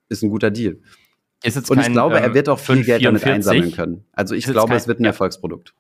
ist 0.10 0.24
ein 0.24 0.30
guter 0.30 0.51
Deal. 0.51 0.80
Ist 1.43 1.70
und 1.70 1.80
ich 1.80 1.91
glaube, 1.91 2.20
er 2.20 2.34
wird 2.34 2.49
auch 2.49 2.60
viel 2.60 2.78
5, 2.78 2.86
Geld 2.86 3.05
damit 3.05 3.24
einsammeln 3.24 3.72
können. 3.72 4.05
Also 4.12 4.34
ich 4.34 4.45
glaube, 4.45 4.70
kein, 4.70 4.78
es 4.78 4.88
wird 4.88 4.99
ein 4.99 5.05
Erfolgsprodukt. 5.05 5.76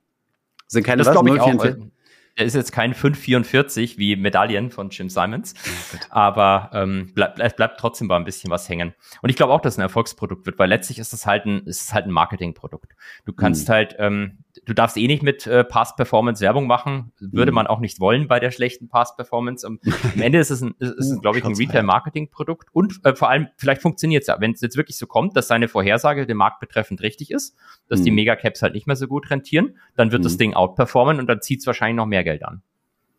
Sind 0.67 0.83
keine 0.83 1.03
das 1.03 1.15
was, 1.15 1.23
044? 1.23 1.91
Er 2.35 2.45
ist 2.45 2.53
jetzt 2.53 2.71
kein 2.71 2.93
544 2.93 3.97
wie 3.97 4.15
Medaillen 4.15 4.69
von 4.69 4.91
Jim 4.91 5.09
Simons, 5.09 5.55
oh, 5.65 5.97
aber 6.11 6.69
ähm, 6.71 7.11
bleibt 7.15 7.37
bleib, 7.37 7.55
bleib 7.55 7.77
trotzdem 7.79 8.05
mal 8.05 8.17
ein 8.17 8.25
bisschen 8.25 8.51
was 8.51 8.69
hängen. 8.69 8.93
Und 9.23 9.29
ich 9.29 9.35
glaube 9.35 9.51
auch, 9.53 9.61
dass 9.61 9.73
es 9.73 9.79
ein 9.79 9.81
Erfolgsprodukt 9.81 10.45
wird, 10.45 10.59
weil 10.59 10.69
letztlich 10.69 10.99
ist 10.99 11.13
es 11.13 11.25
halt 11.25 11.45
ein, 11.45 11.65
ist 11.65 11.81
es 11.81 11.93
halt 11.95 12.05
ein 12.05 12.11
Marketingprodukt. 12.11 12.93
Du 13.25 13.33
kannst 13.33 13.67
mhm. 13.67 13.73
halt 13.73 13.95
ähm, 13.97 14.37
du 14.67 14.73
darfst 14.73 14.97
eh 14.97 15.07
nicht 15.07 15.23
mit 15.23 15.47
äh, 15.47 15.63
Past-Performance 15.63 16.41
Werbung 16.41 16.67
machen. 16.67 17.11
Würde 17.19 17.51
mhm. 17.51 17.55
man 17.55 17.67
auch 17.67 17.79
nicht 17.79 17.99
wollen 17.99 18.27
bei 18.27 18.39
der 18.39 18.51
schlechten 18.51 18.89
Past-Performance. 18.89 19.65
Am 19.65 19.79
Ende 20.19 20.37
ist 20.39 20.51
es, 20.51 20.61
ein, 20.61 20.75
ist, 20.77 20.91
ist, 20.91 21.11
uh, 21.17 21.19
glaube 21.19 21.39
ich, 21.39 21.45
ein 21.45 21.55
Retail-Marketing-Produkt. 21.55 22.69
Und 22.73 22.99
äh, 23.03 23.15
vor 23.15 23.29
allem, 23.29 23.47
vielleicht 23.57 23.81
funktioniert 23.81 24.21
es 24.21 24.27
ja. 24.27 24.39
Wenn 24.39 24.51
es 24.51 24.61
jetzt 24.61 24.77
wirklich 24.77 24.97
so 24.97 25.07
kommt, 25.07 25.35
dass 25.35 25.47
seine 25.47 25.67
Vorhersage 25.67 26.27
den 26.27 26.37
Markt 26.37 26.59
betreffend 26.59 27.01
richtig 27.01 27.31
ist, 27.31 27.55
dass 27.87 28.01
mhm. 28.01 28.05
die 28.05 28.11
Megacaps 28.11 28.61
halt 28.61 28.73
nicht 28.73 28.87
mehr 28.87 28.97
so 28.97 29.07
gut 29.07 29.31
rentieren, 29.31 29.77
dann 29.95 30.11
wird 30.11 30.21
mhm. 30.21 30.25
das 30.25 30.37
Ding 30.37 30.53
outperformen 30.53 31.19
und 31.19 31.27
dann 31.27 31.41
zieht 31.41 31.61
es 31.61 31.67
wahrscheinlich 31.67 31.95
noch 31.95 32.05
mehr 32.05 32.23
Geld 32.23 32.43
an. 32.45 32.61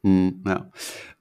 Mhm, 0.03 0.45
ja. 0.47 0.71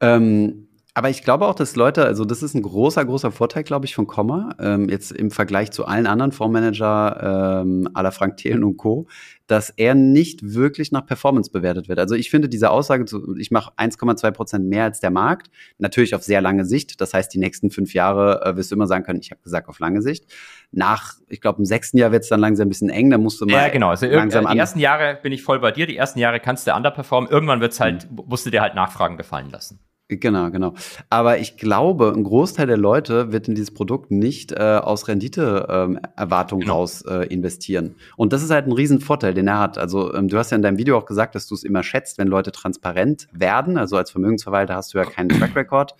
Ähm 0.01 0.67
aber 0.97 1.11
ich 1.11 1.21
glaube 1.21 1.45
auch, 1.45 1.53
dass 1.53 1.75
Leute, 1.75 2.05
also 2.05 2.25
das 2.25 2.41
ist 2.41 2.55
ein 2.55 2.63
großer, 2.63 3.05
großer 3.05 3.29
Vorteil, 3.29 3.61
glaube 3.61 3.85
ich, 3.85 3.93
von 3.93 4.07
Komma, 4.07 4.55
ähm, 4.59 4.89
jetzt 4.89 5.11
im 5.11 5.29
Vergleich 5.29 5.69
zu 5.69 5.85
allen 5.85 6.07
anderen 6.07 6.31
Fondsmanager 6.31 7.61
ähm, 7.61 7.87
aller 7.93 8.11
Frank 8.11 8.37
Thelen 8.37 8.63
und 8.63 8.77
Co., 8.77 9.05
dass 9.47 9.69
er 9.69 9.95
nicht 9.95 10.53
wirklich 10.53 10.91
nach 10.91 11.05
Performance 11.05 11.49
bewertet 11.51 11.87
wird. 11.87 11.99
Also 11.99 12.15
ich 12.15 12.29
finde 12.29 12.49
diese 12.49 12.69
Aussage, 12.69 13.05
ich 13.39 13.49
mache 13.49 13.71
1,2 13.77 14.31
Prozent 14.31 14.65
mehr 14.65 14.83
als 14.83 14.99
der 14.99 15.09
Markt, 15.09 15.49
natürlich 15.77 16.13
auf 16.13 16.23
sehr 16.23 16.41
lange 16.41 16.65
Sicht. 16.65 16.99
Das 17.01 17.13
heißt, 17.13 17.33
die 17.33 17.39
nächsten 17.39 17.71
fünf 17.71 17.93
Jahre 17.93 18.45
äh, 18.45 18.55
wirst 18.57 18.71
du 18.71 18.75
immer 18.75 18.87
sagen 18.87 19.05
können, 19.05 19.19
ich 19.21 19.31
habe 19.31 19.41
gesagt 19.41 19.69
auf 19.69 19.79
lange 19.79 20.01
Sicht. 20.01 20.25
Nach, 20.71 21.13
ich 21.29 21.39
glaube, 21.39 21.59
im 21.59 21.65
sechsten 21.65 21.97
Jahr 21.97 22.11
wird 22.11 22.23
es 22.23 22.29
dann 22.29 22.41
langsam 22.41 22.67
ein 22.67 22.69
bisschen 22.69 22.89
eng, 22.89 23.09
da 23.09 23.17
musst 23.17 23.39
du 23.39 23.45
mal 23.45 23.53
Ja, 23.53 23.69
genau. 23.69 23.89
Also 23.89 24.05
langsam 24.05 24.47
die 24.51 24.57
ersten 24.57 24.79
Jahre 24.79 25.17
bin 25.21 25.31
ich 25.31 25.41
voll 25.41 25.59
bei 25.59 25.71
dir, 25.71 25.87
die 25.87 25.95
ersten 25.95 26.19
Jahre 26.19 26.39
kannst 26.39 26.67
du 26.67 26.75
underperformen. 26.75 27.29
Irgendwann 27.29 27.61
wird's 27.61 27.79
halt, 27.79 28.09
mhm. 28.11 28.23
musst 28.27 28.45
du 28.45 28.49
dir 28.49 28.61
halt 28.61 28.75
Nachfragen 28.75 29.17
gefallen 29.17 29.49
lassen. 29.49 29.79
Genau, 30.09 30.49
genau. 30.51 30.73
Aber 31.09 31.37
ich 31.39 31.57
glaube, 31.57 32.13
ein 32.15 32.23
Großteil 32.23 32.65
der 32.65 32.77
Leute 32.77 33.33
wird 33.33 33.49
in 33.49 33.55
dieses 33.55 33.71
Produkt 33.71 34.09
nicht 34.09 34.53
äh, 34.53 34.79
aus 34.81 35.09
Renditeerwartung 35.09 36.61
ähm, 36.61 36.65
genau. 36.65 36.73
raus 36.75 37.01
äh, 37.01 37.27
investieren. 37.27 37.95
Und 38.15 38.31
das 38.31 38.41
ist 38.41 38.49
halt 38.49 38.67
ein 38.67 38.71
Riesenvorteil, 38.71 39.33
den 39.33 39.49
er 39.49 39.59
hat. 39.59 39.77
Also 39.77 40.13
ähm, 40.13 40.29
du 40.29 40.37
hast 40.37 40.51
ja 40.51 40.55
in 40.55 40.61
deinem 40.61 40.77
Video 40.77 40.97
auch 40.97 41.05
gesagt, 41.05 41.35
dass 41.35 41.45
du 41.47 41.55
es 41.55 41.65
immer 41.65 41.83
schätzt, 41.83 42.17
wenn 42.19 42.29
Leute 42.29 42.53
transparent 42.53 43.27
werden. 43.33 43.77
Also 43.77 43.97
als 43.97 44.11
Vermögensverwalter 44.11 44.75
hast 44.75 44.93
du 44.93 44.97
ja 44.97 45.03
keinen 45.03 45.27
Track 45.27 45.55
Record. 45.57 45.95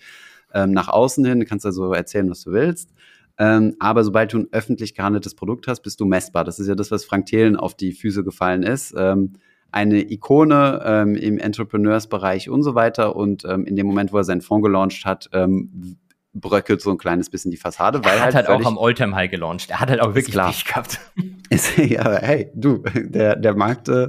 Ähm, 0.54 0.72
nach 0.72 0.88
außen 0.88 1.26
hin 1.26 1.44
kannst 1.44 1.66
du 1.66 1.68
also 1.68 1.92
erzählen, 1.92 2.30
was 2.30 2.42
du 2.44 2.52
willst. 2.52 2.94
Ähm, 3.36 3.76
aber 3.78 4.04
sobald 4.04 4.32
du 4.32 4.38
ein 4.38 4.48
öffentlich 4.52 4.94
gehandeltes 4.94 5.34
Produkt 5.34 5.68
hast, 5.68 5.82
bist 5.82 6.00
du 6.00 6.06
messbar. 6.06 6.44
Das 6.44 6.58
ist 6.58 6.66
ja 6.66 6.74
das, 6.74 6.90
was 6.90 7.04
Frank 7.04 7.26
Thelen 7.26 7.56
auf 7.56 7.74
die 7.74 7.92
Füße 7.92 8.24
gefallen 8.24 8.62
ist. 8.62 8.94
Ähm, 8.96 9.34
eine 9.70 10.10
Ikone 10.10 10.82
ähm, 10.84 11.14
im 11.14 11.38
Entrepreneursbereich 11.38 12.48
und 12.48 12.62
so 12.62 12.74
weiter. 12.74 13.16
Und 13.16 13.44
ähm, 13.44 13.64
in 13.64 13.76
dem 13.76 13.86
Moment, 13.86 14.12
wo 14.12 14.18
er 14.18 14.24
seinen 14.24 14.40
Fonds 14.40 14.64
gelauncht 14.64 15.04
hat, 15.04 15.28
ähm, 15.32 15.98
bröckelt 16.34 16.80
so 16.80 16.90
ein 16.90 16.98
kleines 16.98 17.30
bisschen 17.30 17.50
die 17.50 17.56
Fassade. 17.56 18.04
Weil 18.04 18.18
er 18.18 18.26
hat 18.26 18.34
halt, 18.34 18.48
halt 18.48 18.60
auch 18.60 18.66
am 18.66 18.78
Alltime 18.78 19.14
High 19.14 19.30
gelauncht. 19.30 19.70
Er 19.70 19.80
hat 19.80 19.90
halt 19.90 20.00
auch 20.00 20.14
wirklich 20.14 20.32
klar. 20.32 20.48
Pech 20.48 20.64
gehabt. 20.64 21.00
Ist, 21.50 21.78
ja, 21.78 22.20
hey, 22.20 22.50
du, 22.54 22.78
der, 22.94 23.36
der 23.36 23.54
Markt, 23.54 23.88
äh, 23.88 24.08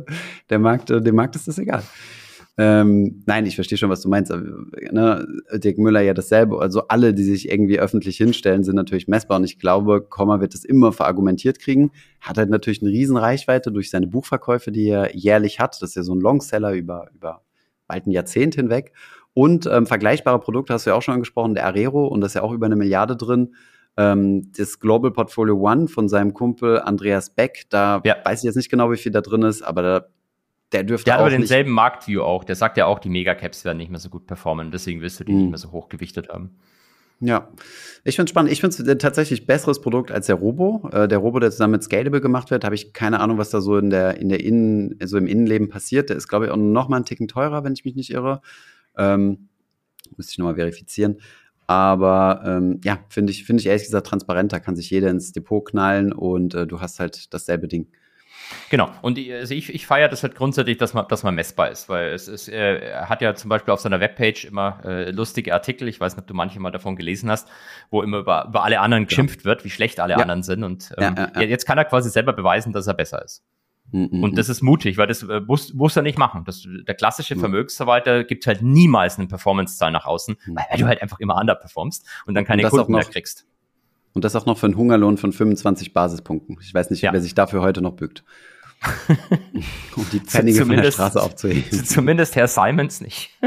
der 0.49 0.59
Markt, 0.59 0.89
äh, 0.91 1.01
dem 1.01 1.15
Markt 1.15 1.37
ist 1.37 1.47
das 1.47 1.57
egal. 1.57 1.83
Ähm, 2.61 3.23
nein, 3.25 3.45
ich 3.45 3.55
verstehe 3.55 3.77
schon, 3.77 3.89
was 3.89 4.01
du 4.01 4.09
meinst. 4.09 4.33
Ne, 4.33 5.25
Dirk 5.53 5.77
Müller 5.77 6.01
ja 6.01 6.13
dasselbe. 6.13 6.59
Also 6.59 6.89
alle, 6.89 7.13
die 7.13 7.23
sich 7.23 7.49
irgendwie 7.49 7.79
öffentlich 7.79 8.17
hinstellen, 8.17 8.65
sind 8.65 8.75
natürlich 8.75 9.07
messbar. 9.07 9.37
Und 9.37 9.45
ich 9.45 9.59
glaube, 9.59 10.01
Komma 10.01 10.41
wird 10.41 10.53
das 10.53 10.65
immer 10.65 10.91
verargumentiert 10.91 11.59
kriegen. 11.59 11.91
Hat 12.19 12.37
halt 12.37 12.49
natürlich 12.49 12.81
eine 12.81 12.91
riesen 12.91 13.15
Reichweite 13.15 13.71
durch 13.71 13.89
seine 13.89 14.07
Buchverkäufe, 14.07 14.73
die 14.73 14.89
er 14.89 15.15
jährlich 15.15 15.61
hat. 15.61 15.81
Das 15.81 15.91
ist 15.91 15.95
ja 15.95 16.03
so 16.03 16.13
ein 16.13 16.19
Longseller 16.19 16.73
über, 16.73 17.09
über 17.15 17.43
bald 17.87 18.07
ein 18.07 18.11
Jahrzehnt 18.11 18.55
hinweg. 18.55 18.91
Und 19.33 19.65
ähm, 19.65 19.85
vergleichbare 19.85 20.41
Produkte 20.41 20.73
hast 20.73 20.85
du 20.85 20.89
ja 20.89 20.97
auch 20.97 21.01
schon 21.01 21.13
angesprochen, 21.13 21.53
der 21.53 21.65
Arero. 21.65 22.07
Und 22.07 22.19
das 22.19 22.31
ist 22.31 22.35
ja 22.35 22.41
auch 22.41 22.51
über 22.51 22.65
eine 22.65 22.75
Milliarde 22.75 23.15
drin. 23.15 23.55
Ähm, 23.95 24.51
das 24.57 24.81
Global 24.81 25.11
Portfolio 25.11 25.55
One 25.55 25.87
von 25.87 26.09
seinem 26.09 26.33
Kumpel 26.33 26.81
Andreas 26.81 27.29
Beck, 27.29 27.67
da 27.69 28.01
ja. 28.03 28.17
weiß 28.25 28.39
ich 28.39 28.43
jetzt 28.43 28.57
nicht 28.57 28.69
genau, 28.69 28.91
wie 28.91 28.97
viel 28.97 29.13
da 29.13 29.21
drin 29.21 29.43
ist, 29.43 29.61
aber 29.61 29.81
da 29.81 30.05
der 30.71 30.83
dürfte 30.83 31.05
der 31.05 31.15
hat 31.15 31.21
aber 31.21 31.29
denselben 31.29 31.71
Marktview 31.71 32.21
auch. 32.21 32.43
Der 32.43 32.55
sagt 32.55 32.77
ja 32.77 32.85
auch, 32.85 32.99
die 32.99 33.09
Megacaps 33.09 33.65
werden 33.65 33.77
nicht 33.77 33.89
mehr 33.89 33.99
so 33.99 34.09
gut 34.09 34.27
performen. 34.27 34.71
Deswegen 34.71 35.01
willst 35.01 35.19
du 35.19 35.23
die 35.23 35.31
mhm. 35.31 35.39
nicht 35.39 35.49
mehr 35.49 35.57
so 35.57 35.71
hoch 35.71 35.89
gewichtet 35.89 36.29
haben. 36.29 36.51
Ja, 37.21 37.49
ich 38.05 38.15
finde 38.15 38.29
es 38.29 38.29
spannend. 38.29 38.51
Ich 38.51 38.61
finde 38.61 38.91
es 38.91 38.97
tatsächlich 38.97 39.45
besseres 39.45 39.81
Produkt 39.81 40.11
als 40.11 40.27
der 40.27 40.35
Robo. 40.35 40.89
Äh, 40.93 41.07
der 41.07 41.17
Robo, 41.17 41.39
der 41.39 41.51
zusammen 41.51 41.71
mit 41.71 41.83
Scalable 41.83 42.21
gemacht 42.21 42.49
wird, 42.49 42.63
habe 42.63 42.75
ich 42.75 42.93
keine 42.93 43.19
Ahnung, 43.19 43.37
was 43.37 43.49
da 43.49 43.59
so 43.59 43.77
in 43.77 43.89
der 43.89 44.17
in 44.21 44.29
der 44.29 44.41
Innen, 44.41 44.97
so 45.03 45.17
im 45.17 45.27
Innenleben 45.27 45.67
passiert. 45.67 46.09
Der 46.09 46.15
ist, 46.15 46.29
glaube 46.29 46.45
ich, 46.45 46.51
auch 46.51 46.57
noch 46.57 46.87
mal 46.87 46.95
einen 46.95 47.05
Ticken 47.05 47.27
teurer, 47.27 47.63
wenn 47.63 47.73
ich 47.73 47.83
mich 47.83 47.95
nicht 47.95 48.11
irre. 48.11 48.41
Ähm, 48.97 49.49
müsste 50.15 50.31
ich 50.31 50.37
nochmal 50.37 50.55
verifizieren. 50.55 51.17
Aber 51.67 52.41
ähm, 52.45 52.79
ja, 52.83 52.99
finde 53.09 53.31
ich, 53.31 53.43
finde 53.43 53.61
ich 53.61 53.67
ehrlich 53.67 53.83
gesagt 53.83 54.07
transparenter, 54.07 54.59
kann 54.59 54.75
sich 54.75 54.89
jeder 54.89 55.09
ins 55.09 55.33
Depot 55.33 55.63
knallen 55.63 56.13
und 56.13 56.55
äh, 56.55 56.65
du 56.65 56.79
hast 56.81 56.99
halt 56.99 57.33
dasselbe 57.33 57.67
Ding. 57.67 57.87
Genau. 58.69 58.89
Und 59.01 59.17
also 59.17 59.53
ich, 59.53 59.73
ich 59.73 59.85
feiere 59.85 60.09
das 60.09 60.23
halt 60.23 60.35
grundsätzlich, 60.35 60.77
dass 60.77 60.93
man, 60.93 61.07
dass 61.07 61.23
man 61.23 61.35
messbar 61.35 61.69
ist, 61.69 61.89
weil 61.89 62.09
es 62.09 62.27
ist, 62.27 62.47
äh, 62.49 62.79
er 62.79 63.09
hat 63.09 63.21
ja 63.21 63.35
zum 63.35 63.49
Beispiel 63.49 63.73
auf 63.73 63.79
seiner 63.79 63.99
Webpage 63.99 64.45
immer 64.45 64.79
äh, 64.83 65.11
lustige 65.11 65.53
Artikel, 65.53 65.87
ich 65.87 65.99
weiß 65.99 66.15
nicht, 66.15 66.23
ob 66.23 66.27
du 66.27 66.33
manche 66.33 66.59
mal 66.59 66.71
davon 66.71 66.95
gelesen 66.95 67.29
hast, 67.29 67.47
wo 67.89 68.01
immer 68.01 68.19
über, 68.19 68.45
über 68.47 68.63
alle 68.63 68.79
anderen 68.79 69.07
geschimpft 69.07 69.41
ja. 69.41 69.45
wird, 69.45 69.65
wie 69.65 69.69
schlecht 69.69 69.99
alle 69.99 70.13
ja. 70.13 70.19
anderen 70.19 70.43
sind. 70.43 70.63
Und 70.63 70.93
ähm, 70.97 71.15
ja, 71.17 71.41
jetzt 71.41 71.65
kann 71.65 71.77
er 71.77 71.85
quasi 71.85 72.09
selber 72.09 72.33
beweisen, 72.33 72.73
dass 72.73 72.87
er 72.87 72.93
besser 72.93 73.23
ist. 73.23 73.43
Mhm. 73.91 74.23
Und 74.23 74.37
das 74.37 74.49
ist 74.49 74.61
mutig, 74.61 74.97
weil 74.97 75.07
das 75.07 75.23
äh, 75.23 75.41
muss, 75.41 75.73
muss 75.73 75.95
er 75.95 76.03
nicht 76.03 76.17
machen. 76.17 76.43
Das, 76.45 76.67
der 76.87 76.95
klassische 76.95 77.35
mhm. 77.35 77.41
Vermögensverwalter 77.41 78.23
gibt 78.23 78.45
halt 78.47 78.61
niemals 78.61 79.17
eine 79.17 79.27
Performance-Zahl 79.27 79.91
nach 79.91 80.05
außen, 80.05 80.37
mhm. 80.45 80.55
weil 80.55 80.79
du 80.79 80.85
halt 80.85 81.01
einfach 81.01 81.19
immer 81.19 81.37
underperformst 81.37 82.05
und 82.25 82.35
dann 82.35 82.45
keine 82.45 82.63
und 82.63 82.69
Kunden 82.69 82.93
mehr 82.93 83.03
kriegst. 83.03 83.45
Und 84.13 84.23
das 84.25 84.35
auch 84.35 84.45
noch 84.45 84.57
für 84.57 84.65
einen 84.65 84.75
Hungerlohn 84.75 85.17
von 85.17 85.31
25 85.31 85.93
Basispunkten. 85.93 86.57
Ich 86.61 86.73
weiß 86.73 86.89
nicht, 86.89 87.01
ja. 87.01 87.13
wer 87.13 87.21
sich 87.21 87.35
dafür 87.35 87.61
heute 87.61 87.81
noch 87.81 87.93
bügt. 87.93 88.23
um 89.95 90.05
die 90.11 90.19
Pfennige 90.19 90.65
von 90.65 90.75
der 90.75 90.91
Straße 90.91 91.21
aufzuheben. 91.21 91.63
Zumindest 91.85 92.35
Herr 92.35 92.47
Simons 92.47 93.01
nicht. 93.01 93.37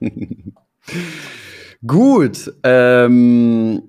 Gut. 1.86 2.52
Ähm, 2.62 3.82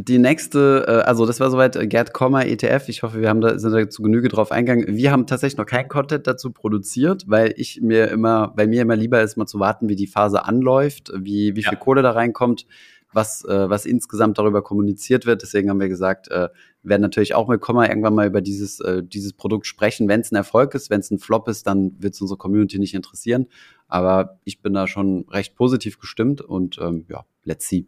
die 0.00 0.18
nächste, 0.18 0.84
äh, 0.86 1.08
also 1.08 1.26
das 1.26 1.40
war 1.40 1.50
soweit 1.50 1.74
äh, 1.76 1.86
Gerd 1.86 2.12
Komma 2.12 2.42
ETF. 2.42 2.88
Ich 2.88 3.02
hoffe, 3.02 3.20
wir 3.20 3.28
haben 3.28 3.40
da, 3.40 3.58
sind 3.58 3.72
da 3.72 3.90
zu 3.90 4.02
Genüge 4.02 4.28
drauf 4.28 4.52
eingegangen. 4.52 4.96
Wir 4.96 5.10
haben 5.10 5.26
tatsächlich 5.26 5.58
noch 5.58 5.66
kein 5.66 5.88
Content 5.88 6.26
dazu 6.26 6.52
produziert, 6.52 7.24
weil 7.26 7.52
ich 7.56 7.80
mir 7.82 8.08
immer, 8.08 8.52
bei 8.54 8.66
mir 8.66 8.82
immer 8.82 8.96
lieber 8.96 9.20
ist, 9.22 9.36
mal 9.36 9.46
zu 9.46 9.58
warten, 9.58 9.88
wie 9.88 9.96
die 9.96 10.06
Phase 10.06 10.44
anläuft, 10.44 11.12
wie, 11.14 11.56
wie 11.56 11.62
viel 11.62 11.72
ja. 11.72 11.78
Kohle 11.78 12.02
da 12.02 12.12
reinkommt, 12.12 12.66
was, 13.12 13.44
äh, 13.44 13.70
was 13.70 13.86
insgesamt 13.86 14.38
darüber 14.38 14.62
kommuniziert 14.62 15.26
wird. 15.26 15.42
Deswegen 15.42 15.70
haben 15.70 15.80
wir 15.80 15.88
gesagt, 15.88 16.30
äh, 16.30 16.48
werden 16.82 17.02
natürlich 17.02 17.34
auch 17.34 17.48
mit 17.48 17.60
Komma 17.60 17.86
irgendwann 17.86 18.14
mal 18.14 18.26
über 18.26 18.40
dieses, 18.40 18.80
äh, 18.80 19.02
dieses 19.02 19.32
Produkt 19.32 19.66
sprechen. 19.66 20.08
Wenn 20.08 20.20
es 20.20 20.32
ein 20.32 20.36
Erfolg 20.36 20.74
ist, 20.74 20.90
wenn 20.90 21.00
es 21.00 21.10
ein 21.10 21.18
Flop 21.18 21.48
ist, 21.48 21.66
dann 21.66 21.94
wird 21.98 22.14
es 22.14 22.20
unsere 22.20 22.38
Community 22.38 22.78
nicht 22.78 22.94
interessieren. 22.94 23.46
Aber 23.86 24.38
ich 24.44 24.60
bin 24.60 24.74
da 24.74 24.86
schon 24.86 25.26
recht 25.30 25.54
positiv 25.54 25.98
gestimmt 25.98 26.40
und 26.40 26.78
ähm, 26.80 27.06
ja, 27.08 27.24
let's 27.44 27.68
see. 27.68 27.86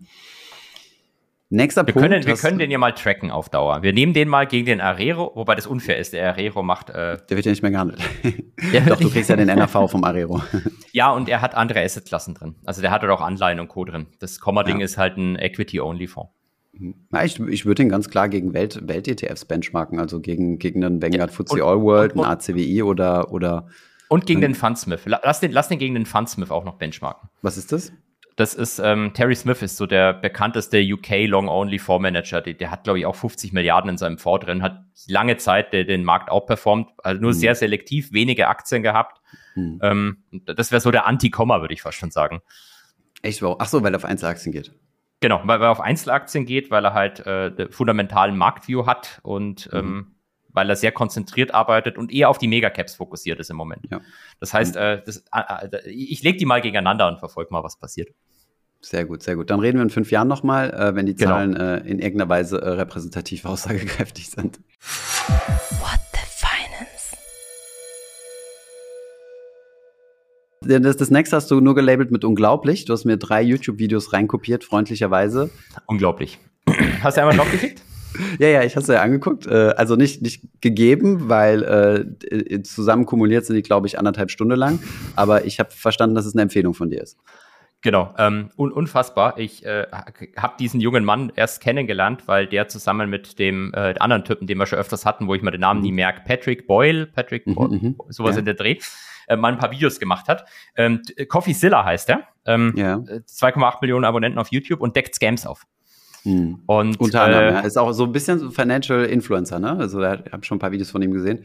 Nächster 1.52 1.84
wir 1.84 1.92
Punkt. 1.92 2.08
Können, 2.08 2.24
wir 2.24 2.36
können 2.36 2.58
den 2.60 2.70
ja 2.70 2.78
mal 2.78 2.92
tracken 2.92 3.32
auf 3.32 3.48
Dauer. 3.48 3.82
Wir 3.82 3.92
nehmen 3.92 4.14
den 4.14 4.28
mal 4.28 4.46
gegen 4.46 4.66
den 4.66 4.80
Arero, 4.80 5.32
wobei 5.34 5.56
das 5.56 5.66
unfair 5.66 5.98
ist. 5.98 6.12
Der 6.12 6.28
Arero 6.28 6.62
macht. 6.62 6.90
Äh, 6.90 7.18
der 7.28 7.36
wird 7.36 7.44
ja 7.44 7.50
nicht 7.50 7.62
mehr 7.62 7.72
gehandelt. 7.72 8.00
Doch, 8.88 9.00
du 9.00 9.10
kriegst 9.10 9.30
ja 9.30 9.34
den 9.34 9.48
NRV 9.58 9.90
vom 9.90 10.04
Arero. 10.04 10.40
ja, 10.92 11.10
und 11.10 11.28
er 11.28 11.42
hat 11.42 11.56
andere 11.56 11.82
Assetklassen 11.82 12.34
drin. 12.34 12.54
Also 12.64 12.82
der 12.82 12.92
hat 12.92 13.02
dort 13.02 13.10
auch 13.10 13.20
Anleihen 13.20 13.58
und 13.58 13.66
Co. 13.66 13.84
drin. 13.84 14.06
Das 14.20 14.38
Komma-Ding 14.38 14.78
ja. 14.78 14.84
ist 14.84 14.96
halt 14.96 15.16
ein 15.16 15.34
Equity-Only-Fonds. 15.36 16.30
Ja, 17.12 17.24
ich, 17.24 17.40
ich 17.40 17.66
würde 17.66 17.82
ihn 17.82 17.88
ganz 17.88 18.08
klar 18.08 18.28
gegen 18.28 18.54
Welt, 18.54 18.86
Welt-ETFs 18.86 19.44
benchmarken, 19.44 19.98
also 19.98 20.20
gegen, 20.20 20.60
gegen 20.60 20.84
einen 20.84 21.02
Vanguard 21.02 21.32
ja, 21.32 21.36
FTSE 21.36 21.64
All 21.64 21.80
World, 21.82 22.12
einen 22.12 22.24
ACWI 22.24 22.84
oder, 22.84 23.32
oder. 23.32 23.66
Und 24.08 24.24
gegen 24.24 24.40
den 24.40 24.54
Fundsmith. 24.54 25.00
Lass 25.04 25.40
den, 25.40 25.50
lass 25.50 25.66
den 25.66 25.80
gegen 25.80 25.94
den 25.94 26.06
Fundsmith 26.06 26.52
auch 26.52 26.64
noch 26.64 26.76
benchmarken. 26.76 27.28
Was 27.42 27.56
ist 27.56 27.72
das? 27.72 27.92
Das 28.40 28.54
ist, 28.54 28.78
ähm, 28.78 29.12
Terry 29.12 29.34
Smith 29.34 29.60
ist 29.60 29.76
so 29.76 29.84
der 29.84 30.14
bekannteste 30.14 30.80
UK 30.80 31.26
Long-Only 31.26 31.78
Fondsmanager. 31.78 32.40
Der, 32.40 32.54
der 32.54 32.70
hat, 32.70 32.84
glaube 32.84 32.98
ich, 32.98 33.04
auch 33.04 33.14
50 33.14 33.52
Milliarden 33.52 33.90
in 33.90 33.98
seinem 33.98 34.16
Fonds 34.16 34.46
drin, 34.46 34.62
hat 34.62 34.82
lange 35.08 35.36
Zeit 35.36 35.74
der, 35.74 35.84
den 35.84 36.04
Markt 36.04 36.30
outperformt, 36.30 36.88
also 37.02 37.20
nur 37.20 37.32
mhm. 37.32 37.36
sehr 37.36 37.54
selektiv, 37.54 38.14
wenige 38.14 38.48
Aktien 38.48 38.82
gehabt. 38.82 39.20
Mhm. 39.56 39.78
Ähm, 39.82 40.24
das 40.46 40.72
wäre 40.72 40.80
so 40.80 40.90
der 40.90 41.06
Anti-Komma, 41.06 41.60
würde 41.60 41.74
ich 41.74 41.82
fast 41.82 41.98
schon 41.98 42.10
sagen. 42.10 42.40
Echt? 43.20 43.42
Ach 43.42 43.68
so, 43.68 43.82
weil 43.82 43.92
er 43.92 43.98
auf 43.98 44.06
Einzelaktien 44.06 44.52
geht. 44.52 44.72
Genau, 45.20 45.42
weil, 45.44 45.60
weil 45.60 45.66
er 45.66 45.72
auf 45.72 45.80
Einzelaktien 45.80 46.46
geht, 46.46 46.70
weil 46.70 46.86
er 46.86 46.94
halt 46.94 47.20
äh, 47.26 47.70
fundamentalen 47.70 48.38
Marktview 48.38 48.86
hat 48.86 49.20
und 49.22 49.70
mhm. 49.70 49.78
ähm, 49.78 50.14
weil 50.48 50.70
er 50.70 50.76
sehr 50.76 50.92
konzentriert 50.92 51.52
arbeitet 51.54 51.98
und 51.98 52.10
eher 52.10 52.30
auf 52.30 52.38
die 52.38 52.48
Megacaps 52.48 52.94
fokussiert 52.94 53.38
ist 53.38 53.50
im 53.50 53.56
Moment. 53.56 53.86
Ja. 53.90 54.00
Das 54.40 54.54
heißt, 54.54 54.76
mhm. 54.76 54.80
äh, 54.80 55.02
das, 55.04 55.24
äh, 55.30 55.66
äh, 55.76 55.90
ich 55.90 56.22
lege 56.22 56.38
die 56.38 56.46
mal 56.46 56.62
gegeneinander 56.62 57.06
und 57.06 57.18
verfolge 57.18 57.52
mal, 57.52 57.62
was 57.62 57.78
passiert. 57.78 58.08
Sehr 58.82 59.04
gut, 59.04 59.22
sehr 59.22 59.36
gut. 59.36 59.50
Dann 59.50 59.60
reden 59.60 59.78
wir 59.78 59.82
in 59.82 59.90
fünf 59.90 60.10
Jahren 60.10 60.28
nochmal, 60.28 60.70
äh, 60.70 60.94
wenn 60.94 61.04
die 61.04 61.14
genau. 61.14 61.32
Zahlen 61.32 61.54
äh, 61.54 61.78
in 61.80 61.98
irgendeiner 61.98 62.30
Weise 62.30 62.60
äh, 62.60 62.68
repräsentativ 62.70 63.44
aussagekräftig 63.46 64.30
sind. 64.30 64.58
What 65.80 66.00
the 66.12 66.20
Finance? 66.26 67.16
Das, 70.82 70.96
das 70.96 71.10
nächste 71.10 71.36
hast 71.36 71.50
du 71.50 71.60
nur 71.60 71.74
gelabelt 71.74 72.10
mit 72.10 72.24
unglaublich. 72.24 72.86
Du 72.86 72.94
hast 72.94 73.04
mir 73.04 73.18
drei 73.18 73.42
YouTube-Videos 73.42 74.14
reinkopiert, 74.14 74.64
freundlicherweise. 74.64 75.50
Unglaublich. 75.86 76.38
Hast 77.02 77.16
du 77.16 77.22
einmal 77.22 77.36
drauf 77.36 77.50
geklickt? 77.50 77.82
Ja, 78.38 78.48
ja, 78.48 78.62
ich 78.62 78.76
habe 78.76 78.82
es 78.82 78.88
ja 78.88 79.00
angeguckt. 79.02 79.46
Äh, 79.46 79.74
also 79.76 79.96
nicht, 79.96 80.20
nicht 80.22 80.42
gegeben, 80.60 81.28
weil 81.28 81.62
äh, 82.30 82.62
zusammen 82.62 83.06
kumuliert 83.06 83.46
sind 83.46 83.56
die, 83.56 83.62
glaube 83.62 83.86
ich, 83.86 83.98
anderthalb 83.98 84.30
Stunden 84.30 84.56
lang. 84.56 84.80
Aber 85.16 85.44
ich 85.44 85.60
habe 85.60 85.70
verstanden, 85.70 86.14
dass 86.14 86.26
es 86.26 86.34
eine 86.34 86.42
Empfehlung 86.42 86.74
von 86.74 86.90
dir 86.90 87.02
ist. 87.02 87.16
Genau, 87.82 88.14
ähm, 88.18 88.50
un 88.58 88.72
unfassbar. 88.72 89.38
Ich 89.38 89.64
äh, 89.64 89.86
habe 90.36 90.54
diesen 90.58 90.80
jungen 90.80 91.04
Mann 91.04 91.32
erst 91.34 91.62
kennengelernt, 91.62 92.28
weil 92.28 92.46
der 92.46 92.68
zusammen 92.68 93.08
mit 93.08 93.38
dem 93.38 93.72
äh, 93.74 93.94
anderen 93.98 94.24
Typen, 94.24 94.46
den 94.46 94.58
wir 94.58 94.66
schon 94.66 94.78
öfters 94.78 95.06
hatten, 95.06 95.26
wo 95.28 95.34
ich 95.34 95.42
mir 95.42 95.50
den 95.50 95.62
Namen 95.62 95.80
mhm. 95.80 95.86
nie 95.86 95.92
merke, 95.92 96.22
Patrick 96.26 96.66
Boyle, 96.66 97.06
Patrick 97.06 97.46
mhm, 97.46 97.54
Boyle, 97.54 97.70
mhm. 97.70 97.96
sowas 98.08 98.34
ja. 98.34 98.40
in 98.40 98.44
der 98.44 98.54
Dreh, 98.54 98.78
äh, 99.28 99.36
mal 99.36 99.52
ein 99.52 99.58
paar 99.58 99.70
Videos 99.70 99.98
gemacht 99.98 100.28
hat. 100.28 100.44
Ähm, 100.76 101.00
Coffee 101.28 101.54
Zilla 101.54 101.84
heißt 101.84 102.10
er. 102.10 102.24
Ähm, 102.44 102.74
ja. 102.76 102.96
2,8 102.96 103.78
Millionen 103.80 104.04
Abonnenten 104.04 104.38
auf 104.38 104.48
YouTube 104.48 104.80
und 104.80 104.94
deckt 104.94 105.14
Scams 105.14 105.46
auf. 105.46 105.66
Mhm. 106.24 106.62
Und, 106.66 107.00
Unter 107.00 107.22
anderem, 107.22 107.48
äh, 107.48 107.52
ja. 107.52 107.60
Ist 107.60 107.78
auch 107.78 107.92
so 107.92 108.04
ein 108.04 108.12
bisschen 108.12 108.38
so 108.38 108.50
Financial 108.50 109.04
Influencer, 109.04 109.58
ne? 109.58 109.76
Also 109.78 110.00
da 110.00 110.18
habe 110.32 110.44
schon 110.44 110.56
ein 110.56 110.60
paar 110.60 110.72
Videos 110.72 110.90
von 110.90 111.00
ihm 111.00 111.12
gesehen. 111.12 111.44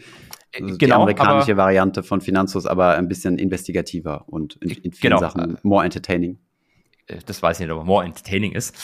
Also 0.54 0.78
genau, 0.78 0.78
die 0.78 0.94
amerikanische 0.94 1.52
aber, 1.54 1.64
Variante 1.64 2.04
von 2.04 2.22
Finanzos, 2.22 2.66
aber 2.66 2.96
ein 2.96 3.08
bisschen 3.08 3.38
investigativer 3.38 4.24
und 4.28 4.56
in, 4.58 4.72
in 4.72 4.92
vielen 4.94 5.14
genau, 5.14 5.20
Sachen 5.20 5.58
more 5.64 5.84
entertaining. 5.84 6.40
Äh, 7.08 7.18
das 7.26 7.42
weiß 7.42 7.60
ich 7.60 7.68
nicht, 7.68 7.76
ob 7.76 7.86
more 7.86 8.06
entertaining 8.06 8.54
ist. 8.54 8.76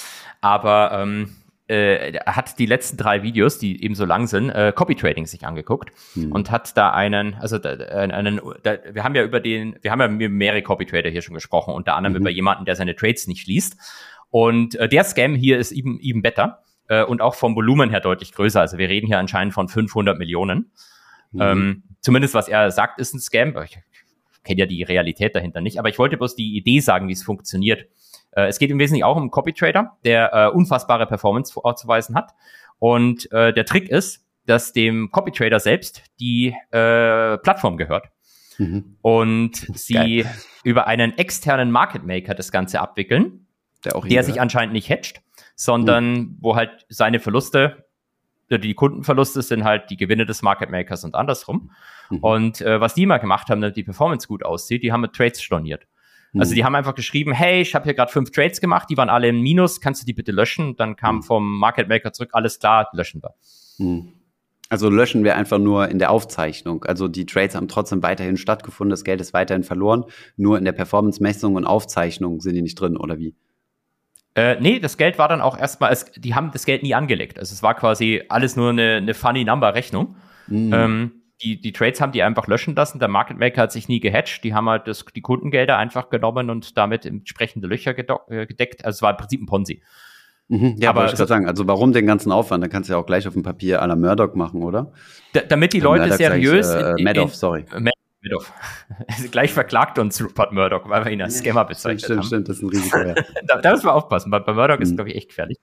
Aber 0.41 0.91
ähm, 0.93 1.35
äh, 1.71 2.19
hat 2.25 2.59
die 2.59 2.65
letzten 2.65 2.97
drei 2.97 3.23
Videos, 3.23 3.57
die 3.57 3.81
eben 3.83 3.95
so 3.95 4.03
lang 4.03 4.27
sind, 4.27 4.49
äh, 4.49 4.73
Copy 4.75 4.95
Trading 4.95 5.25
sich 5.25 5.45
angeguckt 5.45 5.91
hm. 6.13 6.31
und 6.31 6.51
hat 6.51 6.75
da 6.75 6.91
einen, 6.91 7.35
also 7.35 7.57
da, 7.57 7.69
einen, 7.71 8.41
da, 8.63 8.77
wir 8.91 9.05
haben 9.05 9.15
ja 9.15 9.23
über 9.23 9.39
den, 9.39 9.77
wir 9.81 9.91
haben 9.91 10.01
ja 10.01 10.09
mit 10.09 10.31
mehrere 10.31 10.61
Copy 10.63 10.85
Trader 10.85 11.09
hier 11.09 11.21
schon 11.21 11.33
gesprochen, 11.33 11.73
unter 11.73 11.95
anderem 11.95 12.13
mhm. 12.13 12.21
über 12.21 12.29
jemanden, 12.29 12.65
der 12.65 12.75
seine 12.75 12.95
Trades 12.95 13.27
nicht 13.27 13.43
schließt. 13.43 13.77
Und 14.29 14.75
äh, 14.75 14.89
der 14.89 15.05
Scam 15.05 15.35
hier 15.35 15.59
ist 15.59 15.71
eben, 15.71 15.99
eben 16.01 16.21
better 16.21 16.63
äh, 16.89 17.03
und 17.03 17.21
auch 17.21 17.35
vom 17.35 17.55
Volumen 17.55 17.89
her 17.89 18.01
deutlich 18.01 18.33
größer. 18.33 18.59
Also 18.59 18.77
wir 18.77 18.89
reden 18.89 19.07
hier 19.07 19.19
anscheinend 19.19 19.53
von 19.53 19.69
500 19.69 20.19
Millionen. 20.19 20.71
Mhm. 21.31 21.41
Ähm, 21.41 21.83
zumindest 22.01 22.33
was 22.33 22.47
er 22.47 22.71
sagt, 22.71 22.99
ist 22.99 23.13
ein 23.13 23.19
Scam. 23.19 23.55
Ich 23.63 23.79
kenne 24.43 24.59
ja 24.59 24.65
die 24.65 24.83
Realität 24.83 25.35
dahinter 25.35 25.61
nicht, 25.61 25.79
aber 25.79 25.89
ich 25.89 25.99
wollte 25.99 26.17
bloß 26.17 26.35
die 26.35 26.55
Idee 26.55 26.79
sagen, 26.79 27.07
wie 27.07 27.13
es 27.13 27.23
funktioniert. 27.23 27.87
Äh, 28.31 28.47
es 28.47 28.59
geht 28.59 28.71
im 28.71 28.79
Wesentlichen 28.79 29.03
auch 29.03 29.15
um 29.15 29.23
einen 29.23 29.31
Copy 29.31 29.53
Trader, 29.53 29.97
der 30.03 30.33
äh, 30.33 30.47
unfassbare 30.47 31.05
Performance 31.05 31.53
vorzuweisen 31.53 32.15
hat. 32.15 32.31
Und 32.79 33.31
äh, 33.31 33.53
der 33.53 33.65
Trick 33.65 33.89
ist, 33.89 34.25
dass 34.45 34.73
dem 34.73 35.11
Copy 35.11 35.31
Trader 35.31 35.59
selbst 35.59 36.03
die 36.19 36.55
äh, 36.71 37.37
Plattform 37.37 37.77
gehört. 37.77 38.07
Mhm. 38.57 38.97
Und 39.01 39.55
sie 39.77 39.93
Geil. 39.93 40.35
über 40.63 40.87
einen 40.87 41.17
externen 41.17 41.71
Market 41.71 42.03
Maker 42.03 42.33
das 42.33 42.51
Ganze 42.51 42.81
abwickeln, 42.81 43.47
der, 43.85 43.99
der 44.01 44.23
sich 44.23 44.41
anscheinend 44.41 44.73
nicht 44.73 44.89
hedgt, 44.89 45.21
sondern 45.55 46.13
mhm. 46.13 46.37
wo 46.41 46.55
halt 46.55 46.85
seine 46.89 47.19
Verluste 47.19 47.85
die 48.57 48.73
Kundenverluste 48.73 49.41
sind 49.41 49.63
halt 49.63 49.89
die 49.89 49.97
Gewinne 49.97 50.25
des 50.25 50.41
Market 50.41 50.69
Makers 50.69 51.03
und 51.03 51.15
andersrum. 51.15 51.71
Mhm. 52.09 52.17
Und 52.19 52.61
äh, 52.61 52.79
was 52.79 52.93
die 52.93 53.05
mal 53.05 53.17
gemacht 53.17 53.49
haben, 53.49 53.61
damit 53.61 53.77
die 53.77 53.83
Performance 53.83 54.27
gut 54.27 54.43
aussieht, 54.43 54.83
die 54.83 54.91
haben 54.91 55.01
mit 55.01 55.13
Trades 55.13 55.41
storniert. 55.41 55.87
Mhm. 56.33 56.41
Also 56.41 56.53
die 56.53 56.63
haben 56.63 56.75
einfach 56.75 56.95
geschrieben, 56.95 57.33
hey, 57.33 57.61
ich 57.61 57.75
habe 57.75 57.85
hier 57.85 57.93
gerade 57.93 58.11
fünf 58.11 58.31
Trades 58.31 58.61
gemacht, 58.61 58.89
die 58.89 58.97
waren 58.97 59.09
alle 59.09 59.29
im 59.29 59.41
Minus, 59.41 59.81
kannst 59.81 60.01
du 60.01 60.05
die 60.05 60.13
bitte 60.13 60.31
löschen? 60.31 60.75
Dann 60.75 60.95
kam 60.95 61.17
mhm. 61.17 61.23
vom 61.23 61.59
Market 61.59 61.87
Maker 61.87 62.13
zurück, 62.13 62.29
alles 62.33 62.59
klar, 62.59 62.89
löschen 62.93 63.21
wir. 63.21 63.33
Mhm. 63.77 64.13
Also 64.69 64.89
löschen 64.89 65.25
wir 65.25 65.35
einfach 65.35 65.57
nur 65.57 65.89
in 65.89 65.99
der 65.99 66.11
Aufzeichnung. 66.11 66.85
Also 66.85 67.09
die 67.09 67.25
Trades 67.25 67.55
haben 67.55 67.67
trotzdem 67.67 68.01
weiterhin 68.03 68.37
stattgefunden, 68.37 68.91
das 68.91 69.03
Geld 69.03 69.19
ist 69.19 69.33
weiterhin 69.33 69.63
verloren, 69.63 70.05
nur 70.37 70.57
in 70.57 70.63
der 70.63 70.71
Performance-Messung 70.71 71.55
und 71.55 71.65
Aufzeichnung 71.65 72.39
sind 72.39 72.55
die 72.55 72.61
nicht 72.61 72.79
drin, 72.79 72.95
oder 72.95 73.19
wie? 73.19 73.35
Äh, 74.35 74.55
nee, 74.61 74.79
das 74.79 74.97
Geld 74.97 75.17
war 75.17 75.27
dann 75.27 75.41
auch 75.41 75.57
erstmal, 75.57 75.91
es, 75.91 76.05
die 76.15 76.35
haben 76.35 76.51
das 76.51 76.65
Geld 76.65 76.83
nie 76.83 76.95
angelegt. 76.95 77.37
Also 77.37 77.53
es 77.53 77.61
war 77.61 77.75
quasi 77.75 78.23
alles 78.29 78.55
nur 78.55 78.69
eine, 78.69 78.95
eine 78.95 79.13
funny 79.13 79.43
number 79.43 79.73
Rechnung. 79.75 80.15
Mhm. 80.47 80.73
Ähm, 80.73 81.11
die, 81.43 81.59
die 81.59 81.73
Trades 81.73 81.99
haben 81.99 82.11
die 82.11 82.23
einfach 82.23 82.47
löschen 82.47 82.75
lassen. 82.75 82.99
Der 82.99 83.07
Market 83.07 83.37
Maker 83.37 83.63
hat 83.63 83.71
sich 83.71 83.87
nie 83.87 83.99
gehatcht. 83.99 84.43
Die 84.43 84.53
haben 84.53 84.69
halt 84.69 84.87
das, 84.87 85.05
die 85.15 85.21
Kundengelder 85.21 85.77
einfach 85.77 86.09
genommen 86.09 86.49
und 86.49 86.77
damit 86.77 87.05
entsprechende 87.05 87.67
Löcher 87.67 87.97
äh, 87.97 88.45
gedeckt. 88.45 88.85
Also 88.85 88.97
es 88.97 89.01
war 89.01 89.11
im 89.11 89.17
Prinzip 89.17 89.41
ein 89.41 89.47
Ponzi. 89.47 89.81
Mhm, 90.47 90.75
ja, 90.77 90.89
aber 90.89 91.05
ich 91.05 91.13
gerade 91.13 91.27
sagen, 91.27 91.47
also 91.47 91.65
warum 91.67 91.93
den 91.93 92.05
ganzen 92.05 92.31
Aufwand? 92.31 92.63
Da 92.63 92.67
kannst 92.67 92.89
du 92.89 92.93
ja 92.93 92.99
auch 92.99 93.05
gleich 93.05 93.27
auf 93.27 93.33
dem 93.33 93.43
Papier 93.43 93.81
à 93.81 93.87
la 93.87 93.95
Murdoch 93.95 94.35
machen, 94.35 94.63
oder? 94.63 94.91
damit 95.47 95.73
die 95.73 95.79
Leute 95.79 96.03
Murdoch 96.03 96.17
seriös. 96.17 96.69
Ich, 96.69 96.99
äh, 96.99 97.03
Madoff, 97.03 97.35
sorry. 97.35 97.65
Madoff. 97.71 97.93
gleich 99.31 99.51
verklagt 99.51 99.97
uns 99.99 100.21
Rupert 100.23 100.51
Murdoch, 100.51 100.87
weil 100.87 101.05
wir 101.05 101.11
ihn 101.11 101.21
als 101.21 101.39
Scammer 101.39 101.65
bezeichnet 101.65 102.03
stimmt, 102.03 102.19
haben. 102.19 102.27
Stimmt, 102.27 102.49
das 102.49 102.57
ist 102.57 102.63
ein 102.63 102.69
Risiko, 102.69 102.97
ja. 102.99 103.15
da, 103.47 103.57
da 103.57 103.71
müssen 103.71 103.85
wir 103.85 103.93
aufpassen, 103.93 104.29
bei, 104.29 104.39
bei 104.39 104.53
Murdoch 104.53 104.77
mhm. 104.77 104.83
ist, 104.83 104.95
glaube 104.95 105.09
ich, 105.09 105.15
echt 105.15 105.29
gefährlich. 105.29 105.57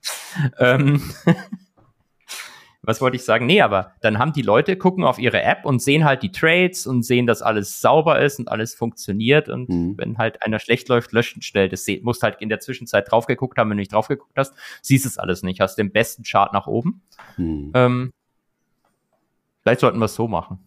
Ähm, 0.57 1.01
was 2.81 3.01
wollte 3.01 3.17
ich 3.17 3.23
sagen? 3.23 3.45
Nee, 3.45 3.61
aber 3.61 3.93
dann 4.01 4.19
haben 4.19 4.33
die 4.33 4.41
Leute, 4.41 4.75
gucken 4.75 5.03
auf 5.03 5.19
ihre 5.19 5.41
App 5.41 5.65
und 5.65 5.81
sehen 5.81 6.05
halt 6.05 6.23
die 6.23 6.31
Trades 6.31 6.87
und 6.87 7.03
sehen, 7.03 7.27
dass 7.27 7.41
alles 7.41 7.81
sauber 7.81 8.19
ist 8.21 8.39
und 8.39 8.49
alles 8.49 8.73
funktioniert. 8.73 9.47
Und 9.47 9.69
mhm. 9.69 9.97
wenn 9.97 10.17
halt 10.17 10.43
einer 10.43 10.59
schlecht 10.59 10.89
läuft, 10.89 11.11
löschen 11.11 11.41
schnell. 11.41 11.69
Das 11.69 11.85
musst 12.01 12.23
halt 12.23 12.37
in 12.41 12.49
der 12.49 12.59
Zwischenzeit 12.59 13.11
drauf 13.11 13.25
geguckt 13.25 13.57
haben. 13.57 13.69
Wenn 13.69 13.77
du 13.77 13.81
nicht 13.81 13.93
drauf 13.93 14.07
geguckt 14.07 14.33
hast, 14.35 14.53
siehst 14.81 15.05
es 15.05 15.17
alles 15.17 15.43
nicht. 15.43 15.59
Hast 15.59 15.77
den 15.77 15.91
besten 15.91 16.23
Chart 16.23 16.51
nach 16.53 16.67
oben. 16.67 17.01
Mhm. 17.37 17.71
Ähm, 17.73 18.13
vielleicht 19.61 19.81
sollten 19.81 19.99
wir 19.99 20.05
es 20.05 20.15
so 20.15 20.27
machen. 20.27 20.59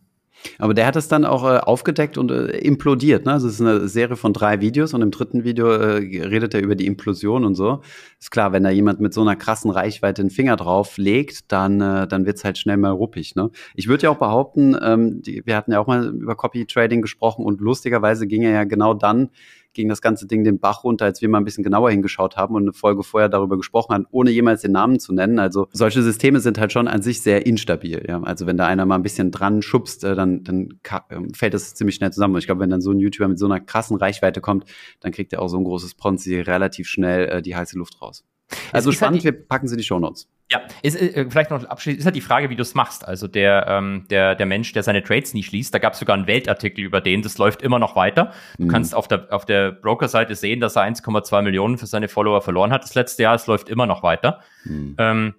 Aber 0.59 0.75
der 0.75 0.87
hat 0.87 0.97
es 0.97 1.09
dann 1.09 1.25
auch 1.25 1.45
äh, 1.45 1.59
aufgedeckt 1.59 2.19
und 2.19 2.31
äh, 2.31 2.59
implodiert. 2.59 3.27
Ne? 3.27 3.33
Also 3.33 3.49
es 3.49 3.55
ist 3.55 3.61
eine 3.61 3.89
Serie 3.89 4.17
von 4.17 4.33
drei 4.33 4.61
Videos 4.61 4.95
und 4.95 5.03
im 5.03 5.11
dritten 5.11 5.45
Video 5.45 5.69
äh, 5.69 5.97
redet 6.25 6.55
er 6.55 6.63
über 6.63 6.75
die 6.75 6.87
Implosion 6.87 7.45
und 7.45 7.55
so. 7.55 7.81
Ist 8.21 8.31
klar, 8.31 8.53
wenn 8.53 8.65
da 8.65 8.71
jemand 8.71 9.01
mit 9.01 9.15
so 9.15 9.21
einer 9.21 9.37
krassen 9.37 9.71
Reichweite 9.71 10.23
den 10.23 10.31
Finger 10.31 10.57
drauf 10.57 10.97
legt, 10.97 11.51
dann, 11.53 11.81
äh, 11.81 12.07
dann 12.07 12.27
wird's 12.27 12.45
halt 12.45 12.59
schnell 12.59 12.77
mal 12.77 12.91
ruppig. 12.91 13.35
Ne? 13.35 13.51
Ich 13.75 13.89
würde 13.89 14.05
ja 14.05 14.11
auch 14.11 14.19
behaupten, 14.19 14.77
ähm, 14.81 15.23
die, 15.23 15.43
wir 15.45 15.57
hatten 15.57 15.73
ja 15.73 15.81
auch 15.81 15.87
mal 15.87 16.07
über 16.07 16.37
Copy 16.37 16.67
Trading 16.67 17.03
gesprochen 17.03 17.45
und 17.45 17.61
lustigerweise 17.61 18.27
ging 18.27 18.43
er 18.43 18.53
ja 18.53 18.65
genau 18.65 18.95
dann 18.95 19.31
ging 19.75 19.89
das 19.89 20.03
ganze 20.03 20.27
Ding 20.27 20.45
den 20.45 20.59
Bach 20.59 20.85
runter, 20.85 21.05
als 21.05 21.23
wir 21.23 21.29
mal 21.29 21.39
ein 21.39 21.45
bisschen 21.45 21.65
genauer 21.65 21.91
hingeschaut 21.91 22.37
haben 22.37 22.55
und 22.55 22.63
eine 22.63 22.73
Folge 22.73 23.03
vorher 23.03 23.29
darüber 23.29 23.57
gesprochen 23.57 23.95
haben, 23.95 24.07
ohne 24.11 24.31
jemals 24.31 24.63
den 24.63 24.73
Namen 24.73 25.01
zu 25.01 25.13
nennen. 25.13 25.39
Also 25.39 25.69
solche 25.73 26.03
Systeme 26.03 26.41
sind 26.41 26.59
halt 26.59 26.73
schon 26.73 26.89
an 26.89 27.03
sich 27.03 27.23
sehr 27.23 27.47
instabil. 27.47 28.05
Ja? 28.09 28.23
Also 28.23 28.47
wenn 28.47 28.57
da 28.57 28.67
einer 28.67 28.87
mal 28.87 28.97
ein 28.97 29.03
bisschen 29.03 29.31
dran 29.31 29.63
schubst, 29.63 30.05
äh, 30.05 30.15
dann, 30.15 30.45
dann 30.45 30.81
ähm, 31.11 31.35
fällt 31.35 31.55
das 31.55 31.75
ziemlich 31.75 31.97
schnell 31.97 32.13
zusammen. 32.13 32.35
Und 32.35 32.41
ich 32.41 32.47
glaube, 32.47 32.61
wenn 32.61 32.71
dann 32.71 32.81
so 32.81 32.91
ein 32.91 32.99
YouTuber 32.99 33.29
mit 33.29 33.39
so 33.39 33.47
einer 33.47 33.61
krassen 33.61 33.97
Reichweite 33.97 34.41
kommt, 34.41 34.65
dann 35.01 35.13
kriegt 35.13 35.33
er 35.33 35.43
auch 35.43 35.49
so 35.49 35.59
ein 35.59 35.65
großes 35.65 35.95
Ponzi 35.95 36.41
relativ 36.41 36.89
schnell 36.89 37.29
äh, 37.29 37.43
die 37.43 37.57
heiße 37.57 37.79
Luft 37.79 38.01
raus. 38.01 38.25
Also 38.73 38.93
spannend, 38.93 39.25
halt 39.25 39.37
wir 39.37 39.47
packen 39.47 39.69
sie 39.69 39.75
in 39.75 39.79
die 39.79 39.85
Show 39.85 39.99
Notes. 39.99 40.29
Ja, 40.53 40.61
ist, 40.83 41.01
äh, 41.01 41.27
vielleicht 41.31 41.51
noch 41.51 41.65
abschließend, 41.65 42.01
ist 42.01 42.05
halt 42.05 42.15
die 42.15 42.21
Frage, 42.21 42.51
wie 42.51 42.57
du 42.57 42.63
es 42.63 42.75
machst. 42.75 43.09
Also 43.09 43.27
der, 43.27 43.67
ähm, 43.69 44.05
der, 44.11 44.35
der 44.35 44.45
Mensch, 44.45 44.73
der 44.75 44.83
seine 44.83 45.03
Trades 45.03 45.33
nie 45.33 45.43
schließt, 45.43 45.73
da 45.73 45.79
gab 45.79 45.95
es 45.95 45.99
sogar 45.99 46.15
einen 46.15 46.27
Weltartikel 46.27 46.85
über 46.85 47.01
den, 47.01 47.23
das 47.23 47.39
läuft 47.39 47.63
immer 47.63 47.79
noch 47.79 47.97
weiter. 47.97 48.33
Du 48.59 48.65
mhm. 48.65 48.69
kannst 48.69 48.95
auf 48.95 49.09
der, 49.09 49.33
auf 49.33 49.47
der 49.47 49.73
Broker-Seite 49.73 50.35
sehen, 50.35 50.61
dass 50.61 50.77
er 50.77 50.83
1,2 50.83 51.41
Millionen 51.41 51.79
für 51.79 51.87
seine 51.87 52.09
Follower 52.09 52.43
verloren 52.43 52.71
hat 52.71 52.83
das 52.83 52.95
letzte 52.95 53.23
Jahr, 53.23 53.35
es 53.35 53.47
läuft 53.47 53.71
immer 53.71 53.87
noch 53.87 54.03
weiter. 54.03 54.41
Mhm. 54.65 54.95
Ähm, 54.99 55.35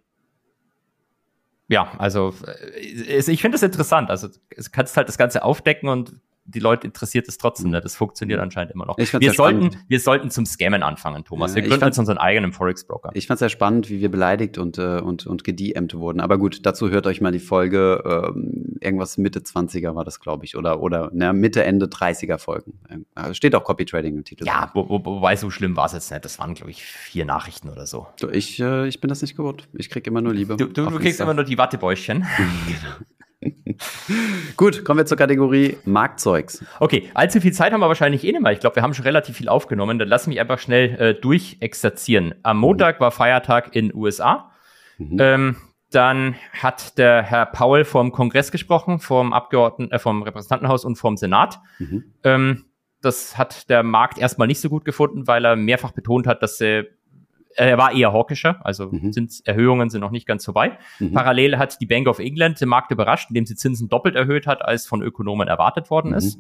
ja, 1.67 1.91
also 1.97 2.33
äh, 2.75 3.31
ich 3.31 3.41
finde 3.41 3.55
das 3.55 3.63
interessant. 3.63 4.09
Also 4.09 4.29
du 4.29 4.35
kannst 4.71 4.97
halt 4.97 5.07
das 5.07 5.17
Ganze 5.17 5.43
aufdecken 5.43 5.89
und 5.89 6.13
die 6.45 6.59
Leute 6.59 6.87
interessiert 6.87 7.27
es 7.27 7.37
trotzdem. 7.37 7.71
Ne? 7.71 7.81
Das 7.81 7.95
funktioniert 7.95 8.39
anscheinend 8.39 8.73
immer 8.73 8.85
noch. 8.85 8.97
Wir 8.97 9.33
sollten, 9.33 9.77
wir 9.87 9.99
sollten 9.99 10.29
zum 10.29 10.45
Scammen 10.45 10.83
anfangen, 10.83 11.23
Thomas. 11.23 11.51
Ja, 11.51 11.61
wir 11.61 11.69
gründen 11.69 11.85
jetzt 11.85 11.99
unseren 11.99 12.17
eigenen 12.17 12.51
Forex-Broker. 12.51 13.11
Ich 13.13 13.27
fand 13.27 13.37
es 13.37 13.39
sehr 13.39 13.49
spannend, 13.49 13.89
wie 13.89 14.01
wir 14.01 14.11
beleidigt 14.11 14.57
und, 14.57 14.77
äh, 14.77 14.99
und, 14.99 15.25
und 15.25 15.43
gediemt 15.43 15.93
wurden. 15.93 16.19
Aber 16.19 16.37
gut, 16.37 16.65
dazu 16.65 16.89
hört 16.89 17.07
euch 17.07 17.21
mal 17.21 17.31
die 17.31 17.39
Folge, 17.39 18.03
ähm, 18.05 18.77
irgendwas 18.81 19.17
Mitte 19.17 19.39
20er 19.39 19.95
war 19.95 20.03
das, 20.03 20.19
glaube 20.19 20.45
ich, 20.45 20.57
oder, 20.57 20.81
oder 20.81 21.09
ne, 21.13 21.33
Mitte, 21.33 21.63
Ende 21.63 21.85
30er 21.85 22.37
Folgen. 22.37 22.79
Äh, 23.15 23.33
steht 23.33 23.55
auch 23.55 23.63
Copy 23.63 23.85
Trading 23.85 24.17
im 24.17 24.23
Titel. 24.25 24.45
Ja, 24.45 24.69
wo, 24.73 24.89
wo, 24.89 25.03
wobei 25.05 25.35
so 25.35 25.49
schlimm 25.49 25.77
war 25.77 25.85
es 25.85 25.93
jetzt 25.93 26.11
nicht. 26.11 26.25
Das 26.25 26.39
waren, 26.39 26.53
glaube 26.53 26.71
ich, 26.71 26.83
vier 26.83 27.25
Nachrichten 27.25 27.69
oder 27.69 27.85
so. 27.85 28.07
Ich, 28.31 28.59
äh, 28.59 28.87
ich 28.87 28.99
bin 28.99 29.07
das 29.07 29.21
nicht 29.21 29.37
gewohnt. 29.37 29.69
Ich 29.73 29.89
krieg 29.89 30.05
immer 30.07 30.21
nur 30.21 30.33
Liebe. 30.33 30.57
Du, 30.57 30.65
du, 30.65 30.89
du 30.89 30.99
kriegst 30.99 31.21
immer 31.21 31.33
nur 31.33 31.45
die 31.45 31.57
Wattebäuschen. 31.57 32.25
genau. 32.67 32.95
Gut, 34.57 34.85
kommen 34.85 34.99
wir 34.99 35.05
zur 35.05 35.17
Kategorie 35.17 35.77
Marktzeugs. 35.85 36.63
Okay, 36.79 37.09
allzu 37.13 37.41
viel 37.41 37.53
Zeit 37.53 37.73
haben 37.73 37.81
wir 37.81 37.87
wahrscheinlich 37.87 38.23
eh 38.23 38.31
nicht 38.31 38.41
mehr. 38.41 38.51
Ich 38.51 38.59
glaube, 38.59 38.75
wir 38.75 38.83
haben 38.83 38.93
schon 38.93 39.05
relativ 39.05 39.37
viel 39.37 39.49
aufgenommen. 39.49 39.99
Dann 39.99 40.07
lass 40.07 40.27
mich 40.27 40.39
einfach 40.39 40.59
schnell 40.59 40.99
äh, 40.99 41.13
durchexerzieren. 41.13 42.35
Am 42.43 42.57
Montag 42.57 42.99
war 42.99 43.11
Feiertag 43.11 43.75
in 43.75 43.93
USA. 43.93 44.51
Mhm. 44.97 45.17
Ähm, 45.19 45.55
dann 45.91 46.35
hat 46.51 46.97
der 46.97 47.21
Herr 47.21 47.45
Paul 47.45 47.85
vom 47.85 48.11
Kongress 48.11 48.51
gesprochen, 48.51 48.99
vom 48.99 49.33
Abgeordneten, 49.33 49.91
äh, 49.91 49.99
vom 49.99 50.23
Repräsentantenhaus 50.23 50.85
und 50.85 50.95
vom 50.95 51.17
Senat. 51.17 51.59
Mhm. 51.79 52.13
Ähm, 52.23 52.65
das 53.01 53.37
hat 53.37 53.69
der 53.69 53.83
Markt 53.83 54.17
erstmal 54.17 54.47
nicht 54.47 54.61
so 54.61 54.69
gut 54.69 54.85
gefunden, 54.85 55.27
weil 55.27 55.45
er 55.45 55.55
mehrfach 55.55 55.91
betont 55.91 56.25
hat, 56.25 56.41
dass 56.41 56.57
sie 56.57 56.65
äh, 56.65 56.85
er 57.55 57.77
war 57.77 57.93
eher 57.93 58.13
hawkischer, 58.13 58.59
also 58.63 58.89
mhm. 58.91 59.11
Zinserhöhungen 59.11 59.89
sind 59.89 60.01
noch 60.01 60.11
nicht 60.11 60.27
ganz 60.27 60.45
vorbei. 60.45 60.77
Mhm. 60.99 61.13
Parallel 61.13 61.57
hat 61.57 61.79
die 61.81 61.85
Bank 61.85 62.07
of 62.07 62.19
England 62.19 62.59
den 62.61 62.69
Markt 62.69 62.91
überrascht, 62.91 63.29
indem 63.29 63.45
sie 63.45 63.55
Zinsen 63.55 63.89
doppelt 63.89 64.15
erhöht 64.15 64.47
hat, 64.47 64.63
als 64.63 64.85
von 64.85 65.01
Ökonomen 65.01 65.47
erwartet 65.47 65.89
worden 65.89 66.11
mhm. 66.11 66.17
ist. 66.17 66.39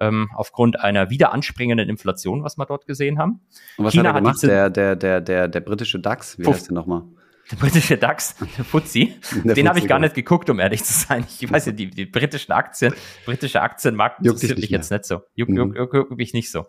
Ähm, 0.00 0.28
aufgrund 0.34 0.78
einer 0.78 1.10
wieder 1.10 1.32
anspringenden 1.32 1.88
Inflation, 1.88 2.44
was 2.44 2.56
wir 2.56 2.66
dort 2.66 2.86
gesehen 2.86 3.18
haben. 3.18 3.40
Und 3.76 3.86
was 3.86 3.94
China 3.94 4.10
hat 4.10 4.16
er 4.16 4.20
gemacht, 4.20 4.42
der, 4.44 4.70
der, 4.70 4.94
der, 4.94 5.20
der, 5.20 5.48
der 5.48 5.60
britische 5.60 5.98
DAX? 5.98 6.38
Wie 6.38 6.44
Puff. 6.44 6.54
heißt 6.54 6.68
der 6.68 6.74
nochmal? 6.74 7.02
Der 7.50 7.56
britische 7.56 7.96
DAX, 7.96 8.36
der 8.56 8.64
Fuzzi, 8.64 9.14
der 9.44 9.54
den 9.54 9.68
habe 9.68 9.78
ich 9.78 9.88
gar 9.88 9.98
nicht 9.98 10.14
geguckt, 10.14 10.50
um 10.50 10.60
ehrlich 10.60 10.84
zu 10.84 10.92
sein. 10.92 11.24
Ich 11.40 11.50
weiß 11.50 11.66
ja, 11.66 11.72
die, 11.72 11.90
die 11.90 12.06
britischen 12.06 12.52
Aktien, 12.52 12.94
britische 13.24 13.60
Aktienmarkt 13.60 14.20
interessiert 14.20 14.58
mich 14.58 14.70
jetzt 14.70 14.90
nicht 14.92 15.04
so. 15.04 15.22
Juckt, 15.34 15.50
mhm. 15.50 15.56
juckt, 15.56 15.76
juckt, 15.76 15.94
juckt 15.94 16.16
mich 16.16 16.32
nicht 16.32 16.50
so. 16.52 16.66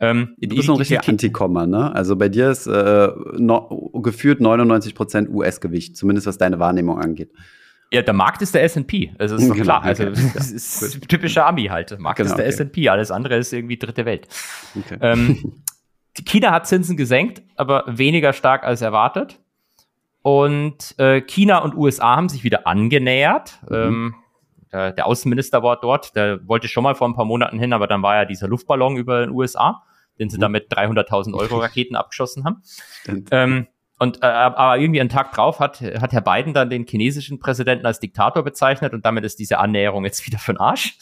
Ähm, 0.00 0.34
du 0.38 0.56
bist 0.56 0.68
noch 0.68 0.74
ein 0.74 0.78
richtiger 0.78 1.08
Antikomma, 1.08 1.66
ne? 1.66 1.94
Also 1.94 2.16
bei 2.16 2.28
dir 2.28 2.50
ist 2.50 2.66
äh, 2.66 3.08
no, 3.36 3.90
gefühlt 4.02 4.40
99% 4.40 5.28
US-Gewicht, 5.30 5.96
zumindest 5.96 6.26
was 6.26 6.36
deine 6.36 6.58
Wahrnehmung 6.58 6.98
angeht. 6.98 7.30
Ja, 7.92 8.02
der 8.02 8.14
Markt 8.14 8.42
ist 8.42 8.54
der 8.54 8.64
S&P. 8.64 9.12
Also 9.18 9.36
ist 9.36 9.42
genau, 9.42 9.62
klar. 9.62 9.82
Also 9.84 10.04
okay. 10.04 10.30
das 10.34 10.50
ist 10.50 11.08
typischer 11.08 11.46
Ami 11.46 11.66
halt. 11.66 11.92
Der 11.92 12.00
Markt 12.00 12.16
genau, 12.16 12.30
ist 12.30 12.36
der 12.36 12.46
okay. 12.46 12.54
S&P. 12.54 12.88
Alles 12.88 13.10
andere 13.10 13.36
ist 13.36 13.52
irgendwie 13.52 13.76
dritte 13.76 14.04
Welt. 14.04 14.26
Okay. 14.76 14.98
Ähm, 15.00 15.62
China 16.24 16.50
hat 16.50 16.66
Zinsen 16.66 16.96
gesenkt, 16.96 17.42
aber 17.56 17.84
weniger 17.86 18.32
stark 18.32 18.64
als 18.64 18.82
erwartet. 18.82 19.38
Und 20.22 20.98
äh, 20.98 21.20
China 21.20 21.58
und 21.58 21.76
USA 21.76 22.16
haben 22.16 22.28
sich 22.28 22.44
wieder 22.44 22.66
angenähert. 22.66 23.60
Mhm. 23.68 23.76
Ähm, 23.76 24.14
der, 24.74 24.92
der 24.92 25.06
Außenminister 25.06 25.62
war 25.62 25.80
dort, 25.80 26.16
der 26.16 26.46
wollte 26.46 26.68
schon 26.68 26.82
mal 26.82 26.94
vor 26.94 27.08
ein 27.08 27.14
paar 27.14 27.24
Monaten 27.24 27.58
hin, 27.58 27.72
aber 27.72 27.86
dann 27.86 28.02
war 28.02 28.16
ja 28.16 28.24
dieser 28.24 28.48
Luftballon 28.48 28.96
über 28.96 29.20
den 29.20 29.30
USA, 29.30 29.82
den 30.18 30.28
sie 30.28 30.36
mhm. 30.36 30.42
damit 30.42 30.72
300.000 30.72 31.34
Euro 31.34 31.58
Raketen 31.60 31.94
abgeschossen 31.96 32.44
haben. 32.44 32.62
Ähm, 33.30 33.68
und 34.00 34.22
äh, 34.22 34.26
aber 34.26 34.78
irgendwie 34.78 35.00
einen 35.00 35.08
Tag 35.08 35.32
drauf 35.32 35.60
hat, 35.60 35.80
hat 35.80 36.12
Herr 36.12 36.20
Biden 36.20 36.52
dann 36.52 36.68
den 36.68 36.84
chinesischen 36.86 37.38
Präsidenten 37.38 37.86
als 37.86 38.00
Diktator 38.00 38.42
bezeichnet 38.42 38.92
und 38.92 39.06
damit 39.06 39.24
ist 39.24 39.38
diese 39.38 39.58
Annäherung 39.58 40.04
jetzt 40.04 40.26
wieder 40.26 40.38
für 40.38 40.52
den 40.52 40.60
Arsch. 40.60 40.98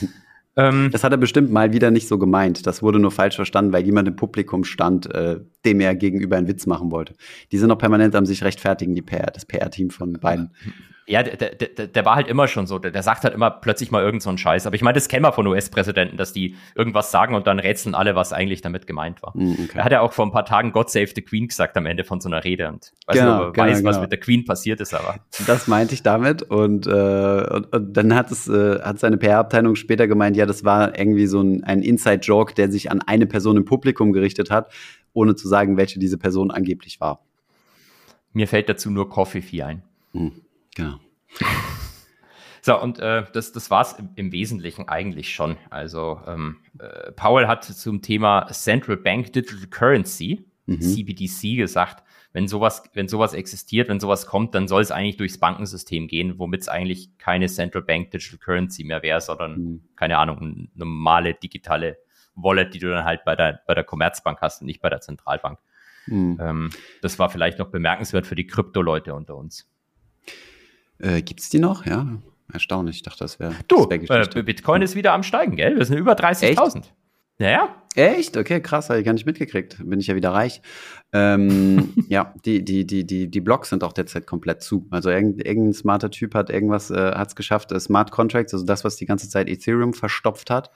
Ähm, 0.56 0.90
das 0.92 1.02
hat 1.02 1.10
er 1.10 1.18
bestimmt 1.18 1.50
mal 1.50 1.72
wieder 1.72 1.90
nicht 1.90 2.06
so 2.06 2.16
gemeint. 2.16 2.64
Das 2.64 2.80
wurde 2.80 3.00
nur 3.00 3.10
falsch 3.10 3.34
verstanden, 3.34 3.72
weil 3.72 3.84
jemand 3.84 4.06
im 4.06 4.14
Publikum 4.14 4.62
stand, 4.62 5.12
äh, 5.12 5.40
dem 5.64 5.80
er 5.80 5.96
gegenüber 5.96 6.36
einen 6.36 6.46
Witz 6.46 6.66
machen 6.66 6.92
wollte. 6.92 7.16
Die 7.50 7.58
sind 7.58 7.70
noch 7.70 7.78
permanent 7.78 8.14
am 8.14 8.24
sich 8.24 8.44
rechtfertigen, 8.44 8.94
die 8.94 9.02
PR, 9.02 9.32
das 9.32 9.46
PR-Team 9.46 9.90
von 9.90 10.12
beiden. 10.12 10.54
Ja, 11.06 11.22
der, 11.22 11.36
der, 11.36 11.86
der 11.86 12.04
war 12.04 12.16
halt 12.16 12.28
immer 12.28 12.48
schon 12.48 12.66
so. 12.66 12.78
Der, 12.78 12.90
der 12.90 13.02
sagt 13.02 13.24
halt 13.24 13.34
immer 13.34 13.50
plötzlich 13.50 13.90
mal 13.90 14.02
irgend 14.02 14.22
so 14.22 14.30
einen 14.30 14.38
Scheiß. 14.38 14.66
Aber 14.66 14.74
ich 14.74 14.82
meine, 14.82 14.94
das 14.94 15.08
kennen 15.08 15.22
wir 15.22 15.32
von 15.32 15.46
US-Präsidenten, 15.46 16.16
dass 16.16 16.32
die 16.32 16.56
irgendwas 16.74 17.10
sagen 17.10 17.34
und 17.34 17.46
dann 17.46 17.58
rätseln 17.58 17.94
alle, 17.94 18.14
was 18.14 18.32
eigentlich 18.32 18.62
damit 18.62 18.86
gemeint 18.86 19.22
war. 19.22 19.32
Mm, 19.36 19.52
okay. 19.64 19.78
Er 19.78 19.84
hat 19.84 19.92
ja 19.92 20.00
auch 20.00 20.14
vor 20.14 20.24
ein 20.24 20.32
paar 20.32 20.46
Tagen 20.46 20.72
God 20.72 20.90
Save 20.90 21.08
the 21.14 21.20
Queen 21.20 21.48
gesagt 21.48 21.76
am 21.76 21.84
Ende 21.84 22.04
von 22.04 22.20
so 22.20 22.28
einer 22.28 22.42
Rede 22.42 22.68
und 22.68 22.92
weiß, 23.06 23.18
genau, 23.18 23.44
nicht, 23.44 23.54
genau, 23.54 23.66
weiß 23.66 23.78
genau. 23.78 23.90
was 23.90 24.00
mit 24.00 24.12
der 24.12 24.20
Queen 24.20 24.46
passiert 24.46 24.80
ist, 24.80 24.94
aber. 24.94 25.16
Das 25.46 25.68
meinte 25.68 25.92
ich 25.92 26.02
damit 26.02 26.42
und, 26.42 26.86
äh, 26.86 26.90
und, 26.90 27.72
und 27.74 27.92
dann 27.94 28.14
hat 28.14 28.30
es 28.30 28.48
äh, 28.48 28.80
hat 28.80 28.98
seine 28.98 29.18
PR-Abteilung 29.18 29.76
später 29.76 30.08
gemeint, 30.08 30.36
ja, 30.36 30.46
das 30.46 30.64
war 30.64 30.98
irgendwie 30.98 31.26
so 31.26 31.42
ein, 31.42 31.64
ein 31.64 31.82
Inside-Joke, 31.82 32.54
der 32.54 32.70
sich 32.70 32.90
an 32.90 33.02
eine 33.02 33.26
Person 33.26 33.58
im 33.58 33.66
Publikum 33.66 34.12
gerichtet 34.12 34.50
hat, 34.50 34.72
ohne 35.12 35.34
zu 35.34 35.48
sagen, 35.48 35.76
welche 35.76 35.98
diese 35.98 36.16
Person 36.16 36.50
angeblich 36.50 37.00
war. 37.00 37.20
Mir 38.32 38.48
fällt 38.48 38.68
dazu 38.68 38.90
nur 38.90 39.08
Coffee 39.10 39.42
Fee 39.42 39.62
ein. 39.62 39.82
Mm. 40.12 40.28
Genau. 40.74 41.00
So, 42.66 42.80
und 42.80 42.98
äh, 42.98 43.24
das, 43.34 43.52
das 43.52 43.70
war 43.70 43.82
es 43.82 43.92
im, 43.92 44.08
im, 44.14 44.32
Wesentlichen 44.32 44.88
eigentlich 44.88 45.34
schon. 45.34 45.58
Also 45.68 46.18
ähm, 46.26 46.60
äh, 46.78 47.12
Powell 47.12 47.46
hat 47.46 47.62
zum 47.62 48.00
Thema 48.00 48.46
Central 48.46 48.96
Bank 48.96 49.34
Digital 49.34 49.66
Currency, 49.68 50.46
mhm. 50.64 50.80
CBDC, 50.80 51.58
gesagt, 51.58 52.02
wenn 52.32 52.48
sowas, 52.48 52.82
wenn 52.94 53.06
sowas 53.06 53.34
existiert, 53.34 53.90
wenn 53.90 54.00
sowas 54.00 54.26
kommt, 54.26 54.54
dann 54.54 54.66
soll 54.66 54.80
es 54.80 54.90
eigentlich 54.90 55.18
durchs 55.18 55.38
Bankensystem 55.38 56.08
gehen, 56.08 56.38
womit 56.38 56.62
es 56.62 56.68
eigentlich 56.70 57.18
keine 57.18 57.48
Central 57.48 57.82
Bank 57.82 58.12
Digital 58.12 58.38
Currency 58.38 58.84
mehr 58.84 59.02
wäre, 59.02 59.20
sondern, 59.20 59.58
mhm. 59.58 59.80
keine 59.94 60.16
Ahnung, 60.16 60.38
eine 60.38 60.68
normale 60.74 61.34
digitale 61.34 61.98
Wallet, 62.34 62.72
die 62.72 62.78
du 62.78 62.88
dann 62.88 63.04
halt 63.04 63.26
bei 63.26 63.36
der, 63.36 63.60
bei 63.66 63.74
der 63.74 63.84
Commerzbank 63.84 64.40
hast 64.40 64.62
und 64.62 64.68
nicht 64.68 64.80
bei 64.80 64.88
der 64.88 65.02
Zentralbank. 65.02 65.58
Mhm. 66.06 66.38
Ähm, 66.40 66.70
das 67.02 67.18
war 67.18 67.28
vielleicht 67.28 67.58
noch 67.58 67.68
bemerkenswert 67.68 68.26
für 68.26 68.36
die 68.36 68.46
Krypto-Leute 68.46 69.14
unter 69.14 69.36
uns. 69.36 69.70
Äh, 70.98 71.22
Gibt 71.22 71.40
es 71.40 71.48
die 71.48 71.58
noch? 71.58 71.86
Ja, 71.86 72.06
erstaunlich. 72.52 72.96
Ich 72.96 73.02
dachte, 73.02 73.20
das 73.20 73.40
wäre. 73.40 73.54
Du, 73.68 73.88
wär 73.88 74.36
äh, 74.36 74.42
Bitcoin 74.42 74.82
ist 74.82 74.94
wieder 74.94 75.12
am 75.12 75.22
Steigen, 75.22 75.56
gell? 75.56 75.76
Wir 75.76 75.84
sind 75.84 75.98
über 75.98 76.14
30.000. 76.14 76.84
Ja, 77.38 77.50
ja. 77.50 77.68
Echt? 77.96 78.36
Okay, 78.36 78.60
krass, 78.60 78.90
habe 78.90 78.98
ich 78.98 79.04
gar 79.04 79.12
nicht 79.12 79.26
mitgekriegt. 79.26 79.78
Bin 79.84 80.00
ich 80.00 80.08
ja 80.08 80.16
wieder 80.16 80.30
reich. 80.32 80.62
Ähm, 81.12 81.92
ja, 82.08 82.34
die, 82.44 82.64
die, 82.64 82.86
die, 82.86 83.06
die, 83.06 83.30
die 83.30 83.40
Blocks 83.40 83.70
sind 83.70 83.84
auch 83.84 83.92
derzeit 83.92 84.26
komplett 84.26 84.62
zu. 84.62 84.86
Also 84.90 85.10
irgendein, 85.10 85.46
irgendein 85.46 85.74
smarter 85.74 86.10
Typ 86.10 86.34
hat 86.34 86.50
irgendwas, 86.50 86.90
äh, 86.90 87.12
hat 87.12 87.28
es 87.28 87.36
geschafft, 87.36 87.70
äh, 87.72 87.78
Smart 87.78 88.10
Contracts, 88.10 88.52
also 88.52 88.66
das, 88.66 88.84
was 88.84 88.96
die 88.96 89.06
ganze 89.06 89.28
Zeit 89.28 89.48
Ethereum 89.48 89.94
verstopft 89.94 90.50
hat, 90.50 90.70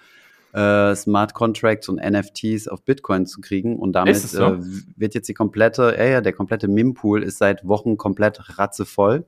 äh, 0.53 0.95
Smart 0.95 1.35
Contracts 1.35 1.89
und 1.89 1.97
NFTs 1.97 2.69
auf 2.69 2.85
Bitcoin 2.85 3.27
zu 3.27 3.41
kriegen. 3.41 3.77
Und 3.77 3.95
damit 3.95 4.17
so? 4.17 4.45
äh, 4.45 4.59
wird 4.97 5.15
jetzt 5.15 5.29
die 5.29 5.35
komplette, 5.35 5.97
ja, 5.99 6.05
ja, 6.05 6.21
der 6.21 6.33
komplette 6.33 6.69
Mim-Pool 6.69 7.25
ist 7.25 7.39
seit 7.39 7.67
Wochen 7.67 7.97
komplett 7.97 8.59
ratzevoll 8.59 9.27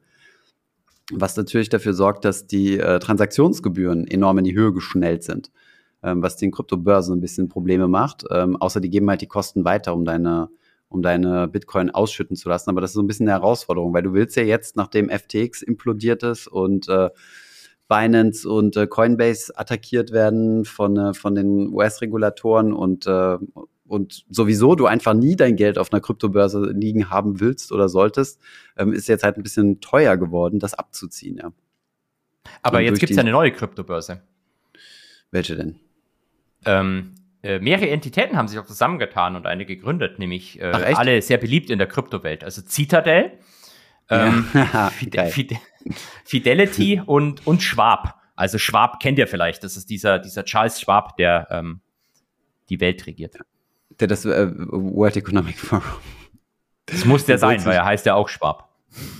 was 1.12 1.36
natürlich 1.36 1.68
dafür 1.68 1.94
sorgt, 1.94 2.24
dass 2.24 2.46
die 2.46 2.78
äh, 2.78 2.98
Transaktionsgebühren 2.98 4.06
enorm 4.06 4.38
in 4.38 4.44
die 4.44 4.54
Höhe 4.54 4.72
geschnellt 4.72 5.22
sind, 5.22 5.50
ähm, 6.02 6.22
was 6.22 6.36
den 6.36 6.50
Kryptobörsen 6.50 7.16
ein 7.16 7.20
bisschen 7.20 7.48
Probleme 7.48 7.88
macht. 7.88 8.24
Ähm, 8.30 8.56
außer 8.56 8.80
die 8.80 8.90
geben 8.90 9.08
halt 9.08 9.20
die 9.20 9.26
Kosten 9.26 9.64
weiter, 9.64 9.94
um 9.94 10.04
deine, 10.04 10.48
um 10.88 11.02
deine 11.02 11.48
Bitcoin 11.48 11.90
ausschütten 11.90 12.36
zu 12.36 12.48
lassen. 12.48 12.70
Aber 12.70 12.80
das 12.80 12.90
ist 12.90 12.94
so 12.94 13.02
ein 13.02 13.06
bisschen 13.06 13.28
eine 13.28 13.38
Herausforderung, 13.38 13.94
weil 13.94 14.02
du 14.02 14.12
willst 14.12 14.36
ja 14.36 14.42
jetzt, 14.42 14.76
nachdem 14.76 15.08
FTX 15.08 15.62
implodiert 15.62 16.22
ist 16.22 16.46
und 16.46 16.88
äh, 16.88 17.11
Binance 17.88 18.48
und 18.48 18.76
äh, 18.76 18.86
Coinbase 18.86 19.52
attackiert 19.58 20.12
werden 20.12 20.64
von, 20.64 20.96
äh, 20.96 21.12
von 21.12 21.34
den 21.34 21.72
US-Regulatoren 21.74 22.72
und, 22.72 23.06
äh, 23.06 23.36
und 23.91 24.24
sowieso 24.30 24.76
du 24.76 24.86
einfach 24.86 25.14
nie 25.14 25.34
dein 25.34 25.57
Geld 25.57 25.76
auf 25.76 25.93
einer 25.93 26.01
Kryptobörse 26.01 26.70
liegen 26.70 27.11
haben 27.11 27.41
willst 27.41 27.72
oder 27.72 27.88
solltest, 27.88 28.41
ähm, 28.76 28.93
ist 28.93 29.09
jetzt 29.09 29.24
halt 29.24 29.36
ein 29.36 29.43
bisschen 29.43 29.80
teuer 29.80 30.16
geworden, 30.16 30.61
das 30.61 30.74
abzuziehen, 30.74 31.38
ja. 31.38 31.53
Aber 32.62 32.78
und 32.78 32.84
jetzt 32.84 33.01
gibt 33.01 33.11
es 33.11 33.16
ja 33.16 33.22
eine 33.22 33.32
neue 33.32 33.51
Kryptobörse. 33.51 34.22
Welche 35.32 35.57
denn? 35.57 35.80
Ähm, 36.64 37.14
äh, 37.43 37.59
mehrere 37.59 37.91
Entitäten 37.91 38.36
haben 38.36 38.47
sich 38.47 38.59
auch 38.61 38.66
zusammengetan 38.66 39.34
und 39.34 39.47
eine 39.47 39.66
gegründet, 39.66 40.20
nämlich 40.20 40.61
äh, 40.61 40.70
Ach, 40.72 40.99
alle 40.99 41.20
sehr 41.20 41.38
beliebt 41.38 41.68
in 41.68 41.78
der 41.78 41.88
Kryptowelt. 41.88 42.45
Also 42.45 42.62
Citadel, 42.64 43.32
ähm, 44.09 44.47
ja. 44.55 44.91
Fide 45.30 45.59
Fidelity 46.24 47.03
und, 47.07 47.45
und 47.45 47.62
Schwab. 47.62 48.20
Also 48.36 48.59
Schwab 48.59 49.01
kennt 49.01 49.18
ihr 49.18 49.26
vielleicht. 49.26 49.64
Das 49.64 49.76
ist 49.76 49.91
dieser, 49.91 50.20
dieser 50.20 50.45
Charles 50.45 50.80
Schwab, 50.80 51.16
der 51.16 51.49
ähm, 51.51 51.80
die 52.68 52.80
Welt 52.80 53.07
regiert. 53.07 53.36
Der 54.01 54.09
das 54.09 54.24
äh, 54.24 54.51
World 54.57 55.16
Economic 55.16 55.59
Forum. 55.59 55.82
Das 56.86 57.05
muss 57.05 57.24
der 57.24 57.38
sein, 57.38 57.64
weil 57.64 57.74
er 57.74 57.84
heißt 57.84 58.07
ja 58.07 58.14
auch 58.14 58.28
Schwab. 58.28 58.70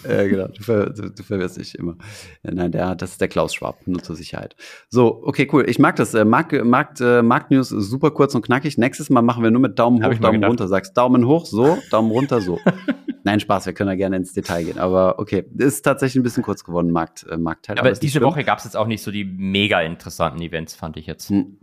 Äh, 0.03 0.29
genau, 0.29 0.49
du, 0.49 0.63
ver 0.63 0.91
du, 0.91 1.11
du, 1.11 1.23
verwirrst 1.23 1.57
dich 1.57 1.79
immer. 1.79 1.97
Ja, 2.43 2.51
nein, 2.53 2.73
der, 2.73 2.97
das 2.97 3.13
ist 3.13 3.21
der 3.21 3.29
Klaus 3.29 3.55
Schwab, 3.55 3.87
nur 3.87 4.03
zur 4.03 4.17
Sicherheit. 4.17 4.57
So, 4.89 5.23
okay, 5.25 5.49
cool. 5.53 5.69
Ich 5.69 5.79
mag 5.79 5.95
das. 5.97 6.15
Äh, 6.15 6.25
Markt, 6.25 6.53
Markt, 6.65 7.01
äh, 7.01 7.23
Marktnews 7.23 7.69
super 7.69 8.11
kurz 8.11 8.35
und 8.35 8.43
knackig. 8.43 8.79
Nächstes 8.79 9.11
Mal 9.11 9.23
machen 9.23 9.45
wir 9.45 9.51
nur 9.51 9.61
mit 9.61 9.79
Daumen 9.79 10.05
hoch, 10.05 10.19
Daumen 10.19 10.43
runter. 10.43 10.67
Sagst 10.67 10.97
Daumen 10.97 11.27
hoch, 11.27 11.47
so, 11.47 11.79
Daumen 11.91 12.11
runter, 12.11 12.41
so. 12.41 12.59
nein, 13.25 13.39
Spaß, 13.39 13.67
wir 13.67 13.73
können 13.73 13.89
da 13.89 13.95
gerne 13.95 14.17
ins 14.17 14.33
Detail 14.33 14.65
gehen. 14.65 14.79
Aber 14.79 15.21
okay, 15.21 15.45
ist 15.57 15.83
tatsächlich 15.83 16.21
ein 16.21 16.25
bisschen 16.25 16.43
kurz 16.43 16.65
geworden, 16.65 16.91
Markt, 16.91 17.27
äh, 17.31 17.37
Marktteil. 17.37 17.79
Aber, 17.79 17.91
aber 17.91 17.99
diese 17.99 18.21
Woche 18.23 18.43
gab 18.43 18.59
es 18.59 18.65
jetzt 18.65 18.77
auch 18.77 18.87
nicht 18.87 19.03
so 19.03 19.13
die 19.13 19.25
mega 19.25 19.81
interessanten 19.83 20.43
Events, 20.43 20.75
fand 20.75 20.97
ich 20.97 21.07
jetzt. 21.07 21.31
Hm. 21.31 21.59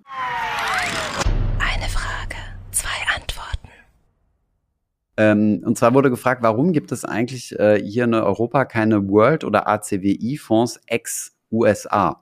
Ähm, 5.18 5.62
und 5.66 5.78
zwar 5.78 5.94
wurde 5.94 6.12
gefragt, 6.12 6.44
warum 6.44 6.72
gibt 6.72 6.92
es 6.92 7.04
eigentlich 7.04 7.58
äh, 7.60 7.82
hier 7.84 8.04
in 8.04 8.14
Europa 8.14 8.66
keine 8.66 9.10
World- 9.10 9.44
oder 9.44 9.68
ACWI-Fonds 9.68 10.82
ex-USA? 10.86 12.22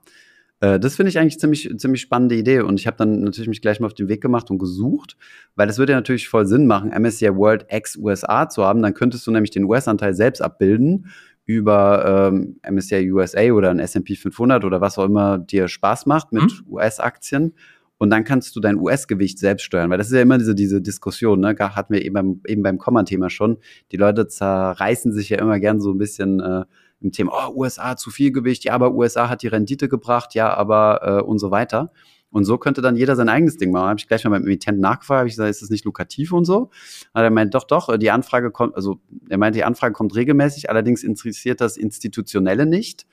Äh, 0.60 0.80
das 0.80 0.96
finde 0.96 1.10
ich 1.10 1.18
eigentlich 1.18 1.38
ziemlich, 1.38 1.70
ziemlich 1.76 2.00
spannende 2.00 2.34
Idee. 2.34 2.60
Und 2.60 2.80
ich 2.80 2.86
habe 2.86 2.96
dann 2.96 3.20
natürlich 3.20 3.48
mich 3.48 3.60
gleich 3.60 3.80
mal 3.80 3.86
auf 3.86 3.94
den 3.94 4.08
Weg 4.08 4.22
gemacht 4.22 4.50
und 4.50 4.58
gesucht, 4.58 5.16
weil 5.54 5.68
es 5.68 5.78
würde 5.78 5.92
ja 5.92 5.98
natürlich 5.98 6.28
voll 6.28 6.46
Sinn 6.46 6.66
machen, 6.66 6.90
MSCI 6.90 7.36
World 7.36 7.66
ex-USA 7.68 8.48
zu 8.48 8.64
haben. 8.64 8.82
Dann 8.82 8.94
könntest 8.94 9.26
du 9.26 9.30
nämlich 9.30 9.50
den 9.50 9.64
US-Anteil 9.64 10.14
selbst 10.14 10.40
abbilden 10.40 11.10
über 11.44 12.30
ähm, 12.32 12.58
MSCI 12.68 13.12
USA 13.12 13.52
oder 13.52 13.70
ein 13.70 13.78
S&P 13.78 14.16
500 14.16 14.64
oder 14.64 14.80
was 14.80 14.98
auch 14.98 15.04
immer 15.04 15.38
dir 15.38 15.68
Spaß 15.68 16.06
macht 16.06 16.32
mit 16.32 16.42
mhm. 16.42 16.72
US-Aktien 16.72 17.52
und 17.98 18.10
dann 18.10 18.24
kannst 18.24 18.54
du 18.56 18.60
dein 18.60 18.76
US-Gewicht 18.76 19.38
selbst 19.38 19.64
steuern, 19.64 19.90
weil 19.90 19.98
das 19.98 20.08
ist 20.08 20.14
ja 20.14 20.22
immer 20.22 20.38
diese, 20.38 20.54
diese 20.54 20.80
Diskussion, 20.80 21.40
ne? 21.40 21.56
Hatten 21.58 21.94
wir 21.94 22.04
eben 22.04 22.14
beim, 22.14 22.40
eben 22.46 22.62
beim 22.62 22.78
Komma-Thema 22.78 23.30
schon. 23.30 23.58
Die 23.92 23.96
Leute 23.96 24.26
zerreißen 24.26 25.12
sich 25.12 25.30
ja 25.30 25.38
immer 25.38 25.58
gern 25.58 25.80
so 25.80 25.92
ein 25.92 25.98
bisschen 25.98 26.40
äh, 26.40 26.64
im 27.00 27.12
Thema, 27.12 27.32
oh, 27.48 27.54
USA 27.54 27.96
zu 27.96 28.10
viel 28.10 28.32
Gewicht, 28.32 28.64
ja, 28.64 28.72
aber 28.72 28.94
USA 28.94 29.28
hat 29.28 29.42
die 29.42 29.48
Rendite 29.48 29.88
gebracht, 29.88 30.34
ja, 30.34 30.52
aber 30.54 31.00
äh, 31.02 31.22
und 31.22 31.38
so 31.38 31.50
weiter. 31.50 31.92
Und 32.30 32.44
so 32.44 32.58
könnte 32.58 32.82
dann 32.82 32.96
jeder 32.96 33.16
sein 33.16 33.28
eigenes 33.28 33.56
Ding 33.56 33.70
machen. 33.70 33.88
Habe 33.88 33.98
ich 33.98 34.08
gleich 34.08 34.24
mal 34.24 34.30
beim 34.30 34.42
Emittenten 34.42 34.82
nachgefragt, 34.82 35.20
habe 35.20 35.28
ich 35.28 35.34
gesagt, 35.34 35.50
ist 35.50 35.62
das 35.62 35.70
nicht 35.70 35.84
lukrativ 35.84 36.32
und 36.32 36.44
so? 36.44 36.70
Aber 37.12 37.24
er 37.24 37.30
meint, 37.30 37.54
doch, 37.54 37.64
doch, 37.64 37.96
die 37.96 38.10
Anfrage 38.10 38.50
kommt, 38.50 38.74
also 38.74 39.00
er 39.30 39.38
meint, 39.38 39.56
die 39.56 39.64
Anfrage 39.64 39.94
kommt 39.94 40.14
regelmäßig, 40.14 40.68
allerdings 40.68 41.02
interessiert 41.02 41.60
das 41.60 41.76
Institutionelle 41.76 42.66
nicht. 42.66 43.06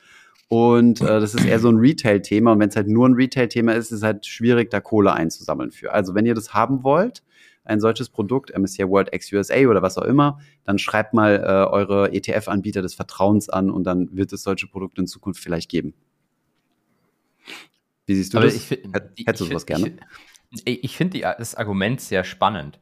Und 0.54 1.02
äh, 1.02 1.20
das 1.20 1.34
ist 1.34 1.46
eher 1.46 1.58
so 1.58 1.70
ein 1.70 1.78
Retail-Thema. 1.78 2.52
Und 2.52 2.60
wenn 2.60 2.70
es 2.70 2.76
halt 2.76 2.88
nur 2.88 3.10
ein 3.10 3.16
Retail-Thema 3.16 3.74
ist, 3.74 3.86
ist 3.86 3.98
es 3.98 4.04
halt 4.04 4.28
schwierig, 4.28 4.70
da 4.70 4.82
Kohle 4.82 5.12
einzusammeln 5.12 5.72
für. 5.72 5.92
Also 5.92 6.14
wenn 6.14 6.28
ihr 6.28 6.36
das 6.36 6.54
haben 6.54 6.84
wollt, 6.84 7.24
ein 7.64 7.80
solches 7.80 8.10
Produkt, 8.10 8.56
MSCI 8.56 8.88
World 8.88 9.12
X 9.12 9.34
USA 9.34 9.66
oder 9.68 9.82
was 9.82 9.98
auch 9.98 10.04
immer, 10.04 10.40
dann 10.64 10.78
schreibt 10.78 11.16
mal 11.16 11.38
äh, 11.38 11.72
eure 11.74 12.14
ETF-Anbieter 12.14 12.84
des 12.84 12.94
Vertrauens 12.94 13.50
an 13.50 13.72
und 13.72 13.84
dann 13.86 14.16
wird 14.16 14.32
es 14.32 14.44
solche 14.44 14.68
Produkte 14.68 15.02
in 15.02 15.08
Zukunft 15.08 15.42
vielleicht 15.42 15.72
geben. 15.72 15.96
Wie 18.06 18.14
siehst 18.14 18.36
du 18.36 18.38
Aber 18.38 18.46
das? 18.46 18.56
Ich, 18.56 18.70
Hättest 18.70 19.42
du 19.42 19.46
sowas 19.46 19.66
gerne? 19.66 19.98
Ich, 20.66 20.84
ich 20.84 20.96
finde 20.96 21.20
das 21.20 21.56
Argument 21.56 22.00
sehr 22.00 22.24
spannend. 22.24 22.80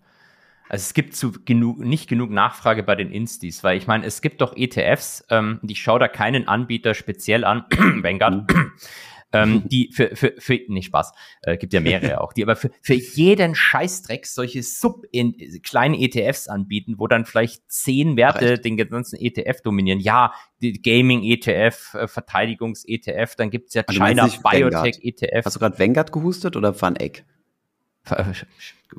Also 0.72 0.84
es 0.84 0.94
gibt 0.94 1.18
zu 1.18 1.34
genug, 1.34 1.80
nicht 1.80 2.08
genug 2.08 2.30
Nachfrage 2.30 2.82
bei 2.84 2.96
den 2.96 3.12
Instis, 3.12 3.62
weil 3.62 3.78
ich 3.78 3.88
meine, 3.88 4.06
es 4.06 4.22
gibt 4.22 4.40
doch 4.40 4.56
ETFs, 4.56 5.26
ähm, 5.30 5.60
ich 5.68 5.82
schaue 5.82 6.00
da 6.00 6.08
keinen 6.08 6.48
Anbieter 6.48 6.94
speziell 6.94 7.44
an, 7.44 7.66
Vanguard, 8.02 8.50
mhm. 8.50 8.72
ähm, 9.34 9.64
die 9.68 9.92
für, 9.92 10.16
für, 10.16 10.34
für, 10.38 10.62
nicht 10.70 10.86
Spaß, 10.86 11.12
äh, 11.42 11.58
gibt 11.58 11.74
ja 11.74 11.82
mehrere 11.82 12.22
auch, 12.22 12.32
die 12.32 12.44
aber 12.44 12.56
für, 12.56 12.72
für 12.82 12.94
jeden 12.94 13.54
Scheißdreck 13.54 14.26
solche 14.26 14.64
sub 14.64 15.04
in, 15.12 15.36
kleinen 15.62 15.94
ETFs 15.94 16.48
anbieten, 16.48 16.96
wo 17.00 17.08
dann 17.08 17.26
vielleicht 17.26 17.70
zehn 17.70 18.16
Werte 18.16 18.52
Recht. 18.52 18.64
den 18.64 18.78
ganzen 18.78 19.20
ETF 19.20 19.60
dominieren. 19.64 20.00
Ja, 20.00 20.34
Gaming-ETF, 20.62 21.96
äh, 21.96 22.08
Verteidigungs-ETF, 22.08 23.36
dann 23.36 23.50
gibt's 23.50 23.74
ja 23.74 23.84
also 23.86 24.02
China 24.02 24.30
Biotech-ETF. 24.42 25.44
Hast 25.44 25.58
du 25.58 25.60
gerade 25.60 25.78
Vanguard 25.78 26.14
gehustet 26.14 26.56
oder 26.56 26.82
Van 26.82 26.96
Eck? 26.96 27.26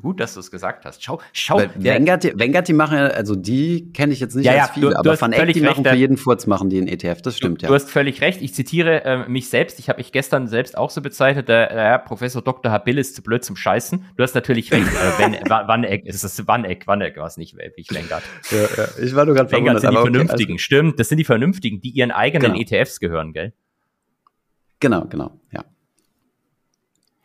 Gut, 0.01 0.21
dass 0.21 0.35
du 0.35 0.41
es 0.41 0.51
gesagt 0.51 0.87
hast. 0.87 1.05
Schau, 1.05 1.21
schau. 1.33 1.61
Vanguard, 1.75 2.39
Vanguard, 2.39 2.67
die 2.67 2.73
machen 2.73 2.97
ja, 2.97 3.09
also 3.09 3.35
die 3.35 3.93
kenne 3.93 4.13
ich 4.15 4.21
jetzt 4.21 4.35
nicht 4.35 4.47
ja, 4.47 4.63
als 4.63 4.71
viele, 4.71 4.91
du, 4.91 4.97
aber 4.97 5.21
Van 5.21 5.33
Eck, 5.33 5.53
die 5.53 5.61
recht, 5.61 5.63
machen 5.63 5.85
für 5.85 5.95
jeden 5.95 6.17
Furz 6.17 6.47
machen 6.47 6.71
die 6.71 6.79
einen 6.79 6.87
ETF, 6.87 7.21
das 7.21 7.37
stimmt 7.37 7.61
du, 7.61 7.65
ja. 7.65 7.69
Du 7.69 7.75
hast 7.75 7.91
völlig 7.91 8.23
recht. 8.23 8.41
Ich 8.41 8.55
zitiere 8.55 9.05
äh, 9.05 9.29
mich 9.29 9.51
selbst, 9.51 9.79
ich 9.79 9.91
habe 9.91 9.99
mich 9.99 10.11
gestern 10.11 10.47
selbst 10.47 10.79
auch 10.79 10.89
so 10.89 11.03
bezeichnet, 11.03 11.49
der 11.49 11.71
äh, 11.71 11.99
Professor 11.99 12.41
Dr. 12.41 12.73
Habil 12.73 12.97
ist 12.97 13.17
zu 13.17 13.23
blöd 13.23 13.45
zum 13.45 13.55
Scheißen. 13.55 14.07
Du 14.17 14.23
hast 14.23 14.35
natürlich 14.35 14.73
recht. 14.73 14.87
äh, 14.87 15.19
wenn, 15.19 15.33
Van 15.49 15.85
Eck, 15.85 16.07
ist 16.07 16.25
das 16.25 16.47
Van 16.47 16.65
Eck, 16.65 16.87
Van 16.87 17.03
Eck 17.03 17.19
war 17.19 17.27
es 17.27 17.37
nicht, 17.37 17.55
ich 17.77 17.91
Vanguard. 17.91 18.23
Ja, 18.51 18.59
ja, 18.59 18.89
ich 19.05 19.15
war 19.15 19.27
nur 19.27 19.35
gerade 19.35 19.51
verwundert. 19.51 19.81
sind 19.81 19.91
die 19.91 19.97
okay, 19.97 20.11
Vernünftigen, 20.11 20.53
also. 20.53 20.63
stimmt, 20.63 21.01
das 21.01 21.09
sind 21.11 21.19
die 21.19 21.25
Vernünftigen, 21.25 21.81
die 21.81 21.91
ihren 21.91 22.13
eigenen 22.13 22.55
genau. 22.55 22.61
ETFs 22.61 22.99
gehören, 22.99 23.35
gell? 23.35 23.53
Genau, 24.81 25.05
genau, 25.05 25.39
ja. 25.53 25.65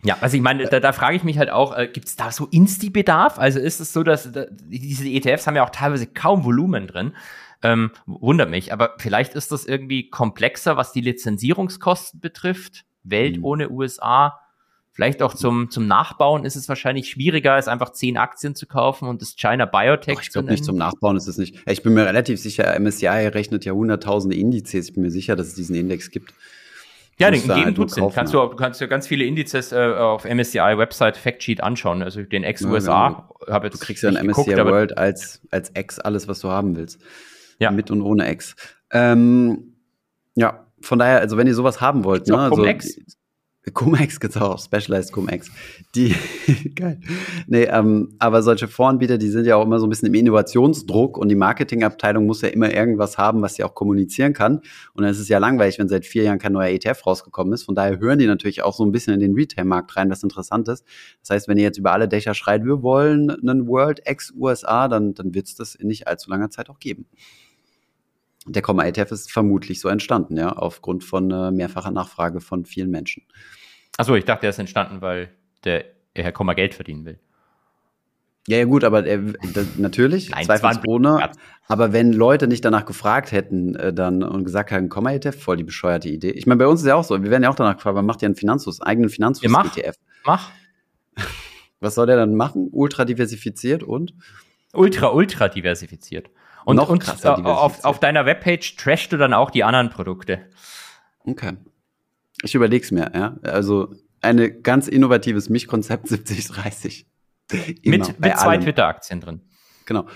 Ja, 0.04 0.18
also 0.22 0.38
ich 0.38 0.43
meine, 0.43 0.68
da, 0.68 0.80
da 0.80 0.91
frage 0.93 1.16
ich 1.16 1.24
mich 1.24 1.38
halt 1.38 1.50
auch, 1.50 1.76
äh, 1.76 1.88
gibt 1.88 2.08
es 2.08 2.16
da 2.16 2.32
so 2.32 2.45
Insti-Bedarf? 2.45 3.39
Also 3.39 3.60
ist 3.60 3.80
es 3.80 3.93
so, 3.93 4.04
dass 4.04 4.32
da, 4.32 4.45
diese 4.52 5.08
ETFs 5.08 5.48
haben 5.48 5.56
ja 5.56 5.66
auch 5.66 5.72
teilweise 5.72 6.06
kaum 6.08 6.43
Volumen 6.43 6.88
drin. 6.88 7.14
Ähm, 7.64 7.91
wundert 8.06 8.52
mich, 8.52 8.72
aber 8.72 8.93
vielleicht 9.00 9.34
ist 9.34 9.52
das 9.52 9.66
irgendwie 9.66 10.10
komplexer, 10.10 10.78
was 10.78 10.91
die 10.91 11.02
Lizenzierungskosten 11.02 12.20
betrifft. 12.20 12.86
Welt 13.04 13.38
mhm. 13.38 13.45
ohne 13.45 13.72
USA. 13.72 14.39
Vielleicht 14.91 15.22
auch 15.22 15.36
zum, 15.36 15.70
zum 15.70 15.86
Nachbauen 15.86 16.43
ist 16.43 16.56
es 16.56 16.68
wahrscheinlich 16.70 17.10
schwieriger, 17.10 17.54
als 17.54 17.68
einfach 17.68 17.91
zehn 17.91 18.18
Aktien 18.18 18.56
zu 18.56 18.66
kaufen 18.66 19.08
und 19.08 19.22
das 19.22 19.36
China 19.36 19.66
Biotech 19.66 20.18
Ach, 20.18 20.24
ich 20.24 20.32
glaube 20.32 20.50
nicht 20.50 20.66
zum 20.66 20.76
Nachbauen 20.76 21.16
ist 21.18 21.28
es 21.28 21.38
nicht. 21.38 21.56
Ich 21.68 21.84
bin 21.84 21.93
mir 21.93 22.06
relativ 22.06 22.39
sicher, 22.39 22.80
MSCI 22.80 23.28
rechnet 23.28 23.64
ja 23.64 23.74
hunderttausende 23.74 24.36
Indizes. 24.36 24.88
Ich 24.88 24.93
bin 24.95 25.04
mir 25.04 25.12
sicher, 25.12 25.36
dass 25.36 25.48
es 25.48 25.54
diesen 25.54 25.76
Index 25.76 26.10
gibt. 26.10 26.34
Ja, 27.20 27.32
den 27.32 27.41
geben 27.41 27.53
halt 27.53 27.76
tut's 27.76 27.95
den. 27.95 28.11
Kannst 28.11 28.34
du, 28.34 28.38
du 28.38 28.55
kannst 28.55 28.80
ja 28.80 28.88
ganz 28.88 29.07
viele 29.07 29.26
Indizes 29.26 29.72
äh, 29.72 29.76
auf 29.76 30.24
MSCI 30.24 30.78
Website 30.78 31.18
Factsheet 31.18 31.61
anschauen. 31.61 32.03
Also 32.03 32.22
den 32.22 32.43
Ex-USA. 32.43 32.91
Ja, 32.91 33.53
genau. 33.59 33.70
Du 33.70 33.78
kriegst 33.80 34.03
ja 34.03 34.09
ein 34.09 34.26
MSCI 34.26 34.43
geguckt, 34.43 34.65
World 34.65 34.97
als, 34.97 35.41
als 35.49 35.70
Ex 35.72 35.99
alles, 35.99 36.28
was 36.28 36.39
du 36.41 36.49
haben 36.49 36.76
willst. 36.76 37.01
Ja. 37.59 37.72
Mit 37.72 37.89
und 37.89 38.03
ohne 38.03 38.28
Ex. 38.28 38.55
Ähm, 38.91 39.74
ja, 40.36 40.68
von 40.82 40.99
daher, 40.99 41.20
also 41.20 41.38
wenn 41.38 41.47
ihr 41.47 41.55
sowas 41.55 41.82
haben 41.82 42.03
wollt, 42.03 42.28
ne, 42.28 42.38
also, 42.38 42.63
Cum-Ex 43.72 44.20
gibt's 44.20 44.38
auch, 44.38 44.59
Specialized 44.59 45.11
Cum-Ex. 45.11 45.51
Die, 45.95 46.15
geil. 46.76 46.99
Nee, 47.47 47.63
ähm, 47.63 48.15
aber 48.20 48.41
solche 48.41 48.68
Voranbieter, 48.68 49.18
die 49.18 49.30
sind 49.30 49.45
ja 49.45 49.55
auch 49.55 49.63
immer 49.63 49.80
so 49.80 49.86
ein 49.86 49.89
bisschen 49.89 50.07
im 50.07 50.13
Innovationsdruck 50.13 51.18
und 51.18 51.30
die 51.30 51.36
Marketingabteilung 51.36 52.26
muss 52.26 52.41
ja 52.41 52.49
immer 52.49 52.74
irgendwas 52.74 53.18
haben, 53.18 53.41
was 53.41 53.55
sie 53.55 53.63
auch 53.63 53.76
kommunizieren 53.76 54.34
kann. 54.34 54.61
Und 54.93 55.03
dann 55.03 55.11
ist 55.11 55.20
es 55.20 55.30
ja 55.30 55.38
langweilig, 55.38 55.80
wenn 55.80 55.89
seit 55.89 56.05
vier 56.05 56.24
Jahren 56.24 56.39
kein 56.39 56.53
neuer 56.53 56.70
ETF 56.70 57.05
rausgekommen 57.05 57.53
ist. 57.53 57.63
Von 57.63 57.76
daher 57.76 57.99
hören 57.99 58.20
die 58.20 58.28
natürlich 58.28 58.63
auch 58.63 58.76
so 58.76 58.86
ein 58.86 58.91
bisschen 58.91 59.13
in 59.13 59.20
den 59.20 59.34
Retail-Markt 59.34 59.95
rein, 59.97 60.09
was 60.09 60.24
interessant 60.24 60.68
ist. 60.68 60.86
Das 61.22 61.32
heißt, 61.32 61.47
wenn 61.47 61.57
ihr 61.57 61.63
jetzt 61.63 61.78
über 61.78 61.91
alle 61.91 62.07
Dächer 62.07 62.34
schreit, 62.34 62.63
wir 62.63 62.82
wollen 62.82 63.30
einen 63.30 63.68
World 63.68 64.01
X 64.05 64.34
USA, 64.38 64.88
dann, 64.88 65.13
dann 65.13 65.34
wird 65.34 65.47
es 65.47 65.55
das 65.55 65.76
in 65.76 65.88
nicht 65.88 66.07
allzu 66.07 66.30
langer 66.30 66.49
Zeit 66.49 66.70
auch 66.70 66.80
geben. 66.80 67.05
Der 68.48 68.62
Komma 68.62 68.86
ETF 68.86 69.12
ist 69.12 69.32
vermutlich 69.32 69.80
so 69.80 69.89
entstanden, 69.89 70.38
ja, 70.38 70.52
aufgrund 70.54 71.04
von 71.04 71.32
äh, 71.32 71.52
mehrfacher 71.52 71.91
Nachfrage 71.91 72.41
von 72.41 72.66
vielen 72.66 72.89
Menschen. 72.89 73.24
Achso, 73.98 74.16
ich 74.16 74.26
dachte, 74.26 74.45
er 74.45 74.52
ist 74.52 74.60
entstanden, 74.60 75.02
weil 75.02 75.30
der 75.64 75.86
Herr 76.16 76.32
Komma 76.32 76.54
Geld 76.54 76.76
verdienen 76.76 77.06
will. 77.06 77.20
Ja, 78.48 78.58
ja, 78.58 78.64
gut, 78.64 78.86
aber 78.86 79.06
er, 79.06 79.20
natürlich, 79.76 80.30
Nein, 80.30 80.45
zweifelsohne. 80.45 81.32
Aber 81.68 81.91
wenn 81.91 82.14
Leute 82.14 82.48
nicht 82.48 82.64
danach 82.64 82.86
gefragt 82.86 83.34
hätten 83.34 83.76
äh, 83.76 83.91
dann 83.91 84.24
und 84.24 84.45
gesagt 84.45 84.72
hätten, 84.72 84.88
Komma 84.88 85.12
ETF, 85.12 85.38
voll 85.38 85.58
die 85.58 85.66
bescheuerte 85.66 86.08
Idee. 86.08 86.32
Ich 86.32 86.48
meine, 86.48 86.60
bei 86.60 86.68
uns 86.68 86.80
ist 86.80 86.88
ja 86.88 86.95
auch 86.95 87.04
so, 87.04 87.22
wir 87.22 87.30
werden 87.30 87.43
ja 87.43 87.50
auch 87.50 87.56
danach 87.56 87.76
gefragt, 87.76 87.95
man 87.95 88.06
macht 88.06 88.22
ja 88.22 88.28
einen 88.28 88.36
Finanzfluss, 88.36 88.82
eigenen 88.82 89.10
Finanzfluss-ETF. 89.10 89.95
Mach. 90.26 90.50
Was 91.82 91.95
soll 91.95 92.08
der 92.08 92.16
dann 92.16 92.36
machen? 92.36 92.70
Ultra 92.72 93.04
diversifiziert 93.04 93.84
und? 93.84 94.14
Ultra, 94.74 95.10
ultra 95.10 95.50
diversifiziert. 95.50 96.30
Und, 96.68 96.76
Noch 96.76 96.89
und 96.89 97.07
äh, 97.24 97.28
auf, 97.30 97.86
auf 97.86 98.01
deiner 98.01 98.26
Webpage 98.26 98.76
trashst 98.76 99.13
du 99.13 99.18
dann 99.18 99.34
auch 99.34 99.51
die 99.51 99.63
anderen 99.63 99.89
Produkte. 99.89 100.47
Okay. 101.24 101.53
Ich 102.43 102.55
überlege 102.55 102.84
es 102.84 102.91
mir, 102.91 103.09
ja. 103.15 103.38
Also 103.41 103.95
ein 104.20 104.61
ganz 104.63 104.89
innovatives 104.89 105.47
Mischkonzept 105.47 106.07
70-30. 106.09 107.05
Mit, 107.86 108.20
mit 108.20 108.38
zwei 108.38 108.57
Twitter-Aktien 108.57 109.22
drin. 109.22 109.41
Genau. 109.86 110.07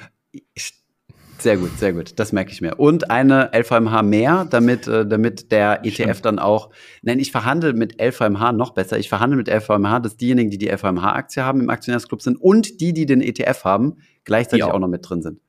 Sehr 1.38 1.56
gut, 1.56 1.72
sehr 1.80 1.94
gut. 1.94 2.20
Das 2.20 2.34
merke 2.34 2.52
ich 2.52 2.60
mir. 2.60 2.78
Und 2.78 3.10
eine 3.10 3.52
LVMH 3.54 4.04
mehr, 4.04 4.46
damit, 4.50 4.90
äh, 4.90 5.08
damit 5.08 5.54
der 5.54 5.86
ETF 5.86 5.94
Stimmt. 5.94 6.26
dann 6.26 6.40
auch, 6.40 6.70
nein, 7.02 7.20
ich 7.20 7.32
verhandle 7.32 7.72
mit 7.72 8.02
LVMH 8.02 8.52
noch 8.52 8.72
besser. 8.72 9.00
Ich 9.00 9.08
verhandle 9.08 9.38
mit 9.38 9.48
LVMH, 9.48 10.02
dass 10.02 10.18
diejenigen, 10.18 10.52
die 10.52 10.58
die 10.58 10.68
LVMH-Aktie 10.68 11.46
haben 11.46 11.62
im 11.62 11.70
Aktionärsclub 11.70 12.22
sind 12.22 12.36
und 12.36 12.82
die, 12.82 12.92
die 12.92 13.06
den 13.06 13.22
ETF 13.22 13.64
haben, 13.64 14.00
gleichzeitig 14.26 14.66
auch. 14.66 14.74
auch. 14.74 14.80
noch 14.80 14.90
mit 14.90 15.10
drin 15.10 15.22
sind. 15.22 15.40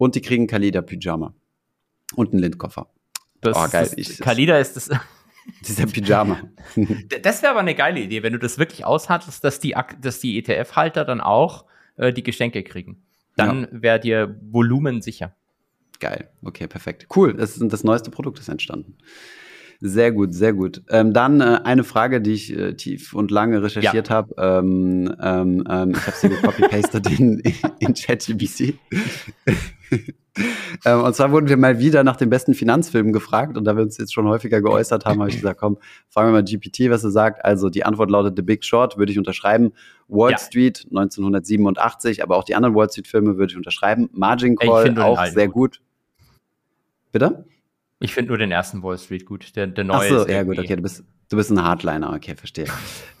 Und 0.00 0.14
die 0.14 0.22
kriegen 0.22 0.46
Kalida 0.46 0.80
Pyjama. 0.80 1.34
Und 2.14 2.32
einen 2.32 2.40
Lindkoffer. 2.40 2.88
Das, 3.42 3.54
oh, 3.54 3.68
geil. 3.70 3.90
Ich, 3.96 4.18
Kalida 4.18 4.56
ist 4.56 4.74
das. 4.74 4.88
Dieser 5.68 5.84
Pyjama. 5.84 6.40
das 7.22 7.42
wäre 7.42 7.50
aber 7.50 7.60
eine 7.60 7.74
geile 7.74 8.00
Idee, 8.00 8.22
wenn 8.22 8.32
du 8.32 8.38
das 8.38 8.56
wirklich 8.56 8.86
aushandelst, 8.86 9.44
dass 9.44 9.60
die, 9.60 9.76
dass 10.00 10.18
die 10.18 10.38
ETF-Halter 10.38 11.04
dann 11.04 11.20
auch 11.20 11.66
äh, 11.96 12.14
die 12.14 12.22
Geschenke 12.22 12.62
kriegen. 12.62 13.02
Dann 13.36 13.64
ja. 13.64 13.68
wäre 13.72 14.00
dir 14.00 14.40
Volumen 14.40 15.02
sicher. 15.02 15.36
Geil. 15.98 16.30
Okay, 16.40 16.66
perfekt. 16.66 17.06
Cool. 17.14 17.34
Das, 17.34 17.58
ist, 17.58 17.70
das 17.70 17.84
neueste 17.84 18.10
Produkt 18.10 18.38
ist 18.38 18.48
entstanden. 18.48 18.96
Sehr 19.82 20.12
gut, 20.12 20.34
sehr 20.34 20.52
gut. 20.52 20.82
Ähm, 20.90 21.14
dann 21.14 21.40
äh, 21.40 21.60
eine 21.64 21.84
Frage, 21.84 22.20
die 22.20 22.32
ich 22.32 22.54
äh, 22.54 22.74
tief 22.74 23.14
und 23.14 23.30
lange 23.30 23.62
recherchiert 23.62 24.08
ja. 24.10 24.14
habe. 24.14 24.34
Ähm, 24.36 25.14
ähm, 25.22 25.64
ähm, 25.68 25.92
ich 25.92 26.06
habe 26.06 26.16
sie 26.16 26.28
gecopy-pastet 26.28 27.10
in, 27.18 27.42
in 27.78 27.94
ChatGPT. 27.94 28.74
ähm, 30.84 31.00
und 31.00 31.16
zwar 31.16 31.32
wurden 31.32 31.48
wir 31.48 31.56
mal 31.56 31.78
wieder 31.78 32.04
nach 32.04 32.16
den 32.16 32.28
besten 32.28 32.52
Finanzfilmen 32.52 33.14
gefragt 33.14 33.56
und 33.56 33.64
da 33.64 33.74
wir 33.74 33.82
uns 33.82 33.96
jetzt 33.96 34.12
schon 34.12 34.28
häufiger 34.28 34.60
geäußert 34.60 35.06
haben, 35.06 35.20
habe 35.20 35.30
ich 35.30 35.36
gesagt, 35.36 35.58
komm, 35.58 35.78
fragen 36.10 36.28
wir 36.28 36.32
mal 36.32 36.44
GPT, 36.44 36.90
was 36.90 37.02
er 37.02 37.10
sagt. 37.10 37.42
Also 37.42 37.70
die 37.70 37.86
Antwort 37.86 38.10
lautet 38.10 38.36
The 38.36 38.42
Big 38.42 38.64
Short, 38.64 38.98
würde 38.98 39.12
ich 39.12 39.18
unterschreiben. 39.18 39.72
Wall 40.08 40.32
ja. 40.32 40.38
Street 40.38 40.84
1987, 40.90 42.22
aber 42.22 42.36
auch 42.36 42.44
die 42.44 42.54
anderen 42.54 42.74
Wall 42.74 42.90
Street 42.90 43.08
Filme 43.08 43.38
würde 43.38 43.52
ich 43.52 43.56
unterschreiben. 43.56 44.10
Margin 44.12 44.56
Call 44.56 44.98
auch 44.98 45.24
sehr 45.26 45.48
gut. 45.48 45.80
Bitte? 47.12 47.46
Ich 48.02 48.14
finde 48.14 48.28
nur 48.28 48.38
den 48.38 48.50
ersten 48.50 48.82
Wall 48.82 48.98
Street 48.98 49.26
gut. 49.26 49.54
Der, 49.56 49.66
der 49.66 49.84
neue 49.84 49.98
Ach 49.98 50.24
so, 50.24 50.26
ja 50.26 50.42
gut, 50.42 50.58
okay, 50.58 50.74
du 50.74 50.82
bist, 50.82 51.04
du 51.28 51.36
bist 51.36 51.50
ein 51.50 51.62
Hardliner, 51.62 52.14
okay, 52.14 52.34
verstehe. 52.34 52.64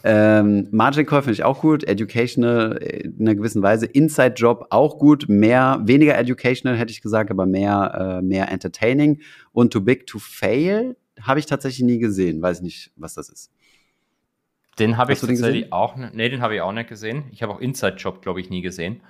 ähm, 0.04 0.68
Margin 0.70 1.04
Call 1.04 1.20
finde 1.20 1.34
ich 1.34 1.44
auch 1.44 1.60
gut, 1.60 1.84
Educational 1.84 2.76
in 2.78 3.20
einer 3.20 3.34
gewissen 3.34 3.62
Weise, 3.62 3.84
Inside 3.84 4.34
Job 4.36 4.66
auch 4.70 4.98
gut, 4.98 5.28
mehr, 5.28 5.80
weniger 5.84 6.18
Educational 6.18 6.78
hätte 6.78 6.92
ich 6.92 7.02
gesagt, 7.02 7.30
aber 7.30 7.44
mehr, 7.44 8.20
äh, 8.20 8.22
mehr 8.22 8.50
Entertaining 8.50 9.20
und 9.52 9.70
Too 9.70 9.82
Big 9.82 10.06
to 10.06 10.18
Fail 10.18 10.96
habe 11.20 11.38
ich 11.38 11.44
tatsächlich 11.44 11.84
nie 11.84 11.98
gesehen, 11.98 12.40
weiß 12.40 12.62
nicht, 12.62 12.90
was 12.96 13.12
das 13.14 13.28
ist. 13.28 13.52
Den 14.78 14.96
habe 14.96 15.12
ich 15.12 15.20
tatsächlich 15.20 15.70
auch, 15.74 15.94
nee, 15.96 16.30
den 16.30 16.40
habe 16.40 16.54
ich 16.54 16.62
auch 16.62 16.72
nicht 16.72 16.88
gesehen. 16.88 17.24
Ich 17.32 17.42
habe 17.42 17.52
auch 17.52 17.60
Inside 17.60 17.96
Job, 17.96 18.22
glaube 18.22 18.40
ich, 18.40 18.48
nie 18.48 18.62
gesehen. 18.62 19.02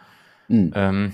Mhm. 0.48 0.72
Ähm, 0.74 1.12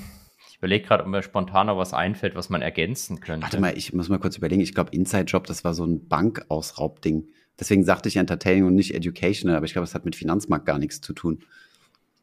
ich 0.56 0.58
überlege 0.60 0.86
gerade, 0.86 1.04
ob 1.04 1.10
mir 1.10 1.22
spontan 1.22 1.66
noch 1.66 1.76
was 1.76 1.92
einfällt, 1.92 2.34
was 2.34 2.48
man 2.48 2.62
ergänzen 2.62 3.20
könnte. 3.20 3.42
Warte 3.42 3.60
mal, 3.60 3.76
ich 3.76 3.92
muss 3.92 4.08
mal 4.08 4.18
kurz 4.18 4.38
überlegen. 4.38 4.62
Ich 4.62 4.72
glaube, 4.74 4.90
Inside 4.92 5.24
Job, 5.24 5.46
das 5.46 5.64
war 5.64 5.74
so 5.74 5.84
ein 5.84 6.08
Bankausraubding. 6.08 7.28
Deswegen 7.60 7.84
sagte 7.84 8.08
ich 8.08 8.16
Entertaining 8.16 8.64
und 8.64 8.74
nicht 8.74 8.94
Educational, 8.94 9.54
aber 9.54 9.66
ich 9.66 9.74
glaube, 9.74 9.84
es 9.84 9.94
hat 9.94 10.06
mit 10.06 10.16
Finanzmarkt 10.16 10.64
gar 10.64 10.78
nichts 10.78 11.02
zu 11.02 11.12
tun. 11.12 11.40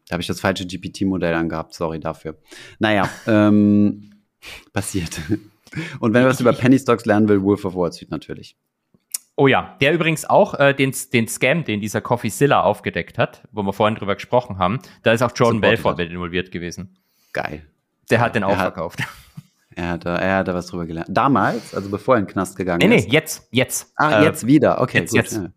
Da 0.08 0.14
habe 0.14 0.22
ich 0.22 0.28
das 0.28 0.40
falsche 0.40 0.66
GPT-Modell 0.66 1.36
angehabt, 1.36 1.76
sorry 1.76 2.00
dafür. 2.00 2.36
Naja, 2.80 3.08
ähm, 3.28 4.10
passiert. 4.74 5.22
Und 6.00 6.16
wenn 6.16 6.24
er 6.24 6.30
was 6.30 6.42
über 6.42 6.54
Penny 6.54 6.80
Stocks 6.80 7.06
lernen 7.06 7.30
will, 7.30 7.44
Wolf 7.44 7.66
of 7.66 7.76
Wall 7.76 7.94
Street 7.94 8.10
natürlich. 8.10 8.58
Oh 9.36 9.46
ja, 9.46 9.78
der 9.80 9.94
übrigens 9.94 10.26
auch 10.26 10.56
äh, 10.56 10.74
den, 10.74 10.92
den 11.14 11.28
Scam, 11.28 11.66
den 11.66 11.82
dieser 11.82 12.02
CoffeeZilla 12.02 12.62
aufgedeckt 12.62 13.20
hat, 13.20 13.48
wo 13.52 13.62
wir 13.62 13.74
vorhin 13.74 13.96
drüber 13.96 14.16
gesprochen 14.16 14.58
haben, 14.58 14.80
da 15.04 15.12
ist 15.12 15.22
auch 15.22 15.34
Jordan 15.36 15.62
Belfort 15.62 15.98
mit 15.98 16.10
involviert 16.12 16.52
gewesen. 16.52 16.98
Geil. 17.32 17.68
Der 18.14 18.22
hat 18.22 18.36
den 18.36 18.44
auch 18.44 18.58
verkauft. 18.58 19.00
Er 19.76 19.90
hat, 19.90 20.06
er 20.06 20.38
hat 20.38 20.48
da 20.48 20.54
was 20.54 20.68
drüber 20.68 20.86
gelernt. 20.86 21.10
Damals, 21.12 21.74
also 21.74 21.90
bevor 21.90 22.16
er 22.16 22.20
in 22.20 22.26
den 22.26 22.32
Knast 22.32 22.56
gegangen 22.56 22.88
nee, 22.88 22.96
ist? 22.96 23.04
Nee, 23.06 23.10
nee, 23.10 23.14
jetzt, 23.14 23.48
jetzt. 23.52 23.92
Ach, 23.96 24.22
äh, 24.22 24.24
jetzt 24.26 24.46
wieder, 24.46 24.82
okay. 24.82 25.00
Jetzt, 25.00 25.12
gut. 25.12 25.18
jetzt. 25.18 25.34
Ja. 25.34 25.50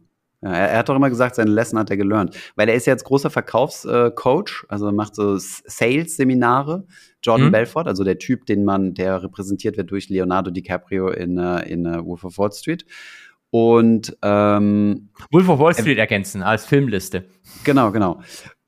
Ja, 0.42 0.52
er, 0.52 0.68
er, 0.68 0.78
hat 0.78 0.88
doch 0.88 0.94
immer 0.94 1.08
gesagt, 1.08 1.34
seine 1.34 1.50
Lesson 1.50 1.78
hat 1.78 1.90
er 1.90 1.96
gelernt. 1.96 2.36
Weil 2.56 2.68
er 2.68 2.74
ist 2.74 2.86
ja 2.86 2.92
jetzt 2.92 3.04
großer 3.04 3.30
Verkaufscoach, 3.30 4.64
äh, 4.64 4.66
also 4.68 4.92
macht 4.92 5.14
so 5.14 5.36
Sales-Seminare. 5.38 6.86
Jordan 7.22 7.48
mhm. 7.48 7.52
Belfort, 7.52 7.88
also 7.88 8.04
der 8.04 8.18
Typ, 8.18 8.46
den 8.46 8.64
man, 8.64 8.94
der 8.94 9.22
repräsentiert 9.22 9.76
wird 9.76 9.90
durch 9.90 10.08
Leonardo 10.08 10.50
DiCaprio 10.50 11.08
in, 11.08 11.38
äh, 11.38 11.68
in 11.68 11.86
uh, 11.86 12.04
Wolf 12.04 12.24
of 12.24 12.38
Wall 12.38 12.52
Street. 12.52 12.86
Und 13.50 14.16
ähm, 14.22 15.08
Wolf 15.30 15.48
of 15.48 15.58
Wall 15.58 15.74
Street 15.74 15.98
ergänzen 15.98 16.42
als 16.42 16.66
Filmliste. 16.66 17.24
Genau, 17.64 17.90
genau. 17.90 18.20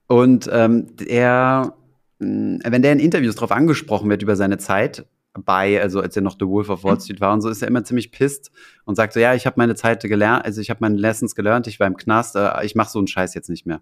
Und 0.07 0.49
ähm, 0.51 0.86
er 1.07 1.74
wenn 2.19 2.83
der 2.83 2.93
in 2.93 2.99
Interviews 2.99 3.37
darauf 3.37 3.53
angesprochen 3.53 4.11
wird 4.11 4.23
über 4.23 4.37
seine 4.37 4.59
Zeit 4.59 5.07
bei, 5.45 5.81
also 5.81 6.01
als 6.01 6.16
er 6.16 6.23
noch 6.23 6.37
The 6.39 6.47
Wolf 6.47 6.69
of 6.69 6.85
Wall. 6.85 7.01
Street 7.01 7.21
war 7.21 7.33
und 7.33 7.41
so, 7.41 7.49
ist 7.49 7.62
er 7.62 7.69
immer 7.69 7.85
ziemlich 7.85 8.11
pisst 8.11 8.51
und 8.85 8.97
sagt 8.97 9.12
so, 9.12 9.21
ja, 9.21 9.35
ich 9.35 9.47
habe 9.47 9.55
meine 9.59 9.75
Zeit 9.75 10.03
gelernt, 10.03 10.45
also 10.45 10.61
ich 10.61 10.71
habe 10.71 10.79
meine 10.81 10.97
Lessons 10.97 11.35
gelernt, 11.35 11.66
ich 11.66 11.79
war 11.79 11.87
im 11.87 11.97
Knast, 11.97 12.37
äh, 12.37 12.64
ich 12.64 12.75
mache 12.75 12.91
so 12.91 12.99
einen 12.99 13.07
Scheiß 13.07 13.35
jetzt 13.35 13.49
nicht 13.49 13.66
mehr. 13.66 13.81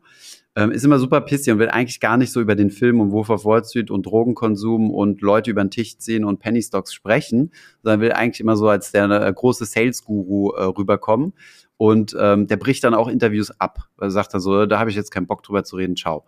Ähm, 0.54 0.70
ist 0.70 0.84
immer 0.84 0.98
super 0.98 1.20
pissig 1.20 1.52
und 1.52 1.58
will 1.58 1.68
eigentlich 1.68 2.00
gar 2.00 2.16
nicht 2.16 2.32
so 2.32 2.40
über 2.40 2.54
den 2.54 2.70
Film 2.70 3.00
und 3.00 3.12
Wolf 3.12 3.30
of 3.30 3.44
Wall 3.44 3.64
Street 3.64 3.90
und 3.90 4.04
Drogenkonsum 4.06 4.90
und 4.90 5.22
Leute 5.22 5.50
über 5.50 5.64
den 5.64 5.70
Tisch 5.70 5.98
ziehen 5.98 6.24
und 6.24 6.40
Penny 6.40 6.62
Stocks 6.62 6.92
sprechen, 6.92 7.52
sondern 7.82 8.00
will 8.00 8.12
eigentlich 8.12 8.40
immer 8.40 8.56
so 8.56 8.68
als 8.68 8.92
der 8.92 9.10
äh, 9.10 9.32
große 9.32 9.64
Sales-Guru 9.64 10.52
äh, 10.52 10.64
rüberkommen. 10.64 11.32
Und 11.78 12.16
ähm, 12.18 12.46
der 12.46 12.56
bricht 12.56 12.84
dann 12.84 12.94
auch 12.94 13.06
Interviews 13.06 13.50
ab. 13.60 13.80
Sagt 13.98 14.32
dann 14.32 14.40
so, 14.40 14.64
da 14.64 14.78
habe 14.78 14.88
ich 14.88 14.96
jetzt 14.96 15.10
keinen 15.10 15.26
Bock 15.26 15.42
drüber 15.42 15.62
zu 15.62 15.76
reden, 15.76 15.94
ciao. 15.94 16.24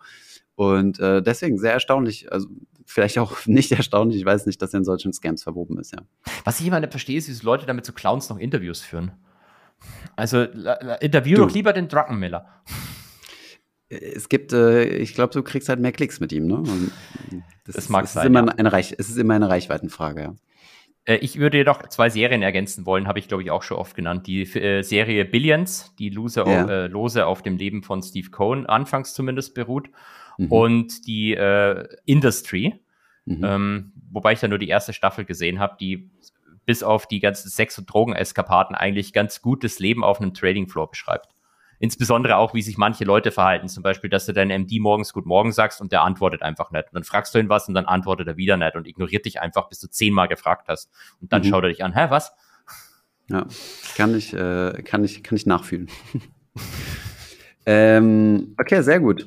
Und 0.59 0.99
äh, 0.99 1.23
deswegen 1.23 1.57
sehr 1.57 1.73
erstaunlich, 1.73 2.33
also 2.33 2.49
vielleicht 2.85 3.17
auch 3.21 3.39
nicht 3.47 3.71
erstaunlich, 3.71 4.19
ich 4.19 4.25
weiß 4.25 4.45
nicht, 4.47 4.61
dass 4.61 4.75
er 4.75 4.79
in 4.79 4.85
solchen 4.85 5.13
Scams 5.13 5.45
verwoben 5.45 5.79
ist, 5.79 5.93
ja. 5.93 6.01
Was 6.43 6.59
ich 6.59 6.67
immer 6.67 6.81
nicht 6.81 6.91
verstehe, 6.91 7.17
ist, 7.17 7.29
wie 7.29 7.47
Leute 7.47 7.65
damit 7.65 7.85
zu 7.85 7.93
Clowns 7.93 8.29
noch 8.29 8.39
Interviews 8.39 8.81
führen. 8.81 9.13
Also 10.17 10.43
interview 10.43 11.37
doch 11.37 11.55
lieber 11.55 11.73
den 11.73 11.87
Druckenmiller. 11.87 12.45
Es 13.89 14.29
gibt, 14.29 14.53
äh, 14.53 14.83
ich 14.97 15.15
glaube, 15.15 15.33
du 15.33 15.45
kriegst 15.45 15.69
halt 15.69 15.79
mehr 15.79 15.93
Klicks 15.93 16.19
mit 16.19 16.33
ihm, 16.33 16.49
ne? 16.49 16.57
Und 16.57 16.91
das, 17.65 17.77
das 17.77 17.89
mag 17.89 18.07
es 18.07 18.15
sein. 18.15 18.25
Ist 18.25 18.27
immer 18.27 18.47
ja. 18.49 18.55
eine 18.59 18.73
Reich, 18.73 18.97
es 18.99 19.09
ist 19.09 19.17
immer 19.17 19.35
eine 19.35 19.49
Reichweitenfrage, 19.49 20.21
ja. 20.21 20.35
Äh, 21.05 21.19
ich 21.19 21.39
würde 21.39 21.59
jedoch 21.59 21.89
zwei 21.89 22.11
Serien 22.11 22.43
ergänzen 22.43 22.85
wollen, 22.85 23.07
habe 23.07 23.21
ich 23.21 23.29
glaube 23.29 23.45
ich 23.45 23.53
auch 23.53 23.63
schon 23.63 23.77
oft 23.77 23.95
genannt. 23.95 24.27
Die 24.27 24.43
äh, 24.43 24.83
Serie 24.83 25.25
Billions, 25.25 25.95
die 26.01 26.11
lose, 26.11 26.41
ja. 26.41 26.69
äh, 26.69 26.87
lose 26.89 27.27
auf 27.27 27.43
dem 27.43 27.59
Leben 27.59 27.85
von 27.85 28.03
Steve 28.03 28.31
Cohen 28.31 28.67
anfangs 28.67 29.15
zumindest 29.15 29.55
beruht 29.55 29.89
mhm. 30.39 30.51
und 30.51 31.07
die 31.07 31.35
äh, 31.35 31.87
Industry, 32.07 32.81
mhm. 33.27 33.45
ähm, 33.45 33.93
wobei 34.11 34.33
ich 34.33 34.41
da 34.41 34.49
nur 34.49 34.59
die 34.59 34.69
erste 34.69 34.95
Staffel 34.95 35.27
gesehen 35.27 35.59
habe, 35.59 35.77
die 35.79 36.11
bis 36.65 36.83
auf 36.83 37.07
die 37.07 37.21
ganzen 37.21 37.49
Sex- 37.49 37.79
und 37.79 37.93
Drogeneskapaden 37.93 38.77
eigentlich 38.77 39.13
ganz 39.13 39.43
gut 39.43 39.65
das 39.65 39.79
Leben 39.79 40.05
auf 40.05 40.21
einem 40.21 40.35
Trading 40.35 40.69
Floor 40.69 40.91
beschreibt. 40.91 41.29
Insbesondere 41.81 42.37
auch, 42.37 42.55
wie 42.55 42.63
sich 42.63 42.77
manche 42.77 43.05
Leute 43.05 43.31
verhalten. 43.31 43.69
Zum 43.69 43.83
Beispiel, 43.83 44.11
dass 44.11 44.27
du 44.27 44.33
deinem 44.33 44.63
MD 44.63 44.81
morgens 44.81 45.13
Gut 45.13 45.27
Morgen 45.27 45.53
sagst 45.53 45.81
und 45.81 45.93
der 45.93 46.03
antwortet 46.03 46.43
einfach 46.43 46.73
nicht. 46.73 46.87
Und 46.87 46.95
dann 46.95 47.05
fragst 47.05 47.35
du 47.35 47.39
ihn 47.39 47.49
was 47.49 47.69
und 47.69 47.75
dann 47.75 47.87
antwortet 47.87 48.27
er 48.27 48.37
wieder 48.37 48.57
nicht 48.57 48.75
und 48.75 48.87
ignoriert 48.87 49.25
dich 49.27 49.41
einfach, 49.41 49.69
bis 49.69 49.79
du 49.79 49.89
zehnmal 49.89 50.27
gefragt 50.27 50.69
hast. 50.69 50.91
Und 51.21 51.33
dann 51.33 51.43
mhm. 51.43 51.47
schaut 51.47 51.63
er 51.63 51.69
dich 51.69 51.85
an, 51.85 51.95
hä, 51.95 52.07
was? 52.11 52.33
Ja, 53.31 53.47
kann 53.97 54.17
ich, 54.17 54.35
äh, 54.35 54.83
kann 54.83 55.05
ich, 55.05 55.23
kann 55.23 55.37
ich 55.37 55.47
nachfühlen. 55.47 55.89
ähm, 57.67 58.55
okay, 58.59 58.83
sehr 58.83 59.01
gut. 59.01 59.27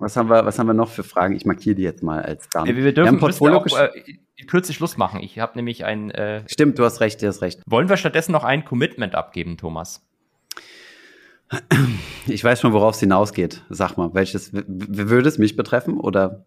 Was 0.00 0.16
haben 0.16 0.28
wir, 0.30 0.44
was 0.44 0.58
haben 0.58 0.66
wir 0.68 0.74
noch 0.74 0.90
für 0.90 1.02
Fragen? 1.02 1.34
Ich 1.34 1.44
markiere 1.44 1.74
die 1.74 1.82
jetzt 1.82 2.02
mal 2.02 2.22
als 2.22 2.48
dann. 2.50 2.66
Wir, 2.66 2.76
wir 2.76 2.94
dürfen 2.94 3.20
wir 3.20 3.56
auch, 3.56 3.66
äh, 3.66 4.44
kürzlich 4.46 4.76
Schluss 4.76 4.96
machen. 4.96 5.20
Ich 5.20 5.38
habe 5.38 5.52
nämlich 5.56 5.84
ein. 5.84 6.10
Äh, 6.10 6.42
Stimmt, 6.46 6.78
du 6.78 6.84
hast 6.84 7.00
recht, 7.00 7.20
du 7.20 7.26
hast 7.26 7.42
recht. 7.42 7.60
Wollen 7.66 7.88
wir 7.88 7.96
stattdessen 7.96 8.32
noch 8.32 8.44
ein 8.44 8.64
Commitment 8.64 9.14
abgeben, 9.14 9.56
Thomas? 9.56 10.04
Ich 12.26 12.44
weiß 12.44 12.60
schon, 12.60 12.72
worauf 12.74 12.94
es 12.94 13.00
hinausgeht. 13.00 13.64
Sag 13.70 13.96
mal, 13.96 14.12
welches 14.12 14.52
würde 14.52 15.28
es 15.28 15.38
mich 15.38 15.56
betreffen 15.56 15.98
oder? 15.98 16.44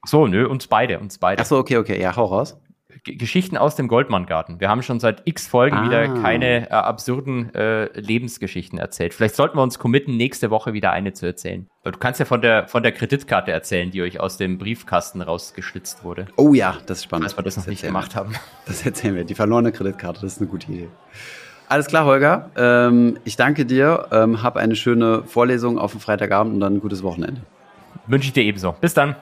Ach 0.00 0.08
so, 0.08 0.26
nö, 0.26 0.48
uns 0.48 0.66
beide, 0.68 0.98
uns 0.98 1.18
beide. 1.18 1.42
Ach 1.42 1.46
so, 1.46 1.58
okay, 1.58 1.76
okay, 1.76 2.00
ja, 2.00 2.16
hau 2.16 2.24
raus. 2.24 2.58
Geschichten 3.04 3.58
aus 3.58 3.76
dem 3.76 3.86
Goldmann-Garten. 3.86 4.60
Wir 4.60 4.70
haben 4.70 4.82
schon 4.82 4.98
seit 4.98 5.22
x 5.26 5.46
Folgen 5.46 5.76
ah. 5.76 5.84
wieder 5.84 6.08
keine 6.08 6.70
äh, 6.70 6.72
absurden 6.72 7.54
äh, 7.54 7.86
Lebensgeschichten 7.98 8.78
erzählt. 8.78 9.12
Vielleicht 9.12 9.36
sollten 9.36 9.58
wir 9.58 9.62
uns 9.62 9.78
committen, 9.78 10.16
nächste 10.16 10.50
Woche 10.50 10.72
wieder 10.72 10.90
eine 10.90 11.12
zu 11.12 11.26
erzählen. 11.26 11.68
Du 11.84 11.92
kannst 11.92 12.18
ja 12.18 12.26
von 12.26 12.40
der, 12.40 12.66
von 12.66 12.82
der 12.82 12.92
Kreditkarte 12.92 13.52
erzählen, 13.52 13.90
die 13.90 14.00
euch 14.00 14.20
aus 14.20 14.38
dem 14.38 14.56
Briefkasten 14.56 15.20
rausgeschlitzt 15.20 16.02
wurde. 16.02 16.26
Oh 16.36 16.54
ja, 16.54 16.78
das 16.86 16.98
ist 16.98 17.04
spannend. 17.04 17.26
Dass 17.26 17.36
wir 17.36 17.42
das, 17.42 17.56
das 17.56 17.66
noch 17.66 17.70
nicht 17.70 17.82
gemacht 17.82 18.16
haben. 18.16 18.34
Das 18.66 18.84
erzählen 18.84 19.14
wir. 19.14 19.24
Die 19.24 19.34
verlorene 19.34 19.70
Kreditkarte, 19.70 20.22
das 20.22 20.34
ist 20.34 20.40
eine 20.40 20.48
gute 20.48 20.72
Idee. 20.72 20.88
Alles 21.68 21.86
klar, 21.86 22.06
Holger. 22.06 22.50
Ähm, 22.56 23.18
ich 23.24 23.36
danke 23.36 23.66
dir. 23.66 24.08
Ähm, 24.10 24.42
hab 24.42 24.56
eine 24.56 24.76
schöne 24.76 25.24
Vorlesung 25.24 25.78
auf 25.78 25.92
dem 25.92 26.00
Freitagabend 26.00 26.54
und 26.54 26.60
dann 26.60 26.76
ein 26.76 26.80
gutes 26.80 27.02
Wochenende. 27.02 27.42
Wünsche 28.06 28.28
ich 28.28 28.32
dir 28.32 28.44
ebenso. 28.44 28.72
Bis 28.80 28.94
dann. 28.94 29.14